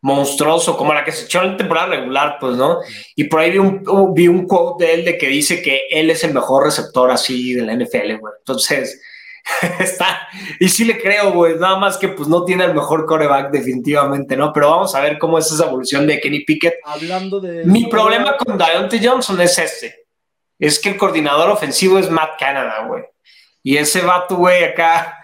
monstruoso, 0.00 0.76
como 0.76 0.94
la 0.94 1.04
que 1.04 1.12
se 1.12 1.24
echó 1.24 1.42
en 1.42 1.56
temporada 1.56 1.88
regular, 1.88 2.36
pues, 2.38 2.56
¿no? 2.56 2.78
Y 3.16 3.24
por 3.24 3.40
ahí 3.40 3.50
vi 3.50 3.58
un, 3.58 3.82
vi 4.14 4.28
un 4.28 4.46
quote 4.46 4.84
de 4.84 4.94
él 4.94 5.04
de 5.04 5.18
que 5.18 5.28
dice 5.28 5.60
que 5.62 5.82
él 5.90 6.10
es 6.10 6.22
el 6.24 6.34
mejor 6.34 6.64
receptor 6.64 7.10
así 7.10 7.54
de 7.54 7.62
la 7.62 7.74
NFL, 7.74 8.18
güey. 8.18 8.34
Entonces, 8.38 9.00
está, 9.80 10.28
y 10.60 10.68
sí 10.68 10.84
le 10.84 11.00
creo, 11.00 11.32
güey, 11.32 11.56
nada 11.56 11.76
más 11.76 11.96
que 11.96 12.08
pues 12.08 12.28
no 12.28 12.44
tiene 12.44 12.64
el 12.64 12.74
mejor 12.74 13.06
coreback 13.06 13.50
definitivamente, 13.50 14.36
¿no? 14.36 14.52
Pero 14.52 14.70
vamos 14.70 14.94
a 14.94 15.00
ver 15.00 15.18
cómo 15.18 15.38
es 15.38 15.50
esa 15.50 15.66
evolución 15.66 16.06
de 16.06 16.20
Kenny 16.20 16.44
Pickett. 16.44 16.74
Hablando 16.84 17.40
de. 17.40 17.64
Mi 17.64 17.86
problema 17.86 18.36
con 18.36 18.58
Dionte 18.58 19.00
Johnson 19.02 19.40
es 19.40 19.58
este. 19.58 20.06
Es 20.58 20.78
que 20.78 20.90
el 20.90 20.96
coordinador 20.96 21.50
ofensivo 21.50 21.98
es 21.98 22.10
Matt 22.10 22.38
Canada, 22.38 22.84
güey. 22.86 23.04
Y 23.62 23.76
ese 23.76 24.02
vato, 24.02 24.36
güey, 24.36 24.64
acá, 24.64 25.18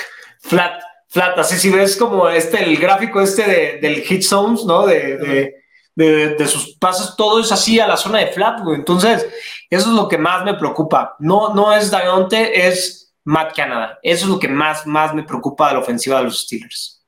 flat, 0.42 0.80
flat. 1.08 1.38
Así 1.38 1.56
si 1.58 1.70
ves 1.70 1.96
como 1.96 2.28
este, 2.28 2.62
el 2.62 2.76
gráfico 2.76 3.20
este 3.20 3.44
de- 3.44 3.78
del 3.80 4.02
hit 4.02 4.22
zones, 4.22 4.64
¿no? 4.64 4.86
De, 4.86 5.16
de, 5.16 5.54
de- 5.94 6.34
de 6.34 6.46
sus 6.48 6.76
pases, 6.76 7.14
todo 7.16 7.40
es 7.40 7.50
así 7.52 7.78
a 7.80 7.86
la 7.86 7.96
zona 7.96 8.18
de 8.18 8.28
flat, 8.28 8.60
güey. 8.62 8.76
Entonces, 8.76 9.26
eso 9.68 9.88
es 9.90 9.94
lo 9.94 10.08
que 10.08 10.18
más 10.18 10.44
me 10.44 10.54
preocupa. 10.54 11.16
No, 11.18 11.54
no 11.54 11.72
es 11.72 11.90
Dionte, 11.90 12.66
es 12.68 13.09
Matt 13.24 13.54
Canada. 13.54 13.98
Eso 14.02 14.24
es 14.26 14.30
lo 14.30 14.38
que 14.38 14.48
más, 14.48 14.86
más 14.86 15.14
me 15.14 15.22
preocupa 15.24 15.68
de 15.68 15.74
la 15.74 15.80
ofensiva 15.80 16.18
de 16.18 16.24
los 16.24 16.40
Steelers. 16.42 17.04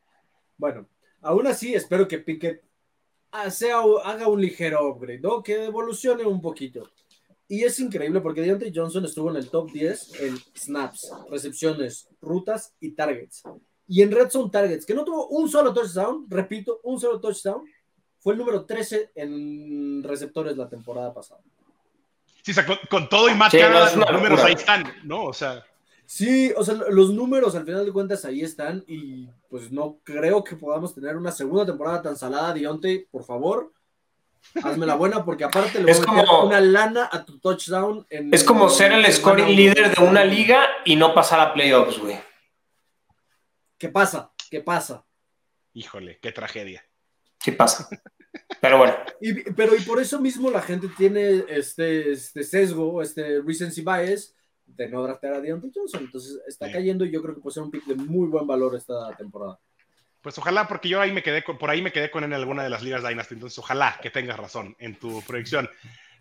Bueno, 0.56 0.86
aún 1.22 1.46
así 1.46 1.74
espero 1.74 2.06
que 2.06 2.18
Pickett 2.18 2.62
sea- 3.50 3.80
haga 4.04 4.28
un 4.28 4.40
ligero 4.40 4.86
upgrade, 4.88 5.20
¿no? 5.20 5.42
Que 5.42 5.64
evolucione 5.64 6.24
un 6.24 6.40
poquito. 6.40 6.88
Y 7.48 7.64
es 7.64 7.78
increíble 7.80 8.20
porque 8.20 8.40
Deontay 8.40 8.72
Johnson 8.74 9.04
estuvo 9.04 9.30
en 9.30 9.36
el 9.36 9.50
top 9.50 9.70
10 9.72 10.20
en 10.20 10.38
snaps, 10.54 11.12
recepciones, 11.30 12.08
rutas 12.20 12.74
y 12.80 12.92
targets. 12.92 13.42
Y 13.86 14.00
en 14.00 14.10
red 14.10 14.30
zone 14.30 14.50
targets, 14.50 14.86
que 14.86 14.94
no 14.94 15.04
tuvo 15.04 15.26
un 15.28 15.50
solo 15.50 15.74
touchdown, 15.74 16.26
repito, 16.30 16.80
un 16.84 16.98
solo 16.98 17.20
touchdown, 17.20 17.62
fue 18.20 18.34
el 18.34 18.38
número 18.38 18.64
13 18.64 19.10
en 19.16 20.02
receptores 20.02 20.56
la 20.56 20.68
temporada 20.68 21.12
pasada. 21.12 21.40
Sí, 22.42 22.52
o 22.52 22.54
sea, 22.54 22.64
con, 22.64 22.78
con 22.88 23.08
todo 23.08 23.28
y 23.28 23.34
Matt 23.34 23.50
Sí, 23.50 23.58
no, 23.60 23.68
números 24.12 24.30
locura. 24.30 24.44
ahí 24.46 24.54
están, 24.54 24.84
¿no? 25.04 25.24
O 25.24 25.32
sea, 25.32 25.62
Sí, 26.14 26.52
o 26.58 26.62
sea, 26.62 26.74
los 26.90 27.10
números 27.10 27.54
al 27.54 27.64
final 27.64 27.86
de 27.86 27.90
cuentas 27.92 28.26
ahí 28.26 28.42
están 28.42 28.84
y 28.86 29.30
pues 29.48 29.72
no 29.72 29.98
creo 30.04 30.44
que 30.44 30.56
podamos 30.56 30.94
tener 30.94 31.16
una 31.16 31.32
segunda 31.32 31.64
temporada 31.64 32.02
tan 32.02 32.16
salada, 32.18 32.52
Dionte, 32.52 33.08
por 33.10 33.24
favor. 33.24 33.72
Hazme 34.62 34.84
la 34.84 34.94
buena 34.96 35.24
porque 35.24 35.44
aparte 35.44 35.78
le 35.78 35.84
voy 35.84 35.90
Es 35.92 36.02
a 36.02 36.04
como- 36.04 36.44
una 36.48 36.60
lana 36.60 37.08
a 37.10 37.24
tu 37.24 37.38
touchdown. 37.38 38.06
En, 38.10 38.34
Es 38.34 38.44
como 38.44 38.68
ser 38.68 38.92
el 38.92 39.10
scoring 39.10 39.56
líder 39.56 39.96
de 39.96 40.04
una 40.04 40.22
liga 40.22 40.66
y 40.84 40.96
no 40.96 41.14
pasar 41.14 41.40
a 41.40 41.54
playoffs, 41.54 41.98
güey. 41.98 42.18
¿Qué 43.78 43.88
pasa? 43.88 44.32
¿Qué 44.50 44.60
pasa? 44.60 45.06
híjole, 45.72 46.18
qué 46.20 46.30
tragedia. 46.32 46.84
Sí 47.40 47.52
pasa. 47.52 47.88
Pero 48.60 48.76
bueno, 48.76 48.94
Y, 49.22 49.32
pero 49.52 49.74
y 49.74 49.80
por 49.80 49.98
eso 49.98 50.20
mismo 50.20 50.50
la 50.50 50.60
gente 50.60 50.88
tiene 50.94 51.46
este, 51.48 52.12
este 52.12 52.44
sesgo, 52.44 53.00
este 53.00 53.40
recency 53.40 53.80
bias 53.80 54.34
de 54.66 54.88
no 54.88 55.02
draftear 55.02 55.34
a 55.34 55.40
Deontay 55.40 55.70
Johnson. 55.74 56.04
Entonces 56.04 56.40
está 56.46 56.66
Sí. 56.66 56.72
cayendo 56.72 57.04
y 57.04 57.10
yo 57.10 57.22
creo 57.22 57.34
que 57.34 57.40
puede 57.40 57.54
ser 57.54 57.62
un 57.62 57.70
pick 57.70 57.84
de 57.84 57.94
muy 57.94 58.28
buen 58.28 58.46
valor 58.46 58.74
esta 58.76 59.14
temporada. 59.16 59.58
Pues 60.20 60.38
ojalá, 60.38 60.68
porque 60.68 60.88
yo 60.88 61.00
ahí 61.00 61.10
me 61.12 61.22
quedé 61.22 61.42
con, 61.42 61.58
por 61.58 61.68
ahí 61.68 61.82
me 61.82 61.92
quedé 61.92 62.10
con 62.10 62.22
él 62.22 62.30
en 62.30 62.34
alguna 62.38 62.62
de 62.62 62.70
las 62.70 62.82
ligas 62.82 63.02
Dynasty, 63.02 63.34
entonces 63.34 63.58
ojalá 63.58 63.98
que 64.00 64.10
tengas 64.10 64.38
razón 64.38 64.76
en 64.78 64.96
tu 64.98 65.20
predicción. 65.22 65.68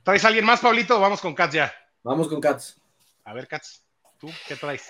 ¿Traes 0.04 0.26
a 0.26 0.30
alguien 0.30 0.44
más, 0.46 0.60
Pablito? 0.60 1.00
Vamos 1.00 1.22
con 1.22 1.36
Katz 1.36 1.54
ya. 1.54 1.74
Vamos 2.04 2.28
con 2.28 2.42
Cats. 2.42 2.82
A 3.26 3.34
ver, 3.34 3.48
Katz, 3.48 3.84
¿tú 4.20 4.28
qué 4.48 4.56
traes? 4.56 4.90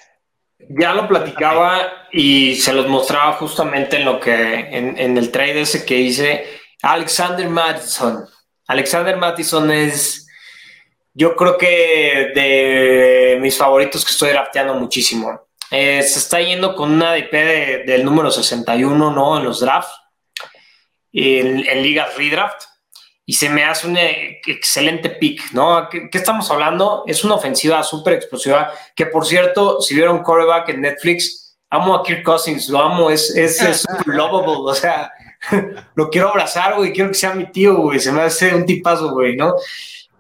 ya 0.70 0.94
lo 0.94 1.08
platicaba 1.08 2.08
y 2.12 2.54
se 2.56 2.72
los 2.72 2.88
mostraba 2.88 3.34
justamente 3.34 3.98
en 3.98 4.06
lo 4.06 4.20
que, 4.20 4.32
en, 4.60 4.96
en 4.96 5.18
el 5.18 5.32
trade 5.32 5.62
ese 5.62 5.84
que 5.84 5.98
hice. 5.98 6.46
Alexander 6.84 7.50
Madison. 7.50 8.26
Alexander 8.68 9.18
Madison 9.18 9.72
es, 9.72 10.28
yo 11.14 11.36
creo 11.36 11.58
que 11.58 12.32
de 12.36 13.38
mis 13.42 13.58
favoritos 13.58 14.06
que 14.06 14.12
estoy 14.12 14.30
drafteando 14.30 14.74
muchísimo. 14.76 15.42
Eh, 15.70 16.04
se 16.04 16.20
está 16.20 16.42
yendo 16.42 16.76
con 16.76 16.92
una 16.92 17.14
DP 17.14 17.32
de- 17.34 17.84
del 17.86 18.04
número 18.04 18.30
61, 18.32 19.12
¿no? 19.12 19.38
En 19.38 19.44
los 19.46 19.60
drafts, 19.62 19.94
en, 21.14 21.66
en 21.68 21.84
ligas 21.84 22.16
redraft. 22.18 22.64
Y 23.26 23.34
se 23.34 23.50
me 23.50 23.64
hace 23.64 23.88
un 23.88 23.96
eh, 23.98 24.42
excelente 24.46 25.10
pick, 25.10 25.52
¿no? 25.54 25.88
¿Qué, 25.90 26.10
qué 26.10 26.18
estamos 26.18 26.50
hablando? 26.52 27.04
Es 27.08 27.24
una 27.24 27.36
ofensiva 27.36 27.82
súper 27.84 28.14
explosiva. 28.14 28.74
Que 28.96 29.06
por 29.06 29.26
cierto, 29.26 29.80
si 29.80 29.96
vieron 29.96 30.24
Coreback 30.24 30.70
en 30.70 30.82
Netflix, 30.82 31.58
amo 31.70 31.96
a 31.96 32.04
Kirk 32.04 32.24
Cousins, 32.24 32.68
lo 32.68 32.80
amo, 32.80 33.10
es 33.10 33.30
es 33.36 33.62
es 33.62 33.82
super 33.90 34.08
lovable, 34.16 34.56
o 34.58 34.74
sea, 34.74 35.12
lo 35.96 36.10
quiero 36.10 36.30
abrazar, 36.30 36.76
güey, 36.76 36.92
quiero 36.92 37.10
que 37.12 37.16
sea 37.18 37.34
mi 37.34 37.50
tío, 37.52 37.78
güey, 37.78 38.00
se 38.00 38.12
me 38.12 38.22
hace 38.24 38.54
un 38.54 38.66
tipazo, 38.66 39.12
güey, 39.14 39.38
¿no? 39.38 39.54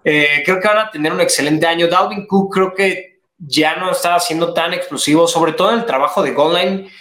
Eh, 0.03 0.41
creo 0.43 0.59
que 0.59 0.67
van 0.67 0.77
a 0.79 0.91
tener 0.91 1.11
un 1.11 1.21
excelente 1.21 1.65
año. 1.65 1.87
Dalvin 1.87 2.27
Cook 2.27 2.53
creo 2.53 2.73
que 2.73 3.19
ya 3.37 3.75
no 3.75 3.91
está 3.91 4.19
siendo 4.19 4.53
tan 4.53 4.73
explosivo, 4.73 5.27
sobre 5.27 5.53
todo 5.53 5.71
en 5.71 5.79
el 5.79 5.85
trabajo 5.85 6.21
de 6.23 6.31
goal 6.31 6.55
line. 6.55 6.91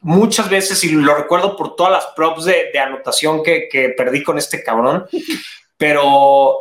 Muchas 0.00 0.48
veces, 0.48 0.82
y 0.84 0.90
lo 0.90 1.14
recuerdo 1.14 1.56
por 1.56 1.76
todas 1.76 1.92
las 1.92 2.06
props 2.14 2.44
de, 2.44 2.70
de 2.72 2.78
anotación 2.78 3.42
que, 3.42 3.68
que 3.70 3.90
perdí 3.90 4.22
con 4.22 4.38
este 4.38 4.62
cabrón, 4.62 5.06
pero 5.76 6.58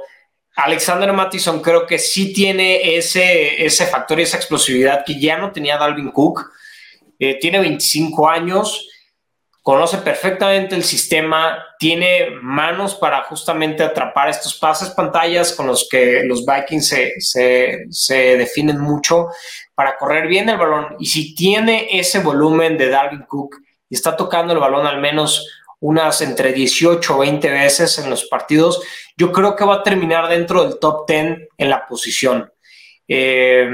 Alexander 0.55 1.11
Mattison 1.11 1.61
creo 1.61 1.85
que 1.85 1.99
sí 1.99 2.31
tiene 2.31 2.97
ese, 2.97 3.65
ese 3.65 3.85
factor 3.85 4.19
y 4.19 4.23
esa 4.23 4.37
explosividad 4.37 5.03
que 5.05 5.19
ya 5.19 5.37
no 5.37 5.51
tenía 5.51 5.77
Dalvin 5.77 6.11
Cook. 6.11 6.51
Eh, 7.19 7.37
tiene 7.39 7.59
25 7.59 8.29
años, 8.29 8.87
conoce 9.65 9.97
perfectamente 9.97 10.75
el 10.75 10.83
sistema, 10.83 11.57
tiene 11.79 12.29
manos 12.39 12.93
para 12.93 13.23
justamente 13.23 13.81
atrapar 13.81 14.29
estos 14.29 14.53
pases 14.53 14.91
pantallas 14.91 15.53
con 15.53 15.65
los 15.65 15.87
que 15.89 16.21
los 16.23 16.45
Vikings 16.45 16.87
se, 16.87 17.13
se, 17.19 17.85
se 17.89 18.37
definen 18.37 18.79
mucho 18.79 19.29
para 19.73 19.97
correr 19.97 20.27
bien 20.27 20.49
el 20.49 20.57
balón. 20.57 20.95
Y 20.99 21.07
si 21.07 21.33
tiene 21.33 21.87
ese 21.89 22.19
volumen 22.19 22.77
de 22.77 22.89
Dalvin 22.89 23.23
Cook 23.23 23.55
y 23.89 23.95
está 23.95 24.15
tocando 24.15 24.53
el 24.53 24.59
balón 24.59 24.85
al 24.85 25.01
menos 25.01 25.49
unas 25.79 26.21
entre 26.21 26.53
18 26.53 27.15
o 27.15 27.17
20 27.17 27.49
veces 27.49 27.97
en 27.97 28.11
los 28.11 28.25
partidos, 28.25 28.83
yo 29.17 29.31
creo 29.31 29.55
que 29.55 29.65
va 29.65 29.77
a 29.77 29.83
terminar 29.83 30.29
dentro 30.29 30.63
del 30.63 30.77
top 30.77 31.07
10 31.07 31.39
en 31.57 31.69
la 31.71 31.87
posición. 31.87 32.53
Eh, 33.07 33.67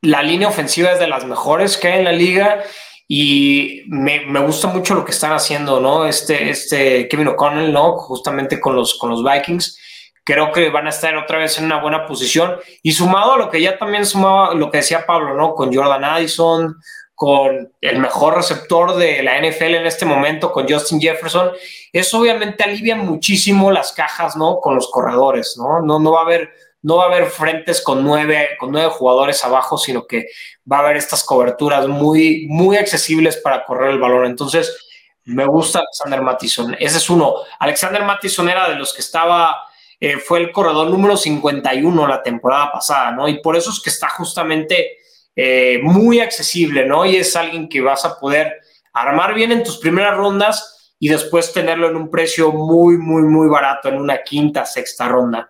la 0.00 0.22
línea 0.22 0.48
ofensiva 0.48 0.92
es 0.92 0.98
de 0.98 1.08
las 1.08 1.26
mejores 1.26 1.76
que 1.76 1.88
hay 1.88 1.98
en 1.98 2.04
la 2.04 2.12
liga 2.12 2.64
y 3.10 3.84
me, 3.88 4.26
me, 4.26 4.38
gusta 4.40 4.68
mucho 4.68 4.94
lo 4.94 5.02
que 5.02 5.12
están 5.12 5.32
haciendo, 5.32 5.80
¿no? 5.80 6.04
Este, 6.04 6.50
este 6.50 7.08
Kevin 7.08 7.28
O'Connell, 7.28 7.72
¿no? 7.72 7.96
Justamente 7.96 8.60
con 8.60 8.76
los, 8.76 8.98
con 8.98 9.08
los 9.08 9.24
Vikings. 9.24 9.78
Creo 10.22 10.52
que 10.52 10.68
van 10.68 10.86
a 10.86 10.90
estar 10.90 11.16
otra 11.16 11.38
vez 11.38 11.58
en 11.58 11.64
una 11.64 11.80
buena 11.80 12.06
posición. 12.06 12.58
Y 12.82 12.92
sumado 12.92 13.32
a 13.32 13.38
lo 13.38 13.48
que 13.48 13.62
ya 13.62 13.78
también 13.78 14.04
sumaba, 14.04 14.52
lo 14.54 14.70
que 14.70 14.78
decía 14.78 15.06
Pablo, 15.06 15.34
¿no? 15.34 15.54
Con 15.54 15.74
Jordan 15.74 16.04
Addison, 16.04 16.76
con 17.18 17.72
el 17.80 17.98
mejor 17.98 18.36
receptor 18.36 18.94
de 18.94 19.24
la 19.24 19.40
NFL 19.40 19.74
en 19.74 19.86
este 19.86 20.04
momento, 20.04 20.52
con 20.52 20.68
Justin 20.68 21.00
Jefferson, 21.00 21.50
eso 21.92 22.20
obviamente 22.20 22.62
alivia 22.62 22.94
muchísimo 22.94 23.72
las 23.72 23.90
cajas, 23.90 24.36
¿no? 24.36 24.60
Con 24.60 24.76
los 24.76 24.88
corredores, 24.88 25.56
¿no? 25.58 25.82
No, 25.82 25.98
no 25.98 26.12
va 26.12 26.20
a 26.20 26.22
haber 26.22 26.50
no 26.80 26.98
va 26.98 27.06
a 27.06 27.06
haber 27.08 27.26
frentes 27.26 27.82
con 27.82 28.04
nueve, 28.04 28.50
con 28.60 28.70
nueve 28.70 28.92
jugadores 28.92 29.44
abajo, 29.44 29.78
sino 29.78 30.06
que 30.06 30.26
va 30.70 30.76
a 30.76 30.80
haber 30.82 30.96
estas 30.96 31.24
coberturas 31.24 31.88
muy, 31.88 32.46
muy 32.48 32.76
accesibles 32.76 33.36
para 33.38 33.64
correr 33.64 33.90
el 33.90 33.98
balón. 33.98 34.24
Entonces, 34.24 34.86
me 35.24 35.44
gusta 35.44 35.80
Alexander 35.80 36.22
Mattison. 36.22 36.76
Ese 36.78 36.98
es 36.98 37.10
uno. 37.10 37.34
Alexander 37.58 38.04
Mattison 38.04 38.48
era 38.48 38.68
de 38.68 38.76
los 38.76 38.94
que 38.94 39.00
estaba, 39.00 39.56
eh, 39.98 40.18
fue 40.18 40.38
el 40.38 40.52
corredor 40.52 40.88
número 40.88 41.16
51 41.16 42.06
la 42.06 42.22
temporada 42.22 42.70
pasada, 42.70 43.10
¿no? 43.10 43.26
Y 43.26 43.42
por 43.42 43.56
eso 43.56 43.70
es 43.70 43.80
que 43.80 43.90
está 43.90 44.08
justamente 44.10 44.97
eh, 45.40 45.78
muy 45.84 46.18
accesible, 46.18 46.84
¿no? 46.84 47.06
Y 47.06 47.14
es 47.14 47.36
alguien 47.36 47.68
que 47.68 47.80
vas 47.80 48.04
a 48.04 48.18
poder 48.18 48.60
armar 48.92 49.34
bien 49.34 49.52
en 49.52 49.62
tus 49.62 49.78
primeras 49.78 50.16
rondas 50.16 50.96
y 50.98 51.08
después 51.08 51.52
tenerlo 51.52 51.88
en 51.88 51.94
un 51.94 52.10
precio 52.10 52.50
muy, 52.50 52.98
muy, 52.98 53.22
muy 53.22 53.46
barato, 53.46 53.88
en 53.88 53.98
una 53.98 54.20
quinta, 54.24 54.66
sexta 54.66 55.06
ronda. 55.06 55.48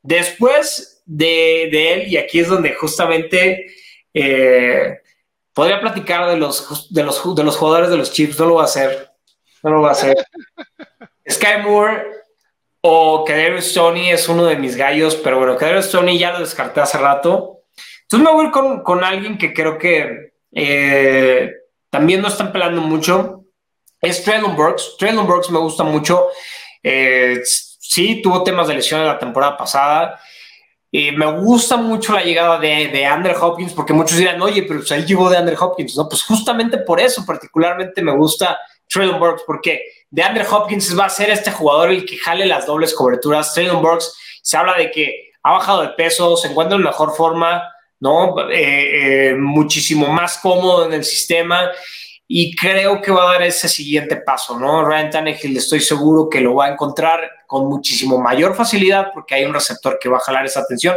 Después 0.00 1.02
de, 1.04 1.68
de, 1.70 1.92
él, 1.92 2.08
y 2.08 2.16
aquí 2.16 2.38
es 2.38 2.48
donde 2.48 2.72
justamente 2.76 3.66
eh, 4.14 5.00
podría 5.52 5.82
platicar 5.82 6.30
de 6.30 6.38
los, 6.38 6.88
de, 6.88 7.04
los, 7.04 7.36
de 7.36 7.44
los 7.44 7.58
jugadores 7.58 7.90
de 7.90 7.98
los 7.98 8.14
Chips, 8.14 8.40
no 8.40 8.46
lo 8.46 8.54
va 8.54 8.62
a 8.62 8.64
hacer, 8.64 9.10
no 9.62 9.70
lo 9.70 9.82
va 9.82 9.90
a 9.90 9.92
hacer. 9.92 10.16
Sky 11.28 11.60
Moore 11.62 12.04
o 12.80 13.22
Kadarius 13.22 13.66
Stoney 13.66 14.12
es 14.12 14.30
uno 14.30 14.46
de 14.46 14.56
mis 14.56 14.76
gallos, 14.76 15.14
pero 15.16 15.36
bueno, 15.36 15.58
Kadarius 15.58 15.88
Stoney 15.88 16.16
ya 16.16 16.32
lo 16.32 16.38
descarté 16.38 16.80
hace 16.80 16.96
rato. 16.96 17.55
Entonces 18.06 18.28
me 18.28 18.34
voy 18.34 18.50
con, 18.52 18.82
con 18.82 19.02
alguien 19.02 19.36
que 19.36 19.52
creo 19.52 19.78
que 19.78 20.32
eh, 20.52 21.50
también 21.90 22.22
no 22.22 22.28
están 22.28 22.52
pelando 22.52 22.80
mucho. 22.80 23.44
Es 24.00 24.22
Traylon 24.22 24.54
Burks. 24.54 24.96
Traylon 24.96 25.26
Burks 25.26 25.50
me 25.50 25.58
gusta 25.58 25.82
mucho. 25.82 26.28
Eh, 26.82 27.40
sí 27.44 28.22
tuvo 28.22 28.44
temas 28.44 28.68
de 28.68 28.74
lesión 28.74 29.00
en 29.00 29.08
la 29.08 29.18
temporada 29.18 29.56
pasada. 29.56 30.20
Eh, 30.92 31.10
me 31.10 31.26
gusta 31.40 31.76
mucho 31.76 32.12
la 32.12 32.22
llegada 32.22 32.60
de, 32.60 32.88
de 32.88 33.04
Andrew 33.04 33.36
Hopkins 33.42 33.72
porque 33.72 33.92
muchos 33.92 34.18
dirán, 34.18 34.40
oye, 34.40 34.62
pero 34.62 34.80
pues 34.80 34.92
ahí 34.92 35.04
llegó 35.04 35.28
de 35.28 35.36
Andrew 35.36 35.56
Hopkins, 35.60 35.96
¿no? 35.96 36.08
Pues 36.08 36.22
justamente 36.22 36.78
por 36.78 37.00
eso 37.00 37.26
particularmente 37.26 38.02
me 38.02 38.16
gusta 38.16 38.56
Traylon 38.88 39.18
Burks 39.18 39.42
porque 39.44 39.82
de 40.10 40.22
Andrew 40.22 40.46
Hopkins 40.48 40.96
va 40.96 41.06
a 41.06 41.10
ser 41.10 41.30
este 41.30 41.50
jugador 41.50 41.90
el 41.90 42.06
que 42.06 42.16
jale 42.16 42.46
las 42.46 42.66
dobles 42.66 42.94
coberturas. 42.94 43.52
Traylon 43.52 43.82
Burks 43.82 44.16
se 44.42 44.56
habla 44.56 44.74
de 44.74 44.92
que 44.92 45.32
ha 45.42 45.52
bajado 45.52 45.82
de 45.82 45.88
peso, 45.90 46.36
se 46.36 46.48
encuentra 46.48 46.76
en 46.76 46.84
mejor 46.84 47.14
forma, 47.14 47.62
¿no? 48.00 48.50
Eh, 48.50 49.30
eh, 49.30 49.34
muchísimo 49.34 50.08
más 50.08 50.38
cómodo 50.38 50.86
en 50.86 50.92
el 50.92 51.04
sistema 51.04 51.70
y 52.28 52.54
creo 52.56 53.00
que 53.00 53.12
va 53.12 53.22
a 53.22 53.32
dar 53.34 53.42
ese 53.42 53.68
siguiente 53.68 54.16
paso, 54.16 54.58
¿no? 54.58 54.84
Ryan 54.84 55.10
Tannehill 55.10 55.56
estoy 55.56 55.80
seguro 55.80 56.28
que 56.28 56.40
lo 56.40 56.56
va 56.56 56.66
a 56.66 56.72
encontrar 56.72 57.30
con 57.46 57.66
muchísimo 57.66 58.18
mayor 58.18 58.54
facilidad 58.56 59.12
porque 59.14 59.36
hay 59.36 59.44
un 59.44 59.54
receptor 59.54 59.98
que 60.00 60.08
va 60.08 60.16
a 60.16 60.20
jalar 60.20 60.44
esa 60.44 60.60
atención. 60.60 60.96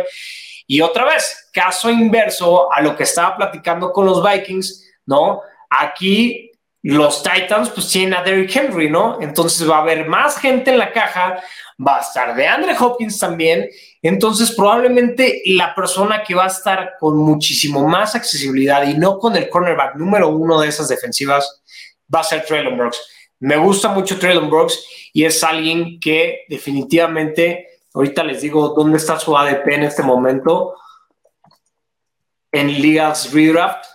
Y 0.65 0.81
otra 0.81 1.05
vez, 1.05 1.49
caso 1.53 1.89
inverso 1.89 2.71
a 2.71 2.81
lo 2.81 2.95
que 2.95 3.03
estaba 3.03 3.37
platicando 3.37 3.91
con 3.91 4.05
los 4.05 4.23
Vikings, 4.23 4.87
¿no? 5.05 5.41
Aquí 5.69 6.48
los 6.81 7.23
Titans 7.23 7.69
pues 7.69 7.89
tienen 7.89 8.13
a 8.13 8.23
Derrick 8.23 8.55
Henry, 8.55 8.89
¿no? 8.89 9.17
Entonces 9.21 9.69
va 9.69 9.77
a 9.77 9.81
haber 9.81 10.07
más 10.07 10.37
gente 10.37 10.71
en 10.71 10.77
la 10.77 10.91
caja, 10.91 11.41
va 11.85 11.97
a 11.97 12.01
estar 12.01 12.35
de 12.35 12.47
Andre 12.47 12.75
Hopkins 12.79 13.19
también 13.19 13.69
entonces, 14.01 14.53
probablemente 14.53 15.41
la 15.45 15.75
persona 15.75 16.23
que 16.23 16.33
va 16.33 16.45
a 16.45 16.47
estar 16.47 16.93
con 16.99 17.17
muchísimo 17.17 17.85
más 17.85 18.15
accesibilidad 18.15 18.87
y 18.87 18.97
no 18.97 19.19
con 19.19 19.35
el 19.35 19.49
cornerback 19.49 19.95
número 19.95 20.29
uno 20.29 20.59
de 20.61 20.69
esas 20.69 20.87
defensivas 20.87 21.61
va 22.13 22.21
a 22.21 22.23
ser 22.23 22.45
Traylon 22.45 22.77
Brooks. 22.77 23.01
Me 23.39 23.57
gusta 23.57 23.89
mucho 23.89 24.17
Traylon 24.17 24.49
Brooks 24.49 24.85
y 25.11 25.25
es 25.25 25.43
alguien 25.43 25.99
que 25.99 26.45
definitivamente, 26.47 27.81
ahorita 27.93 28.23
les 28.23 28.41
digo 28.41 28.69
dónde 28.69 28.97
está 28.97 29.19
su 29.19 29.37
ADP 29.37 29.67
en 29.67 29.83
este 29.83 30.03
momento, 30.03 30.75
en 32.51 32.81
ligas 32.81 33.33
redraft. 33.33 33.85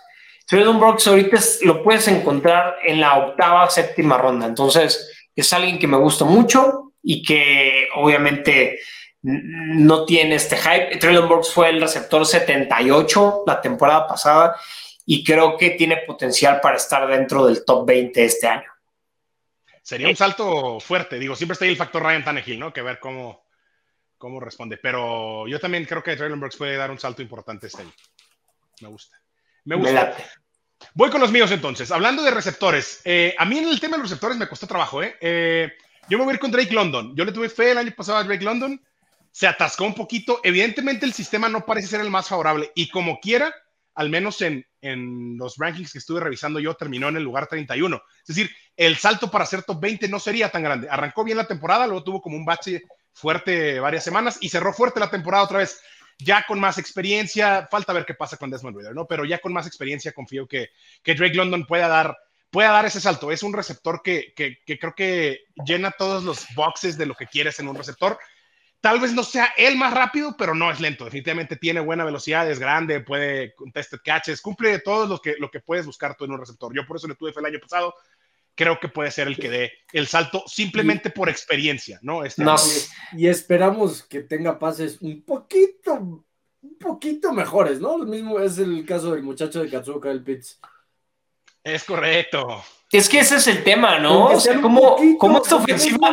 Traylon 0.45 0.79
Brooks 0.79 1.07
ahorita 1.07 1.37
lo 1.63 1.83
puedes 1.83 2.07
encontrar 2.07 2.77
en 2.83 3.01
la 3.01 3.17
octava, 3.17 3.69
séptima 3.69 4.17
ronda. 4.17 4.45
Entonces, 4.45 5.11
es 5.35 5.53
alguien 5.53 5.79
que 5.79 5.87
me 5.87 5.97
gusta 5.97 6.23
mucho 6.25 6.93
y 7.01 7.23
que 7.23 7.87
obviamente 7.95 8.79
no 9.21 10.05
tiene 10.05 10.35
este 10.35 10.55
hype. 10.55 10.97
Traylon 10.97 11.27
Burks 11.27 11.51
fue 11.51 11.69
el 11.69 11.81
receptor 11.81 12.25
78 12.25 13.43
la 13.47 13.59
temporada 13.59 14.07
pasada 14.07 14.55
y 15.05 15.23
creo 15.23 15.57
que 15.57 15.71
tiene 15.71 15.97
potencial 16.05 16.59
para 16.61 16.77
estar 16.77 17.07
dentro 17.07 17.45
del 17.45 17.65
top 17.65 17.87
20 17.87 18.23
este 18.23 18.47
año. 18.47 18.71
Sería 19.81 20.07
un 20.07 20.15
salto 20.15 20.79
fuerte, 20.79 21.19
digo, 21.19 21.35
siempre 21.35 21.53
está 21.53 21.65
ahí 21.65 21.71
el 21.71 21.77
factor 21.77 22.01
Ryan 22.01 22.23
Tannehill, 22.23 22.59
¿no? 22.59 22.73
Que 22.73 22.81
ver 22.81 22.99
cómo, 22.99 23.45
cómo 24.17 24.39
responde, 24.39 24.77
pero 24.77 25.47
yo 25.47 25.59
también 25.59 25.85
creo 25.85 26.01
que 26.01 26.15
Traylon 26.15 26.39
Burks 26.39 26.57
puede 26.57 26.75
dar 26.75 26.89
un 26.89 26.99
salto 26.99 27.21
importante 27.21 27.67
este 27.67 27.81
año. 27.81 27.93
Me 28.81 28.87
gusta. 28.89 29.17
Me 29.65 29.75
gusta. 29.75 30.15
Voy 30.93 31.09
con 31.09 31.21
los 31.21 31.31
míos 31.31 31.51
entonces. 31.51 31.91
Hablando 31.91 32.23
de 32.23 32.31
receptores, 32.31 33.01
eh, 33.03 33.35
a 33.37 33.45
mí 33.45 33.57
en 33.57 33.67
el 33.67 33.79
tema 33.79 33.97
de 33.97 34.03
los 34.03 34.09
receptores 34.09 34.37
me 34.37 34.47
costó 34.47 34.65
trabajo, 34.65 35.03
¿eh? 35.03 35.15
¿eh? 35.19 35.73
Yo 36.07 36.17
me 36.17 36.23
voy 36.23 36.31
a 36.31 36.35
ir 36.35 36.39
con 36.39 36.51
Drake 36.51 36.73
London. 36.73 37.15
Yo 37.15 37.25
le 37.25 37.31
tuve 37.31 37.49
fe 37.49 37.71
el 37.71 37.77
año 37.77 37.91
pasado 37.95 38.19
a 38.19 38.23
Drake 38.23 38.43
London 38.43 38.79
se 39.35 39.47
atascó 39.47 39.83
un 39.83 39.93
poquito. 39.93 40.39
Evidentemente 40.45 41.05
el 41.05 41.11
sistema 41.11 41.49
no 41.49 41.65
parece 41.65 41.89
ser 41.89 41.99
el 41.99 42.09
más 42.09 42.29
favorable 42.29 42.71
y 42.73 42.87
como 42.87 43.19
quiera, 43.19 43.53
al 43.93 44.09
menos 44.09 44.41
en, 44.41 44.65
los 45.37 45.57
rankings 45.57 45.91
que 45.91 45.97
estuve 45.97 46.21
revisando 46.21 46.57
yo, 46.61 46.75
terminó 46.75 47.09
en 47.09 47.17
el 47.17 47.23
lugar 47.23 47.47
31. 47.47 48.01
Es 48.19 48.27
decir, 48.27 48.49
el 48.77 48.95
salto 48.95 49.29
para 49.29 49.45
ser 49.45 49.63
top 49.63 49.81
20 49.81 50.07
no 50.07 50.21
sería 50.21 50.47
tan 50.47 50.63
grande. 50.63 50.87
Arrancó 50.89 51.25
bien 51.25 51.35
la 51.35 51.47
temporada, 51.47 51.85
luego 51.85 52.05
tuvo 52.05 52.21
como 52.21 52.37
un 52.37 52.45
bache 52.45 52.83
fuerte 53.11 53.77
varias 53.81 54.05
semanas 54.05 54.37
y 54.39 54.47
cerró 54.47 54.71
fuerte 54.71 55.01
la 55.01 55.11
temporada 55.11 55.43
otra 55.43 55.57
vez. 55.57 55.81
Ya 56.17 56.45
con 56.47 56.59
más 56.59 56.77
experiencia, 56.77 57.67
falta 57.69 57.93
ver 57.93 58.05
qué 58.05 58.13
pasa 58.13 58.37
con 58.37 58.49
Desmond 58.49 58.77
Reader, 58.77 58.95
¿no? 58.95 59.05
Pero 59.05 59.25
ya 59.25 59.39
con 59.39 59.53
más 59.53 59.67
experiencia 59.67 60.13
confío 60.13 60.47
que, 60.47 60.69
que 61.03 61.15
Drake 61.15 61.35
London 61.35 61.65
pueda 61.65 61.87
dar, 61.87 62.17
pueda 62.49 62.71
dar 62.71 62.85
ese 62.85 63.01
salto. 63.01 63.31
Es 63.31 63.43
un 63.43 63.53
receptor 63.53 64.01
que, 64.03 64.33
que, 64.35 64.79
creo 64.79 64.95
que 64.95 65.45
llena 65.65 65.91
todos 65.91 66.23
los 66.23 66.45
boxes 66.55 66.97
de 66.97 67.05
lo 67.05 67.15
que 67.15 67.27
quieres 67.27 67.59
en 67.59 67.67
un 67.67 67.75
receptor 67.75 68.17
Tal 68.85 68.99
vez 68.99 69.15
no 69.15 69.23
sea 69.23 69.51
el 69.57 69.77
más 69.77 69.95
rápido, 69.95 70.35
pero 70.37 70.53
no 70.53 70.69
es 70.69 70.79
lento. 70.79 71.05
Definitivamente 71.05 71.55
tiene 71.55 71.79
buena 71.79 72.05
velocidad, 72.05 72.47
es 72.47 72.59
grande, 72.59 72.99
puede 72.99 73.55
contested 73.55 73.97
catches, 74.05 74.41
cumple 74.41 74.77
todo 74.77 75.07
lo 75.07 75.19
que, 75.19 75.37
lo 75.39 75.49
que 75.49 75.59
puedes 75.59 75.87
buscar 75.87 76.15
tú 76.15 76.25
en 76.25 76.33
un 76.33 76.39
receptor. 76.39 76.71
Yo 76.71 76.85
por 76.85 76.97
eso 76.97 77.07
le 77.07 77.15
tuve 77.15 77.33
fe 77.33 77.39
el 77.39 77.47
año 77.47 77.59
pasado. 77.59 77.95
Creo 78.55 78.79
que 78.79 78.87
puede 78.87 79.11
ser 79.11 79.27
el 79.27 79.37
que 79.37 79.49
dé 79.49 79.73
el 79.91 80.07
salto 80.07 80.43
simplemente 80.47 81.09
por 81.09 81.29
experiencia, 81.29 81.99
¿no? 82.01 82.23
Este 82.23 82.43
y, 83.17 83.27
esperamos 83.27 84.03
que 84.03 84.21
tenga 84.21 84.57
pases 84.57 85.01
un 85.01 85.23
poquito, 85.23 85.93
un 85.93 86.77
poquito 86.79 87.33
mejores, 87.33 87.79
¿no? 87.79 87.97
Lo 87.97 88.05
mismo 88.05 88.39
es 88.39 88.57
el 88.57 88.85
caso 88.85 89.13
del 89.13 89.23
muchacho 89.23 89.61
de 89.61 89.69
Katsuka, 89.69 90.09
el 90.09 90.23
Pitts. 90.23 90.59
Es 91.63 91.83
correcto. 91.83 92.63
Es 92.95 93.09
que 93.09 93.19
ese 93.19 93.35
es 93.35 93.47
el 93.47 93.61
tema, 93.61 93.99
¿no? 93.99 94.27
O 94.27 94.39
sea, 94.39 94.61
¿cómo, 94.61 94.95
esta 95.41 95.57
ofensiva 95.57 96.07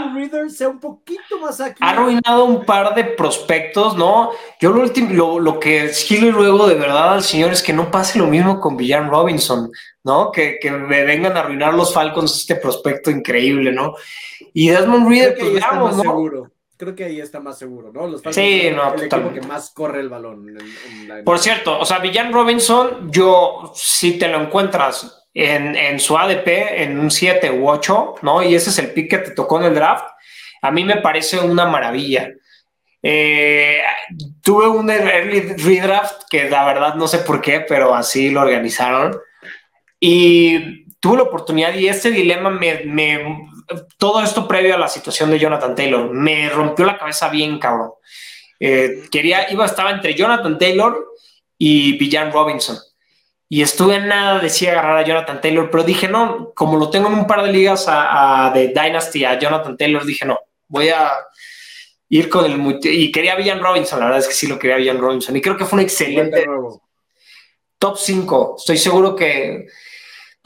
ha 1.81 1.91
arruinado 1.91 2.45
un 2.45 2.65
par 2.65 2.93
de 2.97 3.05
prospectos, 3.05 3.97
¿no? 3.97 4.31
Yo 4.61 4.71
lo, 4.71 4.83
último, 4.83 5.39
lo, 5.39 5.61
que 5.61 5.93
y 6.11 6.17
luego 6.19 6.67
de 6.67 6.75
verdad 6.75 7.15
al 7.15 7.23
señor 7.23 7.53
es 7.53 7.63
que 7.63 7.73
no 7.73 7.89
pase 7.89 8.19
lo 8.19 8.27
mismo 8.27 8.59
con 8.59 8.77
Villan 8.77 9.09
Robinson, 9.09 9.71
¿no? 10.03 10.33
Que, 10.33 10.59
me 10.71 11.05
vengan 11.05 11.37
a 11.37 11.41
arruinar 11.41 11.73
los 11.75 11.95
Falcons 11.95 12.37
este 12.37 12.57
prospecto 12.57 13.13
increíble, 13.13 13.71
¿no? 13.71 13.95
Y 14.53 14.71
Desmond 14.71 15.09
Reader, 15.09 15.37
pues 15.39 15.53
veamos, 15.55 15.97
¿no? 15.99 16.03
Seguro. 16.03 16.51
Creo 16.77 16.97
que 16.97 17.05
ahí 17.05 17.21
está 17.21 17.39
más 17.39 17.61
seguro, 17.61 17.93
¿no? 17.93 18.09
Los 18.09 18.23
Falcons 18.23 18.35
sí, 18.35 18.69
no, 18.75 18.93
el 18.93 19.05
equipo 19.05 19.33
que 19.33 19.43
más 19.43 19.71
corre 19.71 20.01
el 20.01 20.09
balón. 20.09 20.45
Por 21.25 21.39
cierto, 21.39 21.79
o 21.79 21.85
sea, 21.85 22.01
Villan 22.01 22.33
Robinson, 22.33 23.09
yo, 23.13 23.71
si 23.73 24.19
te 24.19 24.27
lo 24.27 24.41
encuentras 24.41 25.22
en, 25.35 25.99
su 25.99 26.17
ADP 26.17 26.47
en 26.83 26.99
un 26.99 27.11
7 27.11 27.51
u 27.51 27.69
8, 27.69 28.17
¿no? 28.23 28.43
Y 28.43 28.55
ese 28.55 28.71
es 28.71 28.79
el 28.79 28.93
pick 28.93 29.11
que 29.11 29.19
te 29.19 29.31
tocó 29.33 29.59
en 29.59 29.67
el 29.67 29.75
draft. 29.75 30.07
A 30.61 30.71
mí 30.71 30.85
me 30.85 30.97
parece 30.97 31.39
una 31.39 31.67
maravilla. 31.67 32.31
Eh, 33.03 33.83
tuve 34.43 34.69
un 34.69 34.89
early 34.89 35.41
redraft 35.57 36.23
que 36.31 36.49
la 36.49 36.65
verdad 36.65 36.95
no 36.95 37.09
sé 37.09 37.19
por 37.19 37.41
qué, 37.41 37.61
pero 37.61 37.95
así 37.95 38.31
lo 38.31 38.43
organizaron. 38.43 39.19
Y 39.99 40.85
tuve 41.01 41.17
la 41.17 41.23
oportunidad 41.25 41.75
y 41.75 41.89
este 41.89 42.11
dilema 42.11 42.51
me, 42.51 43.49
todo 43.99 44.23
esto 44.23 44.47
previo 44.47 44.75
a 44.75 44.79
la 44.79 44.89
situación 44.89 45.31
de 45.31 45.39
Jonathan 45.39 45.75
Taylor 45.75 46.11
me 46.11 46.49
rompió 46.49 46.85
la 46.85 46.99
cabeza 46.99 47.29
bien, 47.29 47.59
cabrón. 47.59 47.93
Eh, 48.61 49.05
quería, 49.11 49.51
iba, 49.51 49.67
estaba 49.67 49.91
entre 49.91 50.15
Jonathan 50.15 50.59
Taylor 50.59 51.09
y 51.59 51.97
Villan 51.99 52.33
Robinson 52.33 52.79
y 53.53 53.61
estuve 53.61 53.97
en 53.97 54.09
nada, 54.09 54.39
decía 54.39 54.71
agarrar 54.73 54.97
a 54.97 55.05
Jonathan 55.05 55.39
Taylor, 55.43 55.69
pero 55.71 55.85
dije, 55.85 56.09
no, 56.09 56.55
como 56.55 56.79
lo 56.79 56.89
tengo 56.89 57.09
en 57.09 57.13
un 57.13 57.27
par 57.27 57.43
de 57.43 57.53
ligas 57.53 57.85
a, 57.87 58.51
de 58.55 58.69
Dynasty 58.69 59.27
a 59.27 59.39
Jonathan 59.39 59.77
Taylor, 59.77 60.07
dije, 60.07 60.25
no, 60.25 60.39
voy 60.69 60.89
a 60.89 61.13
ir 62.09 62.31
con 62.31 62.47
el... 62.47 62.81
Y 62.83 63.13
quería 63.13 63.35
a 63.35 63.37
Villan 63.37 63.61
Robinson, 63.61 64.01
la 64.01 64.07
verdad 64.07 64.21
es 64.21 64.29
que 64.29 64.33
sí 64.33 64.47
lo 64.47 64.59
quería 64.59 64.77
a 64.77 64.79
Villan 64.79 64.99
Robinson, 64.99 65.37
y 65.37 65.43
creo 65.43 65.59
que 65.59 65.67
fue 65.67 65.81
un 65.81 65.85
excelente... 65.85 66.47
Top 67.79 67.99
5, 67.99 68.55
estoy 68.57 68.79
seguro 68.79 69.15
que... 69.15 69.67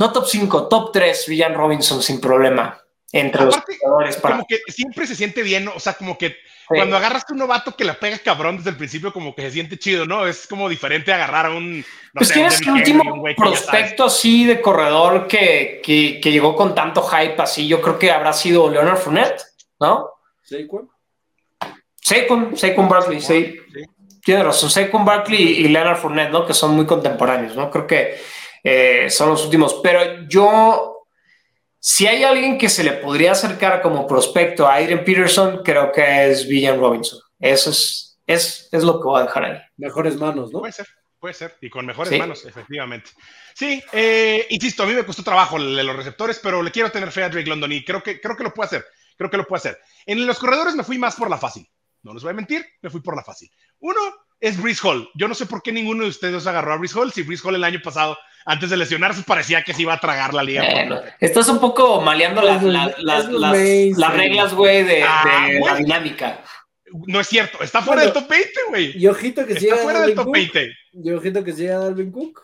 No 0.01 0.11
top 0.11 0.27
5, 0.27 0.67
top 0.67 0.91
3, 0.93 1.27
Villan 1.29 1.55
Robinson 1.55 2.03
sin 2.03 2.21
problema. 2.21 2.77
Entre 3.19 3.45
los 3.45 3.57
jugadores 3.57 4.17
para... 4.17 4.37
Como 4.37 4.47
que 4.47 4.61
siempre 4.69 5.07
se 5.07 5.14
siente 5.14 5.43
bien, 5.43 5.69
o 5.69 5.81
sea, 5.81 5.95
como 5.95 6.17
que 6.19 6.37
cuando 6.69 6.97
agarras 6.97 7.25
a 7.29 7.33
un 7.33 7.39
novato 7.39 7.77
que 7.77 7.85
la 7.85 7.95
pega 7.95 8.19
cabrón 8.19 8.57
desde 8.57 8.71
el 8.71 8.77
principio, 8.77 9.12
como 9.12 9.35
que 9.35 9.43
se 9.43 9.53
siente 9.53 9.79
chido, 9.79 10.05
¿no? 10.05 10.27
Es 10.27 10.47
como 10.47 10.69
diferente 10.69 11.12
agarrar 11.12 11.47
a 11.47 11.51
un. 11.51 11.79
No 11.79 11.85
pues 12.14 12.33
tienes 12.33 12.61
el 12.61 12.71
último 12.71 13.23
prospecto 13.37 14.07
así 14.07 14.47
de 14.47 14.61
corredor 14.61 15.29
que, 15.29 15.81
que, 15.85 16.21
que, 16.21 16.33
llegó 16.33 16.57
con 16.57 16.75
tanto 16.75 17.03
hype 17.03 17.41
así. 17.41 17.69
Yo 17.69 17.81
creo 17.81 17.99
que 17.99 18.11
habrá 18.11 18.33
sido 18.33 18.71
Leonard 18.71 18.99
Fournette, 18.99 19.43
¿no? 19.79 20.11
Saquon. 20.43 20.91
Saquon, 22.01 22.57
Saquon 22.57 22.89
Barkley, 22.89 23.21
sí. 23.21 23.57
Tiene 24.25 24.43
razón. 24.43 24.71
Saquon 24.71 25.05
Barkley 25.05 25.61
y 25.61 25.69
Leonard 25.69 25.99
Fournette, 25.99 26.31
¿no? 26.31 26.47
Que 26.47 26.55
son 26.55 26.75
muy 26.75 26.87
contemporáneos, 26.87 27.55
¿no? 27.55 27.71
Creo 27.71 27.87
que 27.87 28.19
eh, 28.64 29.09
son 29.09 29.29
los 29.29 29.45
últimos. 29.45 29.81
Pero 29.83 30.27
yo 30.29 30.96
si 31.89 32.05
hay 32.09 32.24
alguien 32.24 32.59
que 32.59 32.68
se 32.68 32.82
le 32.82 32.95
podría 32.95 33.30
acercar 33.30 33.80
como 33.80 34.09
prospecto 34.09 34.66
a 34.66 34.74
Adrian 34.74 35.05
Peterson, 35.05 35.62
creo 35.62 35.93
que 35.93 36.32
es 36.32 36.49
Villan 36.49 36.80
Robinson. 36.80 37.20
Eso 37.39 37.70
es, 37.70 38.18
es, 38.26 38.68
es 38.72 38.82
lo 38.82 38.99
que 38.99 39.05
voy 39.05 39.20
a 39.20 39.26
dejar 39.26 39.45
ahí. 39.45 39.59
Mejores 39.76 40.16
manos, 40.16 40.53
¿no? 40.53 40.59
Puede 40.59 40.72
ser, 40.72 40.89
puede 41.20 41.34
ser. 41.34 41.57
Y 41.61 41.70
con 41.70 41.87
mejores 41.87 42.18
manos, 42.18 42.45
efectivamente. 42.45 43.12
Sí, 43.55 43.80
eh, 43.93 44.49
insisto, 44.51 44.82
a 44.82 44.87
mí 44.87 44.95
me 44.95 45.07
costó 45.07 45.22
trabajo 45.22 45.61
de 45.61 45.84
los 45.84 45.95
receptores, 45.95 46.41
pero 46.43 46.61
le 46.61 46.72
quiero 46.72 46.91
tener 46.91 47.12
fe 47.12 47.22
a 47.22 47.28
Drake 47.28 47.49
London 47.49 47.70
y 47.70 47.84
creo 47.84 48.03
que, 48.03 48.20
creo 48.20 48.37
que 48.37 48.43
lo 48.43 48.53
puede 48.53 48.66
hacer. 48.66 48.87
Creo 49.16 49.30
que 49.30 49.37
lo 49.37 49.47
puede 49.47 49.61
hacer. 49.61 49.78
En 50.07 50.26
los 50.26 50.41
corredores 50.41 50.74
me 50.74 50.82
fui 50.82 50.99
más 50.99 51.14
por 51.14 51.30
la 51.30 51.39
fácil. 51.39 51.70
No 52.03 52.14
les 52.14 52.22
voy 52.24 52.32
a 52.32 52.34
mentir, 52.34 52.66
me 52.82 52.91
fui 52.91 53.01
por 53.01 53.14
la 53.14 53.22
fácil. 53.22 53.49
Uno 53.78 54.01
es 54.41 54.61
Brice 54.61 54.80
Hall. 54.89 55.09
Yo 55.14 55.28
no 55.28 55.37
sé 55.37 55.47
por 55.47 55.62
qué 55.62 55.70
ninguno 55.70 56.03
de 56.03 56.11
ustedes 56.11 56.49
agarró 56.49 56.72
a 56.72 56.78
Brice 56.78 56.99
Hall, 56.99 57.12
si 57.12 57.22
Brice 57.22 57.47
Hall 57.47 57.55
el 57.55 57.62
año 57.62 57.78
pasado 57.80 58.18
antes 58.47 58.71
de 58.71 58.77
lesionarse 58.79 59.23
parecía 59.23 59.63
que 59.63 59.75
se 59.75 59.83
iba 59.83 59.93
a 59.93 60.01
tragar 60.01 60.33
la 60.33 60.43
liga. 60.43 60.65
Bueno, 60.71 61.01
estás 61.21 61.49
un 61.49 61.61
poco 61.61 62.01
maleando 62.01 62.41
las, 62.41 62.63
las- 62.63 62.99
las- 62.99 63.29
las- 63.29 64.15
reglas, 64.15 64.55
güey, 64.55 64.85
de, 64.85 65.03
Ah, 65.03 65.47
de 65.49 65.61
la 65.61 65.75
dinámica. 65.77 66.43
No 67.07 67.21
es 67.21 67.27
cierto, 67.27 67.59
está 67.63 67.83
fuera 67.83 68.03
Bueno, 68.03 68.15
del 68.15 68.23
top 68.23 68.31
20, 68.31 68.61
güey. 68.69 68.93
Y 68.97 69.07
ojito 69.09 69.45
que 69.45 69.53
Está 69.55 69.65
llega 69.65 69.77
fuera 69.79 70.01
del 70.03 70.15
top 70.15 70.25
Cook. 70.27 70.35
20. 70.35 70.73
Y 70.93 71.11
ojito 71.11 71.45
que 71.45 71.53
llega 71.53 71.79
Dalvin 71.81 72.13
Cook. 72.13 72.41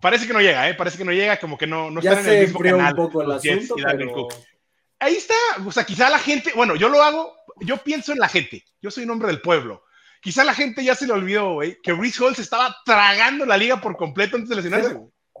Parece 0.00 0.26
que 0.26 0.32
no 0.32 0.40
llega, 0.40 0.68
¿eh? 0.68 0.74
Parece 0.74 0.96
que 0.96 1.04
no 1.04 1.12
llega, 1.12 1.38
como 1.38 1.58
que 1.58 1.66
no, 1.66 1.90
no 1.90 2.00
ya 2.00 2.12
están 2.12 2.26
en 2.28 2.32
el 2.38 2.40
mismo 2.44 2.58
un 2.60 2.64
canal. 2.66 2.94
poco 2.94 3.22
el 3.22 3.28
los 3.28 3.42
Jets 3.42 3.64
asunto, 3.64 3.74
y 3.78 3.82
Dalvin 3.82 4.06
pero... 4.08 4.12
Cook. 4.28 4.34
Ahí 5.00 5.16
está, 5.16 5.34
o 5.66 5.72
sea, 5.72 5.84
quizá 5.84 6.08
la 6.08 6.18
gente, 6.20 6.52
bueno, 6.54 6.76
yo 6.76 6.88
lo 6.88 7.02
hago, 7.02 7.34
yo 7.60 7.76
pienso 7.78 8.12
en 8.12 8.18
la 8.20 8.28
gente, 8.28 8.64
yo 8.80 8.90
soy 8.90 9.04
un 9.04 9.10
hombre 9.10 9.28
del 9.28 9.40
pueblo. 9.40 9.82
Quizá 10.22 10.44
la 10.44 10.54
gente 10.54 10.82
ya 10.84 10.94
se 10.94 11.06
le 11.06 11.12
olvidó, 11.12 11.54
güey, 11.54 11.78
que 11.82 11.92
Reese 11.92 12.22
Hall 12.22 12.34
se 12.36 12.42
estaba 12.42 12.74
tragando 12.84 13.44
la 13.44 13.56
liga 13.58 13.80
por 13.80 13.96
completo 13.96 14.36
antes 14.36 14.48
de 14.48 14.56
lesionarse. 14.56 14.96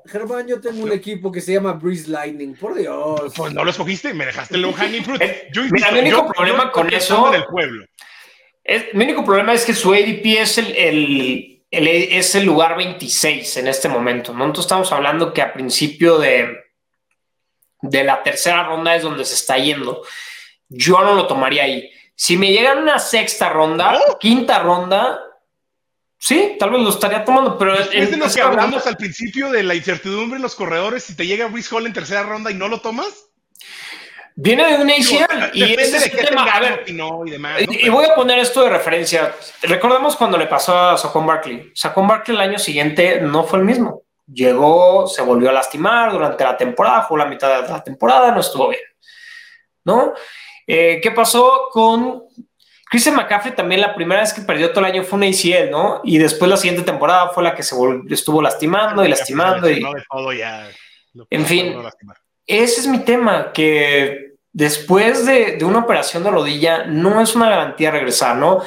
Germán, 0.06 0.46
yo 0.46 0.60
tengo 0.60 0.82
un 0.84 0.92
equipo 0.92 1.32
que 1.32 1.40
se 1.40 1.54
llama 1.54 1.72
Breeze 1.72 2.08
Lightning, 2.10 2.54
por 2.54 2.74
Dios. 2.74 3.32
Pues 3.36 3.52
no 3.54 3.64
lo 3.64 3.70
escogiste, 3.70 4.12
me 4.12 4.26
dejaste 4.26 4.56
el 4.56 4.62
low 4.62 4.72
hanging 4.72 5.02
fruit. 5.04 5.22
Yo 5.52 5.62
mira, 5.70 5.90
mi 5.92 6.00
único 6.00 6.26
yo- 6.26 6.32
problema 6.32 6.64
yo 6.64 6.72
con 6.72 6.86
eso- 6.88 6.96
pensando 6.98 7.28
en 7.28 7.34
el 7.42 7.44
pueblo. 7.46 7.86
Es- 8.62 8.92
mi 8.94 9.04
único 9.04 9.24
problema 9.24 9.52
es 9.54 9.64
que 9.64 9.72
su 9.74 9.92
ADP 9.92 10.40
es 10.40 10.58
el, 10.58 10.76
el- 10.76 11.62
el- 11.70 11.88
es 11.88 12.34
el 12.34 12.44
lugar 12.44 12.76
26 12.76 13.56
en 13.56 13.66
este 13.68 13.88
momento, 13.88 14.32
¿no? 14.34 14.44
Entonces 14.44 14.66
estamos 14.66 14.92
hablando 14.92 15.32
que 15.32 15.42
a 15.42 15.52
principio 15.52 16.18
de, 16.18 16.54
de 17.82 18.04
la 18.04 18.22
tercera 18.22 18.64
ronda 18.64 18.94
es 18.94 19.02
donde 19.02 19.24
se 19.24 19.34
está 19.34 19.56
yendo. 19.58 20.02
Yo 20.68 21.00
no 21.02 21.14
lo 21.14 21.26
tomaría 21.26 21.64
ahí. 21.64 21.90
Si 22.14 22.36
me 22.36 22.52
llega 22.52 22.72
en 22.72 22.78
una 22.78 22.98
sexta 22.98 23.48
ronda, 23.48 23.92
¿No? 23.92 24.18
quinta 24.18 24.58
ronda, 24.60 25.20
sí, 26.26 26.56
tal 26.58 26.70
vez 26.70 26.80
lo 26.80 26.88
estaría 26.88 27.22
tomando, 27.24 27.58
pero 27.58 27.72
Después 27.76 27.94
en 27.96 28.10
de 28.12 28.16
lo 28.16 28.24
que 28.24 28.28
esta 28.30 28.46
hablamos 28.46 28.74
ronda- 28.76 28.88
al 28.90 28.96
principio 28.96 29.50
de 29.50 29.62
la 29.62 29.74
incertidumbre 29.74 30.36
en 30.36 30.42
los 30.42 30.54
corredores, 30.54 31.04
si 31.04 31.14
te 31.14 31.26
llega 31.26 31.48
Reese 31.48 31.74
Hall 31.74 31.86
en 31.86 31.92
tercera 31.92 32.22
ronda 32.22 32.50
y 32.50 32.54
no 32.54 32.68
lo 32.68 32.80
tomas, 32.80 33.26
viene 34.34 34.66
de 34.66 34.82
un 34.82 34.90
ACL 34.90 35.50
y 35.52 35.62
ese 35.74 35.96
es 35.98 36.06
el 36.06 36.26
tema. 36.26 36.44
A 36.44 36.60
ver, 36.60 36.84
y 36.86 36.92
no 36.92 37.22
y 37.26 37.30
demás. 37.30 37.60
¿no? 37.66 37.72
Y, 37.72 37.88
voy 37.90 38.06
a 38.06 38.14
poner 38.14 38.38
esto 38.38 38.64
de 38.64 38.70
referencia. 38.70 39.34
Recordemos 39.62 40.16
cuando 40.16 40.38
le 40.38 40.46
pasó 40.46 40.76
a 40.76 40.96
Saquon 40.98 41.26
Barkley. 41.26 41.70
Saquon 41.74 42.08
Barkley 42.08 42.34
el 42.36 42.42
año 42.42 42.58
siguiente 42.58 43.20
no 43.20 43.44
fue 43.44 43.58
el 43.58 43.64
mismo. 43.66 44.02
Llegó, 44.26 45.06
se 45.06 45.20
volvió 45.20 45.50
a 45.50 45.52
lastimar 45.52 46.10
durante 46.10 46.42
la 46.44 46.56
temporada, 46.56 47.02
jugó 47.02 47.18
la 47.18 47.26
mitad 47.26 47.62
de 47.62 47.68
la 47.68 47.84
temporada, 47.84 48.32
no 48.32 48.40
estuvo 48.40 48.70
bien. 48.70 48.80
¿No? 49.84 50.14
Eh, 50.66 50.98
¿Qué 51.02 51.10
pasó 51.10 51.68
con 51.70 52.22
Christian 52.94 53.16
McCaffrey? 53.16 53.56
También 53.56 53.80
la 53.80 53.92
primera 53.92 54.20
vez 54.20 54.32
que 54.32 54.42
perdió 54.42 54.70
todo 54.70 54.86
el 54.86 54.92
año 54.92 55.02
fue 55.02 55.18
un 55.18 55.24
ACL, 55.24 55.68
¿no? 55.68 56.00
Y 56.04 56.18
después 56.18 56.48
la 56.48 56.56
siguiente 56.56 56.84
temporada 56.84 57.30
fue 57.30 57.42
la 57.42 57.52
que 57.52 57.64
se 57.64 57.74
estuvo 58.08 58.40
lastimando 58.40 59.04
y 59.04 59.08
lastimando. 59.08 59.68
Y, 59.68 59.82
de 59.82 60.04
todo 60.08 60.32
ya. 60.32 60.68
En 61.28 61.44
fin. 61.44 61.74
ese 62.46 62.80
es 62.82 62.86
mi 62.86 63.00
tema, 63.00 63.50
que 63.52 64.34
después 64.52 65.26
de, 65.26 65.56
de 65.56 65.64
una 65.64 65.80
operación 65.80 66.22
de 66.22 66.30
rodilla 66.30 66.84
no 66.84 67.20
es 67.20 67.34
una 67.34 67.50
garantía 67.50 67.90
regresar, 67.90 68.36
¿no? 68.36 68.62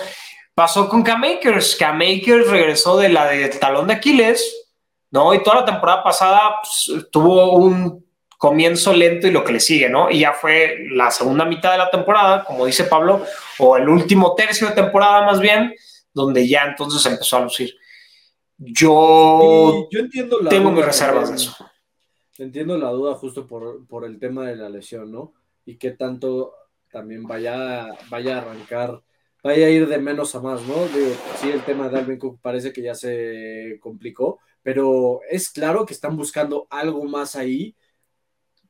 Pasó 0.54 0.90
con 0.90 1.04
K-Makers, 1.04 1.78
K-Makers 1.78 2.50
regresó 2.50 2.98
de 2.98 3.08
la 3.08 3.28
del 3.28 3.58
talón 3.60 3.88
de 3.88 3.94
Aquiles, 3.94 4.68
¿no? 5.10 5.34
Y 5.34 5.42
toda 5.42 5.62
la 5.62 5.66
temporada 5.66 6.04
pasada 6.04 6.56
pues, 6.62 7.08
tuvo 7.14 7.54
un 7.54 8.06
comienzo 8.38 8.94
lento 8.94 9.28
y 9.28 9.32
lo 9.32 9.44
que 9.44 9.54
le 9.54 9.60
sigue, 9.60 9.90
¿no? 9.90 10.10
Y 10.12 10.20
ya 10.20 10.34
fue 10.34 10.86
la 10.92 11.10
segunda 11.10 11.44
mitad 11.44 11.72
de 11.72 11.80
la 11.80 11.90
temporada, 11.90 12.44
como 12.46 12.66
dice 12.66 12.84
Pablo, 12.84 13.26
o 13.58 13.78
el 13.78 13.90
último 13.90 14.36
tercio 14.36 14.68
de 14.68 14.74
temporada 14.74 15.26
más 15.26 15.40
bien, 15.40 15.74
donde 16.14 16.48
ya 16.48 16.66
entonces 16.66 17.04
empezó 17.12 17.38
a 17.38 17.42
lucir. 17.42 17.76
Yo 18.58 19.88
yo 19.92 20.00
entiendo 20.00 20.40
la 20.42 20.50
tengo 20.50 20.72
mis 20.72 20.86
reservas 20.86 21.30
de 21.30 21.36
eso. 21.36 21.56
Entiendo 22.38 22.78
la 22.78 22.90
duda 22.90 23.16
justo 23.16 23.48
por, 23.48 23.88
por 23.88 24.06
el 24.06 24.20
tema 24.20 24.48
de 24.48 24.56
la 24.56 24.70
lesión, 24.70 25.12
¿no? 25.12 25.34
Y 25.66 25.78
qué 25.78 25.92
tanto 25.92 26.54
también 26.92 27.24
vaya, 27.24 27.88
vaya 28.10 28.38
a 28.38 28.42
arrancar, 28.42 29.02
vaya 29.44 29.66
a 29.66 29.70
ir 29.70 29.88
de 29.88 29.98
menos 29.98 30.36
a 30.36 30.42
más, 30.42 30.62
¿no? 30.62 30.76
Digo, 30.88 31.12
sí, 31.40 31.50
el 31.50 31.64
tema 31.64 31.90
de 31.90 31.98
Alvin 31.98 32.20
Cook 32.20 32.40
parece 32.42 32.72
que 32.72 32.84
ya 32.84 32.94
se 32.94 33.78
complicó, 33.80 34.40
pero 34.62 35.22
es 35.30 35.50
claro 35.50 35.86
que 35.86 35.94
están 35.94 36.16
buscando 36.16 36.68
algo 36.70 37.04
más 37.06 37.36
ahí 37.36 37.76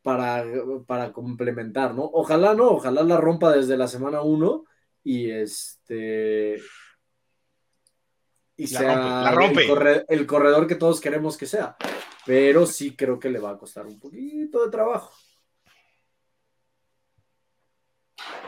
para, 0.07 0.43
para 0.85 1.11
complementar, 1.11 1.93
¿no? 1.93 2.03
Ojalá 2.13 2.53
no, 2.53 2.69
ojalá 2.69 3.03
la 3.03 3.17
rompa 3.17 3.51
desde 3.51 3.77
la 3.77 3.87
semana 3.87 4.21
1 4.21 4.63
y 5.03 5.29
este... 5.29 6.57
Y 8.59 8.67
La 8.73 8.79
sea 8.79 8.95
rompe, 8.95 9.09
la 9.09 9.31
rompe. 9.31 9.61
El, 9.61 9.67
corre- 9.69 10.05
el 10.07 10.25
corredor 10.25 10.65
que 10.65 10.75
todos 10.75 10.99
queremos 10.99 11.37
que 11.37 11.45
sea 11.45 11.75
pero 12.25 12.65
sí 12.65 12.93
creo 12.93 13.17
que 13.19 13.29
le 13.29 13.39
va 13.39 13.51
a 13.51 13.57
costar 13.57 13.85
un 13.87 13.97
poquito 14.01 14.65
de 14.65 14.69
trabajo. 14.69 15.13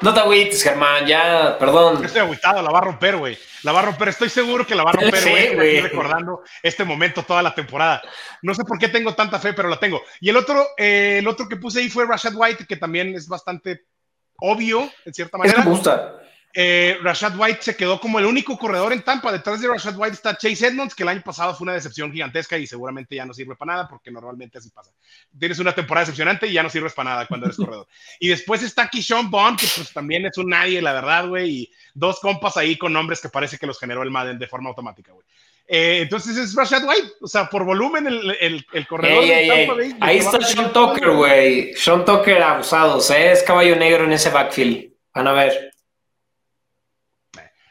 No 0.02 0.14
te 0.14 0.20
agüites, 0.22 0.64
Germán, 0.64 1.06
ya, 1.06 1.58
perdón. 1.60 2.04
Estoy 2.06 2.22
agüitado, 2.22 2.62
la 2.62 2.72
va 2.72 2.80
a 2.80 2.84
romper, 2.84 3.18
güey. 3.18 3.38
La 3.64 3.74
va 3.74 3.80
a 3.80 3.84
romper, 3.84 4.08
estoy 4.10 4.30
seguro 4.30 4.66
que 4.66 4.74
la 4.76 4.84
va 4.84 4.92
a 4.92 4.94
romper, 4.94 5.16
Sí, 5.18 5.30
güey. 5.30 5.44
Estoy 5.44 5.56
güey. 5.58 5.78
aquí 5.78 5.88
recordando 5.88 6.42
este 6.64 6.86
momento 6.86 7.24
toda 7.24 7.42
la 7.42 7.54
temporada. 7.54 8.02
No 8.42 8.54
sé 8.56 8.64
por 8.64 8.80
qué 8.80 8.88
tengo 8.88 9.14
tanta 9.14 9.40
fe, 9.40 9.52
pero 9.54 9.68
la 9.68 9.78
tengo. 9.78 10.02
Y 10.22 10.30
el 10.30 10.38
otro, 10.38 10.66
eh, 10.78 11.18
el 11.20 11.28
otro 11.28 11.50
que 11.50 11.58
puse 11.58 11.80
ahí 11.82 11.90
fue 11.90 12.06
Rashad 12.06 12.34
White, 12.36 12.66
que 12.66 12.78
también 12.78 13.14
es 13.14 13.28
bastante 13.28 13.82
obvio, 14.38 14.90
en 15.04 15.14
cierta 15.14 15.38
Eso 15.38 15.40
manera. 15.40 15.64
me 15.66 15.70
gusta. 15.70 16.19
Eh, 16.54 16.98
Rashad 17.04 17.38
White 17.38 17.62
se 17.62 17.76
quedó 17.76 18.00
como 18.00 18.18
el 18.18 18.26
único 18.26 18.58
corredor 18.58 18.92
en 18.92 19.04
Tampa. 19.04 19.32
Detrás 19.32 19.62
de 19.62 19.68
Rashad 19.68 19.96
White 19.96 20.16
está 20.16 20.36
Chase 20.36 20.68
Edmonds, 20.68 20.96
que 20.96 21.04
el 21.04 21.10
año 21.10 21.22
pasado 21.24 21.54
fue 21.54 21.66
una 21.66 21.74
decepción 21.74 22.12
gigantesca 22.12 22.58
y 22.58 22.66
seguramente 22.66 23.16
ya 23.16 23.26
no 23.26 23.34
sirve 23.34 23.56
para 23.56 23.74
nada 23.74 23.88
porque 23.88 24.10
normalmente 24.10 24.58
así 24.58 24.70
pasa. 24.72 24.92
Tienes 25.38 25.60
una 25.60 25.76
temporada 25.76 26.06
decepcionante 26.06 26.48
y 26.48 26.54
ya 26.54 26.64
no 26.64 26.70
sirves 26.70 26.94
para 26.94 27.12
nada 27.12 27.28
cuando 27.28 27.46
eres 27.46 27.58
corredor. 27.58 27.88
Y 28.20 28.30
después 28.30 28.64
está 28.64 28.90
Keyshawn 28.90 29.30
Bond, 29.30 29.60
que 29.60 29.68
pues 29.76 29.94
también 29.94 30.26
es 30.26 30.38
un 30.38 30.50
nadie, 30.50 30.82
la 30.82 30.94
verdad, 30.94 31.28
güey. 31.28 31.50
Y 31.50 31.72
dos 31.94 32.20
compas 32.20 32.58
ahí 32.58 32.78
con 32.78 32.94
nombres 32.94 33.22
que 33.22 33.30
parece 33.30 33.58
que 33.58 33.68
los 33.68 33.80
generó 33.80 34.02
el 34.02 34.12
Madden 34.12 34.40
de 34.40 34.48
forma 34.48 34.70
automática, 34.70 35.12
güey. 35.12 35.26
Eh, 35.72 36.00
entonces 36.02 36.36
es 36.36 36.56
Rashad 36.56 36.84
White, 36.84 37.14
o 37.22 37.28
sea, 37.28 37.48
por 37.48 37.64
volumen 37.64 38.08
el, 38.08 38.36
el, 38.42 38.66
el 38.74 38.88
corredor 38.88 39.24
Ey, 39.24 39.48
de 39.48 39.68
Tampa. 39.68 39.74
Bay. 39.76 39.96
Ahí 40.02 40.18
está 40.18 40.42
Sean 40.42 40.74
Tucker, 40.74 41.12
güey. 41.12 41.76
Sean 41.76 42.04
Tucker 42.04 42.42
abusados, 42.42 43.12
¿eh? 43.12 43.34
Es 43.34 43.44
caballo 43.44 43.76
negro 43.76 44.06
en 44.06 44.14
ese 44.14 44.32
backfield. 44.32 44.92
Van 45.14 45.28
a 45.28 45.34
ver. 45.34 45.69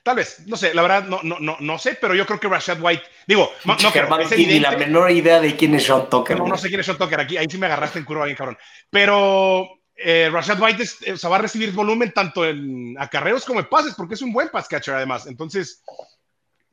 Tal 0.08 0.16
vez, 0.16 0.42
no 0.46 0.56
sé, 0.56 0.72
la 0.72 0.80
verdad 0.80 1.04
no, 1.04 1.20
no, 1.22 1.38
no, 1.38 1.58
no 1.60 1.78
sé, 1.78 1.98
pero 2.00 2.14
yo 2.14 2.24
creo 2.24 2.40
que 2.40 2.48
Rashad 2.48 2.80
White, 2.80 3.02
digo, 3.26 3.52
no, 3.66 3.76
no 3.76 3.92
creo, 3.92 4.18
es 4.20 4.30
ni 4.38 4.58
la 4.58 4.70
menor 4.74 5.10
idea 5.10 5.38
de 5.38 5.54
quién 5.54 5.74
es 5.74 5.84
Sean 5.84 6.08
Tucker. 6.08 6.34
No, 6.38 6.44
güey. 6.44 6.50
no 6.52 6.56
sé 6.56 6.68
quién 6.68 6.80
es 6.80 6.86
Sean 6.86 6.96
Tucker 6.96 7.20
aquí. 7.20 7.36
Ahí 7.36 7.44
sí 7.50 7.58
me 7.58 7.66
agarraste 7.66 7.98
en 7.98 8.06
curva 8.06 8.24
bien, 8.24 8.34
cabrón. 8.34 8.56
Pero 8.88 9.68
eh, 9.94 10.30
Rashad 10.32 10.58
White 10.62 10.82
es- 10.82 11.06
eh, 11.06 11.12
o 11.12 11.18
sea, 11.18 11.28
va 11.28 11.36
a 11.36 11.40
recibir 11.40 11.72
volumen 11.72 12.10
tanto 12.12 12.46
en 12.46 12.96
acarreos 12.98 13.44
como 13.44 13.60
en 13.60 13.66
pases, 13.68 13.92
porque 13.94 14.14
es 14.14 14.22
un 14.22 14.32
buen 14.32 14.48
pass 14.48 14.66
catcher 14.66 14.94
además. 14.94 15.26
Entonces, 15.26 15.82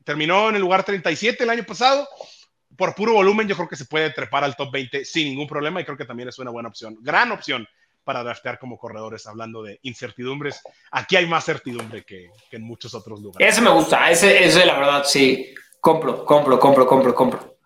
terminó 0.05 0.47
en 0.47 0.55
el 0.55 0.61
lugar 0.61 0.86
37 0.86 1.43
el 1.43 1.49
año 1.49 1.65
pasado. 1.65 2.07
Por 2.77 2.95
puro 2.95 3.11
volumen, 3.11 3.49
yo 3.49 3.57
creo 3.57 3.67
que 3.67 3.75
se 3.75 3.83
puede 3.83 4.11
trepar 4.11 4.45
al 4.45 4.55
top 4.55 4.71
20 4.71 5.03
sin 5.03 5.27
ningún 5.27 5.47
problema 5.47 5.81
y 5.81 5.83
creo 5.83 5.97
que 5.97 6.05
también 6.05 6.29
es 6.29 6.39
una 6.39 6.51
buena 6.51 6.69
opción. 6.69 6.97
Gran 7.01 7.33
opción 7.33 7.67
para 8.05 8.23
draftear 8.23 8.57
como 8.59 8.77
corredores, 8.77 9.27
hablando 9.27 9.61
de 9.61 9.79
incertidumbres. 9.81 10.61
Aquí 10.91 11.17
hay 11.17 11.25
más 11.25 11.43
certidumbre 11.43 12.05
que, 12.05 12.29
que 12.49 12.55
en 12.55 12.63
muchos 12.63 12.93
otros 12.93 13.19
lugares. 13.21 13.51
Ese 13.51 13.61
me 13.61 13.71
gusta. 13.71 14.09
Ese, 14.09 14.45
ese, 14.45 14.65
la 14.65 14.79
verdad, 14.79 15.03
sí. 15.03 15.53
Compro, 15.81 16.23
compro, 16.23 16.57
compro, 16.57 16.87
compro, 16.87 17.13
compro. 17.13 17.57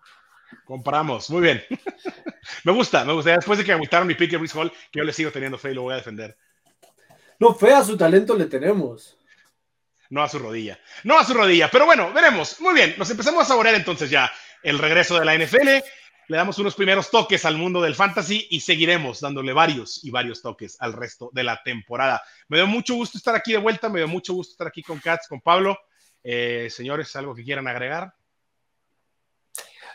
Compramos, 0.64 1.30
muy 1.30 1.42
bien. 1.42 1.62
me 2.64 2.72
gusta, 2.72 3.04
me 3.04 3.12
gusta. 3.12 3.32
Después 3.32 3.58
de 3.58 3.64
que 3.64 3.72
aguantaron 3.72 4.08
mi 4.08 4.14
pick 4.14 4.30
de 4.30 4.36
Brees 4.38 4.54
Hall, 4.54 4.72
que 4.90 4.98
yo 4.98 5.04
le 5.04 5.12
sigo 5.12 5.30
teniendo 5.30 5.58
fe 5.58 5.72
y 5.72 5.74
lo 5.74 5.82
voy 5.82 5.94
a 5.94 5.96
defender. 5.96 6.36
No, 7.38 7.54
fe 7.54 7.72
a 7.72 7.84
su 7.84 7.96
talento 7.96 8.36
le 8.36 8.46
tenemos. 8.46 9.16
No 10.10 10.22
a 10.22 10.28
su 10.28 10.38
rodilla. 10.38 10.78
No 11.04 11.18
a 11.18 11.24
su 11.24 11.34
rodilla. 11.34 11.70
Pero 11.70 11.86
bueno, 11.86 12.12
veremos. 12.12 12.60
Muy 12.60 12.74
bien. 12.74 12.94
Nos 12.98 13.10
empezamos 13.10 13.42
a 13.42 13.46
saborear 13.46 13.74
entonces 13.74 14.10
ya 14.10 14.30
el 14.62 14.78
regreso 14.78 15.18
de 15.18 15.24
la 15.24 15.36
NFL. 15.36 15.68
Le 16.30 16.36
damos 16.36 16.60
unos 16.60 16.76
primeros 16.76 17.10
toques 17.10 17.44
al 17.44 17.56
mundo 17.56 17.82
del 17.82 17.96
fantasy 17.96 18.46
y 18.50 18.60
seguiremos 18.60 19.18
dándole 19.20 19.52
varios 19.52 20.04
y 20.04 20.12
varios 20.12 20.40
toques 20.40 20.76
al 20.78 20.92
resto 20.92 21.28
de 21.32 21.42
la 21.42 21.60
temporada. 21.64 22.22
Me 22.46 22.58
dio 22.58 22.68
mucho 22.68 22.94
gusto 22.94 23.18
estar 23.18 23.34
aquí 23.34 23.50
de 23.50 23.58
vuelta. 23.58 23.88
Me 23.88 23.98
dio 23.98 24.06
mucho 24.06 24.32
gusto 24.34 24.52
estar 24.52 24.68
aquí 24.68 24.80
con 24.80 25.00
Katz, 25.00 25.26
con 25.26 25.40
Pablo. 25.40 25.76
Eh, 26.22 26.68
señores, 26.70 27.16
¿algo 27.16 27.34
que 27.34 27.42
quieran 27.42 27.66
agregar? 27.66 28.14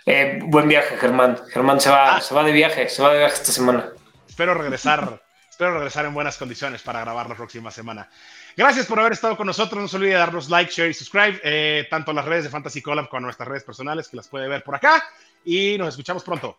Eh, 0.05 0.41
buen 0.43 0.67
viaje, 0.67 0.97
Germán. 0.97 1.39
Germán 1.53 1.79
se 1.79 1.89
va, 1.89 2.17
Ah. 2.17 2.21
se 2.21 2.35
va 2.35 2.43
de 2.43 2.51
viaje, 2.51 2.89
se 2.89 3.01
va 3.01 3.13
de 3.13 3.19
viaje 3.19 3.35
esta 3.35 3.53
semana. 3.53 3.93
Espero 4.27 4.55
regresar, 4.55 5.23
espero 5.49 5.75
regresar 5.75 6.05
en 6.05 6.13
buenas 6.13 6.35
condiciones 6.35 6.81
para 6.81 6.99
grabar 6.99 7.29
la 7.29 7.35
próxima 7.35 7.71
semana. 7.71 8.09
Gracias 8.57 8.85
por 8.85 8.99
haber 8.99 9.13
estado 9.13 9.35
con 9.35 9.47
nosotros. 9.47 9.81
No 9.81 9.87
se 9.87 9.97
olvide 9.97 10.13
darnos 10.13 10.49
like, 10.49 10.71
share 10.71 10.89
y 10.89 10.93
subscribe, 10.93 11.41
eh, 11.43 11.87
tanto 11.89 12.11
a 12.11 12.13
las 12.13 12.25
redes 12.25 12.45
de 12.45 12.49
Fantasy 12.49 12.81
Collab 12.81 13.09
como 13.09 13.17
a 13.17 13.21
nuestras 13.21 13.49
redes 13.49 13.63
personales, 13.63 14.07
que 14.07 14.15
las 14.15 14.29
puede 14.29 14.47
ver 14.47 14.63
por 14.63 14.75
acá. 14.75 15.03
Y 15.43 15.77
nos 15.77 15.89
escuchamos 15.89 16.23
pronto. 16.23 16.57